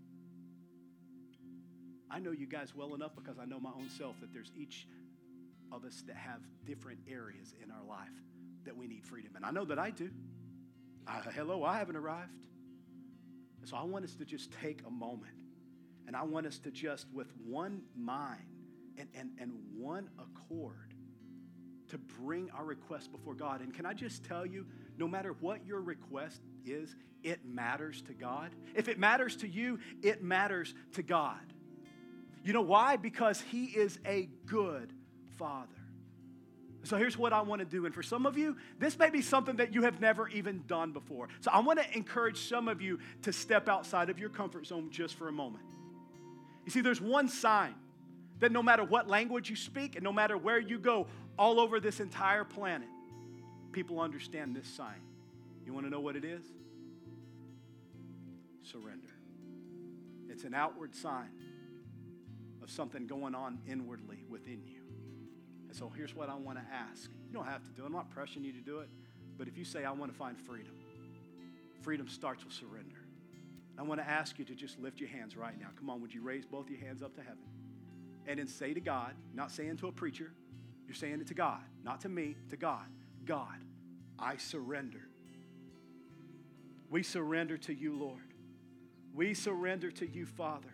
I 2.10 2.20
know 2.20 2.32
you 2.32 2.48
guys 2.48 2.76
well 2.76 2.94
enough 2.94 3.16
because 3.16 3.40
I 3.40 3.46
know 3.46 3.60
my 3.60 3.72
own 3.72 3.90
self 3.90 4.20
that 4.22 4.34
there's 4.34 4.52
each 4.56 4.88
of 5.72 5.86
us 5.86 6.04
that 6.08 6.16
have 6.16 6.42
different 6.66 7.00
areas 7.10 7.54
in 7.64 7.72
our 7.72 7.84
life 7.88 8.08
that 8.66 8.76
we 8.76 8.88
need 8.88 9.06
freedom. 9.06 9.36
And 9.36 9.46
I 9.46 9.52
know 9.52 9.66
that 9.66 9.80
I 9.80 9.92
do. 9.92 10.10
Uh, 11.08 11.22
hello, 11.34 11.64
I 11.64 11.78
haven't 11.78 11.96
arrived. 11.96 12.32
So 13.64 13.76
I 13.76 13.84
want 13.84 14.06
us 14.06 14.16
to 14.16 14.26
just 14.26 14.52
take 14.62 14.82
a 14.88 14.90
moment 14.90 15.34
and 16.06 16.16
I 16.16 16.24
want 16.24 16.48
us 16.48 16.58
to 16.60 16.72
just, 16.72 17.06
with 17.14 17.28
one 17.46 17.82
mind 17.96 18.57
and, 18.98 19.08
and, 19.16 19.30
and 19.40 19.52
one 19.76 20.10
accord, 20.20 20.94
to 21.90 21.98
bring 21.98 22.50
our 22.52 22.66
request 22.66 23.12
before 23.12 23.34
God. 23.34 23.62
And 23.62 23.74
can 23.74 23.86
I 23.86 23.94
just 23.94 24.24
tell 24.24 24.46
you, 24.46 24.66
no 24.98 25.08
matter 25.08 25.36
what 25.40 25.66
your 25.66 25.82
request 25.82 26.42
is, 26.66 26.96
it 27.24 27.46
matters 27.46 28.02
to 28.04 28.14
God. 28.14 28.52
If 28.76 28.88
it 28.88 29.00
matters 29.00 29.38
to 29.38 29.48
you, 29.48 29.80
it 30.04 30.22
matters 30.22 30.74
to 30.94 31.04
God. 31.04 31.40
You 32.44 32.54
know 32.54 32.62
why? 32.62 32.98
Because 32.98 33.42
He 33.42 33.66
is 33.66 34.00
a 34.06 34.30
good 34.46 34.92
Father. 35.38 35.68
So 36.84 36.96
here's 36.96 37.18
what 37.18 37.34
I 37.34 37.42
want 37.42 37.60
to 37.60 37.66
do. 37.66 37.86
And 37.86 37.94
for 37.94 38.04
some 38.04 38.26
of 38.26 38.38
you, 38.38 38.56
this 38.80 38.98
may 38.98 39.10
be 39.10 39.22
something 39.22 39.58
that 39.58 39.74
you 39.74 39.84
have 39.84 40.00
never 40.00 40.30
even 40.30 40.64
done 40.68 40.94
before. 40.94 41.28
So 41.42 41.52
I 41.52 41.60
want 41.60 41.80
to 41.80 41.96
encourage 41.96 42.48
some 42.48 42.70
of 42.70 42.82
you 42.82 43.00
to 43.24 43.34
step 43.34 43.68
outside 43.68 44.10
of 44.10 44.20
your 44.20 44.30
comfort 44.30 44.68
zone 44.68 44.90
just 44.90 45.16
for 45.16 45.28
a 45.28 45.32
moment. 45.32 45.66
You 46.66 46.72
see, 46.72 46.82
there's 46.82 47.02
one 47.02 47.28
sign 47.28 47.76
that 48.40 48.52
no 48.52 48.62
matter 48.62 48.84
what 48.84 49.08
language 49.08 49.50
you 49.50 49.56
speak 49.56 49.96
and 49.96 50.04
no 50.04 50.12
matter 50.12 50.38
where 50.38 50.60
you 50.60 50.78
go, 50.78 51.08
all 51.38 51.60
over 51.60 51.80
this 51.80 52.00
entire 52.00 52.44
planet, 52.44 52.88
people 53.72 54.00
understand 54.00 54.56
this 54.56 54.68
sign. 54.68 55.02
You 55.66 55.74
want 55.74 55.86
to 55.86 55.90
know 55.90 56.00
what 56.00 56.16
it 56.16 56.24
is? 56.24 56.44
Surrender. 58.64 59.08
It's 60.30 60.44
an 60.44 60.54
outward 60.54 60.96
sign 60.96 61.30
of 62.62 62.70
something 62.70 63.08
going 63.08 63.34
on 63.34 63.60
inwardly 63.68 64.24
within 64.30 64.62
you. 64.66 64.82
And 65.68 65.76
so 65.76 65.92
here's 65.96 66.16
what 66.16 66.30
I 66.30 66.36
want 66.36 66.58
to 66.58 66.66
ask. 66.74 67.10
You 67.28 67.34
don't 67.34 67.46
have 67.46 67.64
to 67.64 67.70
do 67.72 67.84
it. 67.84 67.88
I'm 67.88 67.94
not 67.94 68.14
pressuring 68.14 68.44
you 68.44 68.54
to 68.54 68.62
do 68.62 68.80
it. 68.80 68.90
But 69.38 69.48
if 69.48 69.58
you 69.58 69.66
say, 69.66 69.86
I 69.86 69.92
want 69.92 70.12
to 70.12 70.18
find 70.18 70.38
freedom, 70.40 70.74
freedom 71.82 72.08
starts 72.08 72.44
with 72.44 72.54
surrender. 72.54 72.98
I 73.78 73.84
want 73.84 74.02
to 74.02 74.08
ask 74.08 74.40
you 74.40 74.46
to 74.46 74.56
just 74.56 74.80
lift 74.80 75.00
your 75.00 75.10
hands 75.10 75.38
right 75.38 75.60
now. 75.60 75.68
Come 75.78 75.90
on, 75.90 76.02
would 76.02 76.14
you 76.14 76.22
raise 76.22 76.46
both 76.46 76.70
your 76.70 76.80
hands 76.80 77.04
up 77.04 77.16
to 77.16 77.22
heaven? 77.22 77.44
And 78.28 78.40
then 78.40 78.48
say 78.48 78.74
to 78.74 78.82
God, 78.82 79.14
not 79.34 79.52
saying 79.52 79.78
to 79.78 79.88
a 79.88 79.92
preacher, 79.92 80.32
you're 80.86 80.96
saying 80.96 81.22
it 81.22 81.28
to 81.28 81.34
God, 81.34 81.62
not 81.84 82.02
to 82.02 82.10
me, 82.10 82.36
to 82.50 82.58
God. 82.58 82.86
God, 83.26 83.58
I 84.20 84.38
surrender. 84.38 85.08
We 86.90 87.04
surrender 87.04 87.58
to 87.58 87.74
you, 87.74 87.96
Lord. 87.98 88.22
We 89.14 89.34
surrender 89.34 89.92
to 89.92 90.08
you, 90.08 90.26
Father. 90.26 90.70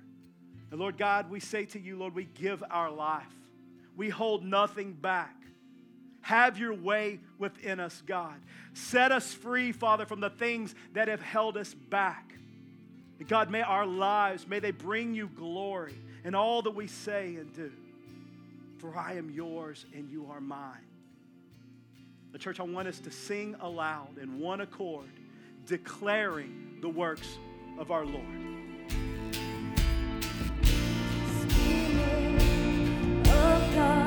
And 0.72 0.80
Lord 0.80 0.98
God, 0.98 1.30
we 1.30 1.40
say 1.40 1.66
to 1.66 1.80
you, 1.80 1.98
Lord, 1.98 2.16
we 2.16 2.26
give 2.26 2.64
our 2.70 2.92
life. 2.92 3.32
We 3.96 4.10
hold 4.10 4.44
nothing 4.44 4.94
back. 4.94 5.36
Have 6.22 6.58
your 6.58 6.74
way 6.74 7.20
within 7.38 7.80
us, 7.80 8.02
God. 8.06 8.36
Set 8.74 9.12
us 9.12 9.34
free, 9.34 9.72
Father, 9.72 10.06
from 10.06 10.20
the 10.20 10.30
things 10.30 10.74
that 10.94 11.08
have 11.08 11.22
held 11.22 11.58
us 11.58 11.74
back. 11.74 12.34
God, 13.28 13.50
may 13.50 13.62
our 13.62 13.86
lives, 13.86 14.48
may 14.48 14.60
they 14.60 14.72
bring 14.72 15.14
you 15.14 15.28
glory 15.28 15.96
in 16.24 16.36
all 16.36 16.62
that 16.62 16.76
we 16.76 16.88
say 16.88 17.36
and 17.36 17.54
do. 17.54 17.72
For 18.78 18.98
I 18.98 19.14
am 19.14 19.30
yours 19.30 19.86
and 19.94 20.10
you 20.10 20.28
are 20.30 20.42
mine. 20.42 20.88
The 22.32 22.40
church, 22.40 22.60
I 22.60 22.64
want 22.64 22.88
us 22.88 23.00
to 23.00 23.12
sing 23.12 23.56
aloud 23.62 24.18
in 24.22 24.40
one 24.40 24.62
accord, 24.62 25.10
declaring 25.66 26.80
the 26.82 26.90
works 26.90 27.38
of 27.78 27.92
our 27.92 28.06
Lord. 28.06 28.44
God. 33.76 34.03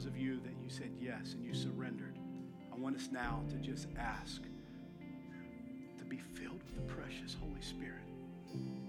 Those 0.00 0.06
of 0.06 0.16
you 0.16 0.40
that 0.40 0.54
you 0.62 0.70
said 0.70 0.90
yes 0.98 1.34
and 1.34 1.44
you 1.44 1.52
surrendered, 1.52 2.16
I 2.72 2.78
want 2.78 2.96
us 2.96 3.08
now 3.12 3.42
to 3.50 3.56
just 3.56 3.86
ask 3.98 4.40
to 5.98 6.04
be 6.04 6.16
filled 6.16 6.62
with 6.64 6.74
the 6.74 6.94
precious 6.94 7.36
Holy 7.38 7.60
Spirit. 7.60 8.00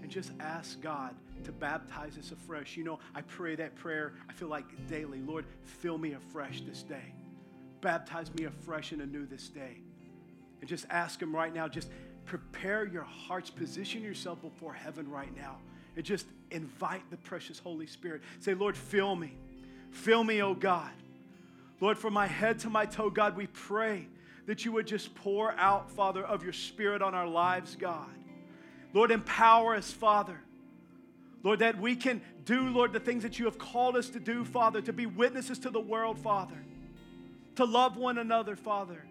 And 0.00 0.10
just 0.10 0.30
ask 0.40 0.80
God 0.80 1.14
to 1.44 1.52
baptize 1.52 2.16
us 2.16 2.32
afresh. 2.32 2.78
You 2.78 2.84
know, 2.84 2.98
I 3.14 3.20
pray 3.20 3.54
that 3.56 3.76
prayer, 3.76 4.14
I 4.30 4.32
feel 4.32 4.48
like 4.48 4.64
daily. 4.88 5.20
Lord, 5.20 5.44
fill 5.64 5.98
me 5.98 6.14
afresh 6.14 6.62
this 6.62 6.82
day. 6.82 7.12
Baptize 7.82 8.32
me 8.34 8.44
afresh 8.44 8.92
and 8.92 9.02
anew 9.02 9.26
this 9.26 9.48
day. 9.48 9.82
And 10.60 10.68
just 10.68 10.86
ask 10.88 11.20
Him 11.20 11.34
right 11.34 11.52
now, 11.52 11.68
just 11.68 11.90
prepare 12.24 12.86
your 12.86 13.04
hearts, 13.04 13.50
position 13.50 14.00
yourself 14.02 14.40
before 14.40 14.72
heaven 14.72 15.10
right 15.10 15.36
now, 15.36 15.58
and 15.94 16.04
just 16.06 16.24
invite 16.50 17.02
the 17.10 17.18
precious 17.18 17.58
Holy 17.58 17.86
Spirit. 17.86 18.22
Say, 18.40 18.54
Lord, 18.54 18.78
fill 18.78 19.14
me. 19.14 19.36
Fill 19.90 20.24
me, 20.24 20.40
oh 20.40 20.54
God. 20.54 20.90
Lord, 21.80 21.98
from 21.98 22.14
my 22.14 22.26
head 22.26 22.58
to 22.60 22.70
my 22.70 22.86
toe, 22.86 23.10
God, 23.10 23.36
we 23.36 23.46
pray 23.48 24.08
that 24.46 24.64
you 24.64 24.72
would 24.72 24.86
just 24.86 25.14
pour 25.14 25.52
out, 25.52 25.90
Father, 25.90 26.24
of 26.24 26.42
your 26.42 26.52
Spirit 26.52 27.02
on 27.02 27.14
our 27.14 27.26
lives, 27.26 27.76
God. 27.76 28.10
Lord, 28.92 29.10
empower 29.10 29.76
us, 29.76 29.90
Father. 29.90 30.40
Lord, 31.42 31.60
that 31.60 31.80
we 31.80 31.96
can 31.96 32.20
do, 32.44 32.68
Lord, 32.68 32.92
the 32.92 33.00
things 33.00 33.22
that 33.22 33.38
you 33.38 33.46
have 33.46 33.58
called 33.58 33.96
us 33.96 34.08
to 34.10 34.20
do, 34.20 34.44
Father, 34.44 34.80
to 34.82 34.92
be 34.92 35.06
witnesses 35.06 35.58
to 35.60 35.70
the 35.70 35.80
world, 35.80 36.18
Father, 36.18 36.64
to 37.56 37.64
love 37.64 37.96
one 37.96 38.18
another, 38.18 38.56
Father. 38.56 39.04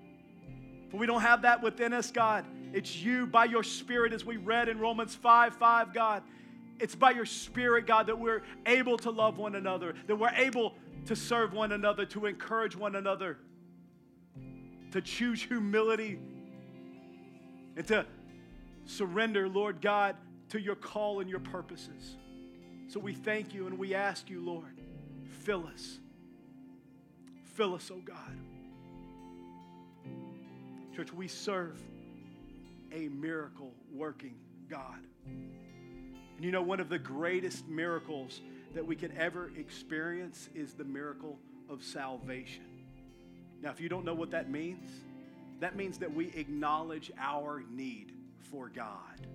For 0.89 0.97
we 0.97 1.05
don't 1.05 1.22
have 1.22 1.43
that 1.43 1.62
within 1.62 1.93
us, 1.93 2.12
God. 2.12 2.45
It's 2.74 2.95
you 2.95 3.26
by 3.26 3.45
your 3.45 3.64
Spirit, 3.64 4.14
as 4.14 4.26
we 4.26 4.38
read 4.38 4.70
in 4.70 4.80
Romans 4.80 5.16
5 5.16 5.55
5, 5.55 5.93
God. 5.93 6.24
It's 6.80 6.95
by 6.95 7.12
your 7.12 7.26
Spirit, 7.26 7.86
God, 7.86 8.07
that 8.07 8.18
we're 8.18 8.41
able 8.66 8.97
to 8.97 9.12
love 9.12 9.38
one 9.38 9.55
another, 9.55 9.93
that 10.07 10.16
we're 10.16 10.34
able 10.36 10.76
to 11.05 11.15
serve 11.15 11.53
one 11.53 11.71
another, 11.71 12.05
to 12.07 12.25
encourage 12.25 12.75
one 12.75 12.95
another, 12.95 13.37
to 14.91 15.01
choose 15.01 15.41
humility, 15.41 16.19
and 17.75 17.87
to 17.87 18.05
surrender, 18.85 19.47
Lord 19.47 19.81
God, 19.81 20.15
to 20.49 20.59
your 20.59 20.75
call 20.75 21.21
and 21.21 21.29
your 21.29 21.39
purposes. 21.39 22.17
So 22.87 22.99
we 22.99 23.13
thank 23.13 23.53
you 23.53 23.67
and 23.67 23.79
we 23.79 23.95
ask 23.95 24.29
you, 24.29 24.43
Lord, 24.43 24.81
fill 25.43 25.65
us. 25.73 25.99
Fill 27.55 27.75
us, 27.75 27.89
oh 27.93 28.01
God. 28.03 28.37
Church, 30.95 31.13
we 31.13 31.27
serve 31.27 31.81
a 32.91 33.07
miracle 33.07 33.73
working 33.93 34.35
God. 34.69 34.99
And 35.25 36.45
you 36.45 36.51
know, 36.51 36.61
one 36.61 36.79
of 36.79 36.89
the 36.89 36.99
greatest 36.99 37.67
miracles 37.67 38.41
that 38.74 38.86
we 38.86 38.95
can 38.95 39.15
ever 39.17 39.51
experience 39.57 40.49
is 40.55 40.74
the 40.74 40.84
miracle 40.84 41.38
of 41.69 41.84
salvation. 41.84 42.63
Now, 43.61 43.69
if 43.69 43.80
you 43.80 43.89
don't 43.89 44.05
know 44.05 44.13
what 44.13 44.32
that 44.32 44.49
means, 44.49 44.89
that 45.59 45.76
means 45.76 45.97
that 45.99 46.13
we 46.13 46.28
acknowledge 46.36 47.11
our 47.19 47.63
need 47.69 48.13
for 48.49 48.69
God. 48.69 49.28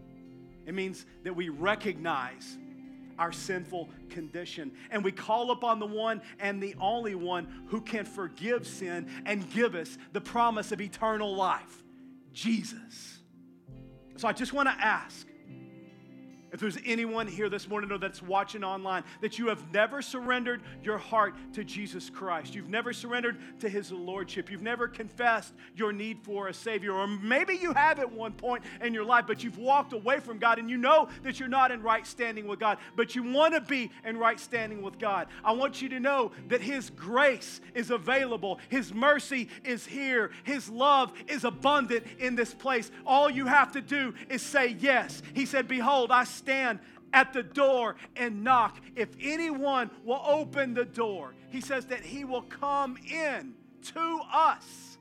It 0.66 0.74
means 0.74 1.06
that 1.22 1.34
we 1.34 1.48
recognize 1.48 2.58
our 3.18 3.32
sinful 3.32 3.88
condition 4.10 4.72
and 4.90 5.02
we 5.02 5.12
call 5.12 5.50
upon 5.52 5.78
the 5.78 5.86
one 5.86 6.20
and 6.38 6.62
the 6.62 6.74
only 6.80 7.14
one 7.14 7.64
who 7.68 7.80
can 7.80 8.04
forgive 8.04 8.66
sin 8.66 9.08
and 9.24 9.50
give 9.52 9.74
us 9.74 9.96
the 10.12 10.20
promise 10.20 10.72
of 10.72 10.80
eternal 10.80 11.34
life 11.34 11.82
Jesus. 12.32 13.20
So 14.16 14.28
I 14.28 14.32
just 14.32 14.52
want 14.52 14.68
to 14.68 14.74
ask 14.74 15.26
if 16.56 16.60
there's 16.60 16.78
anyone 16.86 17.26
here 17.26 17.50
this 17.50 17.68
morning 17.68 17.92
or 17.92 17.98
that's 17.98 18.22
watching 18.22 18.64
online 18.64 19.04
that 19.20 19.38
you 19.38 19.48
have 19.48 19.70
never 19.74 20.00
surrendered 20.00 20.62
your 20.82 20.96
heart 20.96 21.34
to 21.52 21.62
Jesus 21.62 22.08
Christ, 22.08 22.54
you've 22.54 22.70
never 22.70 22.94
surrendered 22.94 23.60
to 23.60 23.68
his 23.68 23.92
lordship, 23.92 24.50
you've 24.50 24.62
never 24.62 24.88
confessed 24.88 25.52
your 25.74 25.92
need 25.92 26.18
for 26.22 26.48
a 26.48 26.54
savior, 26.54 26.92
or 26.92 27.06
maybe 27.06 27.56
you 27.56 27.74
have 27.74 27.98
at 27.98 28.10
one 28.10 28.32
point 28.32 28.64
in 28.80 28.94
your 28.94 29.04
life, 29.04 29.26
but 29.26 29.44
you've 29.44 29.58
walked 29.58 29.92
away 29.92 30.18
from 30.18 30.38
God 30.38 30.58
and 30.58 30.70
you 30.70 30.78
know 30.78 31.10
that 31.24 31.38
you're 31.38 31.46
not 31.46 31.70
in 31.70 31.82
right 31.82 32.06
standing 32.06 32.46
with 32.46 32.58
God, 32.58 32.78
but 32.96 33.14
you 33.14 33.22
want 33.22 33.52
to 33.52 33.60
be 33.60 33.90
in 34.06 34.16
right 34.16 34.40
standing 34.40 34.80
with 34.80 34.98
God. 34.98 35.26
I 35.44 35.52
want 35.52 35.82
you 35.82 35.90
to 35.90 36.00
know 36.00 36.32
that 36.48 36.62
his 36.62 36.88
grace 36.88 37.60
is 37.74 37.90
available, 37.90 38.60
his 38.70 38.94
mercy 38.94 39.50
is 39.62 39.84
here, 39.84 40.30
his 40.44 40.70
love 40.70 41.12
is 41.28 41.44
abundant 41.44 42.06
in 42.18 42.34
this 42.34 42.54
place. 42.54 42.90
All 43.04 43.28
you 43.28 43.44
have 43.44 43.72
to 43.72 43.82
do 43.82 44.14
is 44.30 44.40
say 44.40 44.74
yes. 44.80 45.22
He 45.34 45.44
said, 45.44 45.68
Behold, 45.68 46.10
I 46.10 46.24
stand 46.24 46.45
at 47.12 47.32
the 47.32 47.42
door 47.42 47.96
and 48.14 48.44
knock. 48.44 48.78
If 48.94 49.08
anyone 49.20 49.90
will 50.04 50.22
open 50.24 50.74
the 50.74 50.84
door, 50.84 51.34
he 51.50 51.60
says 51.60 51.86
that 51.86 52.00
he 52.00 52.24
will 52.24 52.42
come 52.42 52.96
in 53.10 53.54
to 53.94 54.20
us. 54.32 54.98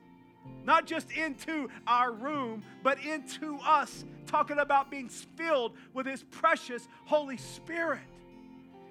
Not 0.63 0.85
just 0.85 1.11
into 1.11 1.69
our 1.87 2.11
room, 2.11 2.63
but 2.83 3.03
into 3.03 3.57
us, 3.59 4.05
talking 4.27 4.59
about 4.59 4.91
being 4.91 5.09
filled 5.09 5.73
with 5.93 6.05
his 6.05 6.23
precious 6.23 6.87
Holy 7.05 7.37
Spirit. 7.37 8.01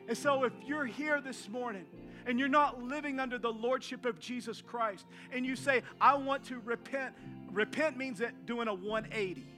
And 0.08 0.18
so, 0.18 0.44
if 0.44 0.52
you're 0.66 0.84
here 0.84 1.20
this 1.20 1.48
morning 1.48 1.86
and 2.26 2.38
you're 2.38 2.48
not 2.48 2.82
living 2.82 3.20
under 3.20 3.38
the 3.38 3.52
lordship 3.52 4.04
of 4.04 4.18
Jesus 4.18 4.60
Christ, 4.60 5.06
and 5.32 5.46
you 5.46 5.56
say, 5.56 5.82
I 6.00 6.14
want 6.16 6.44
to 6.44 6.58
repent, 6.60 7.14
repent 7.50 7.96
means 7.96 8.18
that 8.18 8.46
doing 8.46 8.68
a 8.68 8.74
180 8.74 9.53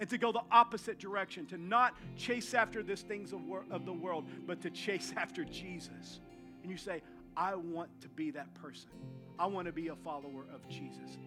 and 0.00 0.08
to 0.08 0.18
go 0.18 0.32
the 0.32 0.42
opposite 0.50 0.98
direction, 0.98 1.46
to 1.46 1.58
not 1.58 1.94
chase 2.16 2.54
after 2.54 2.82
these 2.82 3.02
things 3.02 3.32
of, 3.32 3.44
wor- 3.44 3.66
of 3.70 3.84
the 3.84 3.92
world, 3.92 4.24
but 4.46 4.60
to 4.62 4.70
chase 4.70 5.12
after 5.16 5.44
Jesus. 5.44 6.20
And 6.62 6.72
you 6.72 6.78
say, 6.78 7.02
I 7.36 7.54
want 7.54 7.88
to 8.00 8.08
be 8.08 8.30
that 8.32 8.52
person. 8.54 8.90
I 9.38 9.46
want 9.46 9.66
to 9.66 9.72
be 9.72 9.88
a 9.88 9.96
follower 9.96 10.46
of 10.52 10.66
Jesus. 10.68 11.18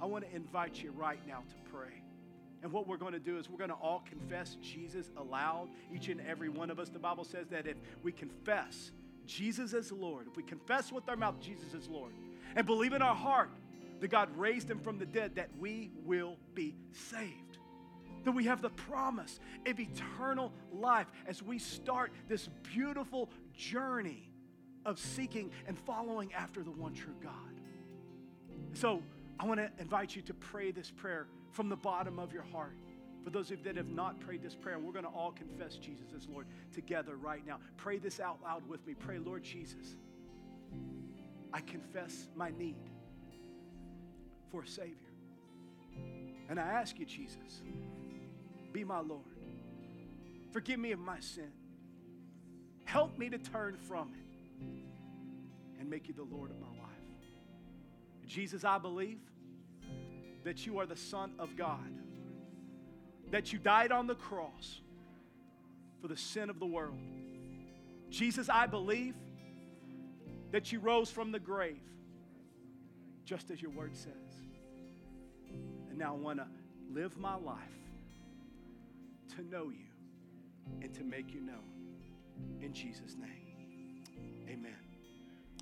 I 0.00 0.06
want 0.06 0.28
to 0.28 0.36
invite 0.36 0.82
you 0.82 0.92
right 0.92 1.20
now 1.26 1.42
to 1.48 1.70
pray. 1.72 2.02
And 2.62 2.72
what 2.72 2.86
we're 2.86 2.96
going 2.96 3.12
to 3.12 3.18
do 3.18 3.38
is 3.38 3.48
we're 3.48 3.58
going 3.58 3.70
to 3.70 3.76
all 3.76 4.04
confess 4.08 4.56
Jesus 4.60 5.10
aloud, 5.16 5.68
each 5.94 6.08
and 6.08 6.20
every 6.20 6.48
one 6.48 6.70
of 6.70 6.78
us. 6.78 6.88
The 6.88 6.98
Bible 6.98 7.24
says 7.24 7.46
that 7.48 7.66
if 7.66 7.76
we 8.02 8.12
confess 8.12 8.90
Jesus 9.26 9.74
as 9.74 9.90
Lord, 9.90 10.26
if 10.26 10.36
we 10.36 10.42
confess 10.42 10.92
with 10.92 11.08
our 11.08 11.16
mouth 11.16 11.40
Jesus 11.40 11.72
is 11.72 11.88
Lord, 11.88 12.12
and 12.56 12.66
believe 12.66 12.92
in 12.92 13.02
our 13.02 13.14
heart 13.14 13.50
that 14.00 14.08
God 14.08 14.28
raised 14.36 14.70
him 14.70 14.80
from 14.80 14.98
the 14.98 15.06
dead, 15.06 15.36
that 15.36 15.50
we 15.58 15.90
will 16.04 16.36
be 16.54 16.74
saved 16.92 17.47
that 18.28 18.32
we 18.32 18.44
have 18.44 18.60
the 18.60 18.68
promise 18.68 19.40
of 19.66 19.80
eternal 19.80 20.52
life 20.70 21.06
as 21.26 21.42
we 21.42 21.58
start 21.58 22.12
this 22.28 22.50
beautiful 22.74 23.30
journey 23.54 24.30
of 24.84 24.98
seeking 24.98 25.50
and 25.66 25.78
following 25.78 26.30
after 26.34 26.62
the 26.62 26.70
one 26.70 26.92
true 26.92 27.14
God. 27.22 27.32
So 28.74 29.02
I 29.40 29.46
want 29.46 29.60
to 29.60 29.70
invite 29.78 30.14
you 30.14 30.20
to 30.20 30.34
pray 30.34 30.72
this 30.72 30.90
prayer 30.90 31.26
from 31.52 31.70
the 31.70 31.76
bottom 31.76 32.18
of 32.18 32.34
your 32.34 32.42
heart. 32.42 32.76
For 33.24 33.30
those 33.30 33.50
of 33.50 33.60
you 33.60 33.64
that 33.64 33.78
have 33.78 33.88
not 33.88 34.20
prayed 34.20 34.42
this 34.42 34.54
prayer, 34.54 34.78
we're 34.78 34.92
going 34.92 35.06
to 35.06 35.10
all 35.10 35.32
confess 35.32 35.76
Jesus 35.76 36.08
as 36.14 36.28
Lord 36.28 36.48
together 36.74 37.16
right 37.16 37.46
now. 37.46 37.60
Pray 37.78 37.96
this 37.96 38.20
out 38.20 38.40
loud 38.44 38.68
with 38.68 38.86
me. 38.86 38.92
Pray, 38.92 39.16
Lord 39.16 39.42
Jesus, 39.42 39.96
I 41.50 41.62
confess 41.62 42.28
my 42.36 42.50
need 42.58 42.76
for 44.50 44.64
a 44.64 44.66
Savior. 44.66 44.96
And 46.50 46.60
I 46.60 46.64
ask 46.64 46.98
you, 46.98 47.06
Jesus, 47.06 47.62
be 48.78 48.84
my 48.84 49.00
Lord. 49.00 49.24
Forgive 50.52 50.78
me 50.78 50.92
of 50.92 51.00
my 51.00 51.18
sin. 51.18 51.50
Help 52.84 53.18
me 53.18 53.28
to 53.28 53.36
turn 53.36 53.76
from 53.76 54.12
it 54.14 55.80
and 55.80 55.90
make 55.90 56.06
you 56.06 56.14
the 56.14 56.22
Lord 56.22 56.52
of 56.52 56.60
my 56.60 56.68
life. 56.68 56.88
Jesus, 58.24 58.62
I 58.62 58.78
believe 58.78 59.18
that 60.44 60.64
you 60.64 60.78
are 60.78 60.86
the 60.86 60.96
Son 60.96 61.32
of 61.40 61.56
God, 61.56 61.90
that 63.32 63.52
you 63.52 63.58
died 63.58 63.90
on 63.90 64.06
the 64.06 64.14
cross 64.14 64.80
for 66.00 66.06
the 66.06 66.16
sin 66.16 66.48
of 66.48 66.60
the 66.60 66.66
world. 66.66 67.00
Jesus, 68.10 68.48
I 68.48 68.68
believe 68.68 69.16
that 70.52 70.70
you 70.70 70.78
rose 70.78 71.10
from 71.10 71.32
the 71.32 71.40
grave, 71.40 71.82
just 73.24 73.50
as 73.50 73.60
your 73.60 73.72
word 73.72 73.96
says. 73.96 74.14
And 75.90 75.98
now 75.98 76.14
I 76.14 76.16
want 76.16 76.38
to 76.38 76.46
live 76.92 77.18
my 77.18 77.34
life 77.34 77.78
to 79.38 79.48
know 79.48 79.70
you 79.70 79.86
and 80.82 80.92
to 80.92 81.04
make 81.04 81.32
you 81.32 81.40
known. 81.40 81.62
In 82.60 82.72
Jesus' 82.72 83.14
name, 83.16 84.02
amen. 84.48 84.74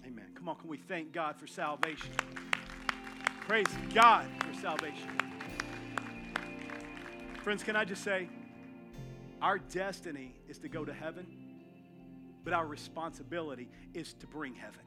Amen. 0.06 0.24
Come 0.34 0.48
on, 0.48 0.56
can 0.56 0.68
we 0.68 0.78
thank 0.78 1.12
God 1.12 1.36
for 1.36 1.46
salvation? 1.46 2.10
Praise 3.42 3.66
God 3.92 4.26
for 4.46 4.58
salvation. 4.58 5.10
Friends, 7.42 7.62
can 7.62 7.76
I 7.76 7.84
just 7.84 8.02
say, 8.02 8.30
our 9.42 9.58
destiny 9.58 10.34
is 10.48 10.56
to 10.60 10.68
go 10.68 10.86
to 10.86 10.94
heaven, 10.94 11.26
but 12.44 12.54
our 12.54 12.66
responsibility 12.66 13.68
is 13.92 14.14
to 14.14 14.26
bring 14.26 14.54
heaven. 14.54 14.80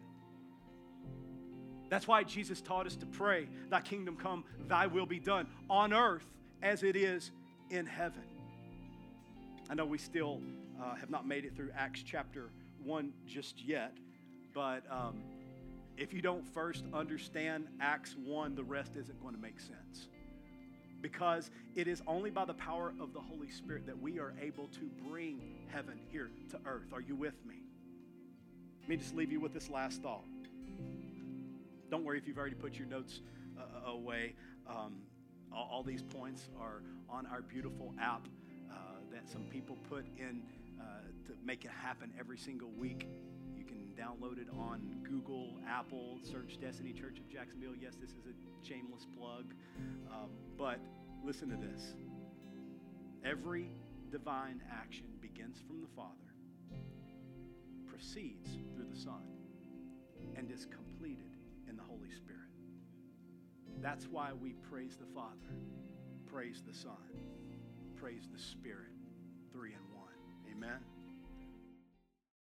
That's 1.89 2.07
why 2.07 2.23
Jesus 2.23 2.59
taught 2.59 2.87
us 2.87 2.95
to 2.95 3.05
pray, 3.05 3.49
Thy 3.69 3.81
kingdom 3.81 4.15
come, 4.15 4.45
Thy 4.67 4.87
will 4.87 5.05
be 5.05 5.19
done 5.19 5.47
on 5.69 5.93
earth 5.93 6.25
as 6.63 6.81
it 6.81 6.95
is 6.95 7.29
in 7.69 7.85
heaven. 7.85 8.28
I 9.69 9.75
know 9.75 9.85
we 9.85 9.99
still 9.99 10.41
uh, 10.81 10.95
have 10.95 11.11
not 11.11 11.27
made 11.27 11.45
it 11.45 11.55
through 11.55 11.69
Acts 11.77 12.01
chapter 12.03 12.49
1 12.83 13.13
just 13.27 13.63
yet, 13.63 13.95
but 14.51 14.83
um, 14.89 15.21
if 15.95 16.11
you 16.11 16.23
don't 16.23 16.43
first 16.43 16.85
understand 16.91 17.67
Acts 17.79 18.15
1, 18.25 18.55
the 18.55 18.63
rest 18.63 18.95
isn't 18.95 19.21
going 19.21 19.35
to 19.35 19.39
make 19.39 19.59
sense. 19.59 20.07
Because 21.01 21.51
it 21.75 21.87
is 21.87 22.01
only 22.07 22.31
by 22.31 22.45
the 22.45 22.53
power 22.55 22.93
of 22.99 23.13
the 23.13 23.19
Holy 23.19 23.49
Spirit 23.49 23.85
that 23.85 23.97
we 23.97 24.17
are 24.17 24.33
able 24.41 24.67
to 24.67 24.89
bring 25.07 25.39
heaven 25.67 25.99
here 26.11 26.31
to 26.49 26.59
earth. 26.65 26.91
Are 26.91 27.01
you 27.01 27.15
with 27.15 27.45
me? 27.45 27.55
Let 28.81 28.89
me 28.89 28.97
just 28.97 29.13
leave 29.13 29.31
you 29.31 29.39
with 29.39 29.53
this 29.53 29.69
last 29.69 30.01
thought. 30.01 30.25
Don't 31.91 32.03
worry 32.03 32.17
if 32.17 32.27
you've 32.27 32.39
already 32.39 32.55
put 32.55 32.73
your 32.73 32.87
notes 32.87 33.21
uh, 33.57 33.91
away. 33.91 34.33
Um, 34.67 34.95
all, 35.53 35.69
all, 35.71 35.83
these 35.83 36.01
points 36.01 36.49
are 36.59 36.81
on 37.09 37.25
our 37.27 37.41
beautiful 37.41 37.93
app 37.99 38.27
uh, 38.27 38.38
that 39.11 39.29
some 39.29 39.43
people 39.43 39.77
put 39.89 40.05
in 40.17 40.43
uh, 40.79 40.83
to 41.27 41.33
make 41.43 41.65
it 41.65 41.71
happen 41.71 42.13
every 42.19 42.37
single 42.37 42.71
week. 42.71 43.07
You 43.55 43.65
can 43.65 43.91
download 43.97 44.39
it 44.39 44.47
on 44.57 44.81
Google, 45.03 45.57
Apple, 45.67 46.19
search 46.23 46.59
Destiny 46.59 46.93
Church 46.93 47.19
of 47.19 47.27
Jacksonville. 47.29 47.75
Yes, 47.79 47.95
this 47.99 48.11
is 48.11 48.25
a 48.25 48.65
shameless 48.65 49.05
plug. 49.17 49.53
Um, 50.11 50.29
but 50.57 50.79
listen 51.23 51.49
to 51.49 51.57
this 51.57 51.93
every 53.25 53.71
divine 54.11 54.61
action 54.71 55.07
begins 55.21 55.61
from 55.67 55.81
the 55.81 55.87
Father, 55.95 56.33
proceeds 57.87 58.49
through 58.75 58.87
the 58.89 58.99
Son, 58.99 59.23
and 60.35 60.49
is 60.51 60.65
completed 60.65 61.37
in 61.67 61.75
the 61.75 61.83
Holy 61.83 62.09
Spirit. 62.09 62.39
That's 63.81 64.07
why 64.07 64.31
we 64.33 64.53
praise 64.69 64.97
the 64.97 65.05
Father, 65.13 65.53
praise 66.25 66.63
the 66.65 66.73
Son, 66.73 66.97
praise 67.95 68.27
the 68.31 68.39
Spirit, 68.39 68.91
three 69.59 69.73
in 69.73 69.83
one. 69.93 70.15
Amen. 70.55 70.98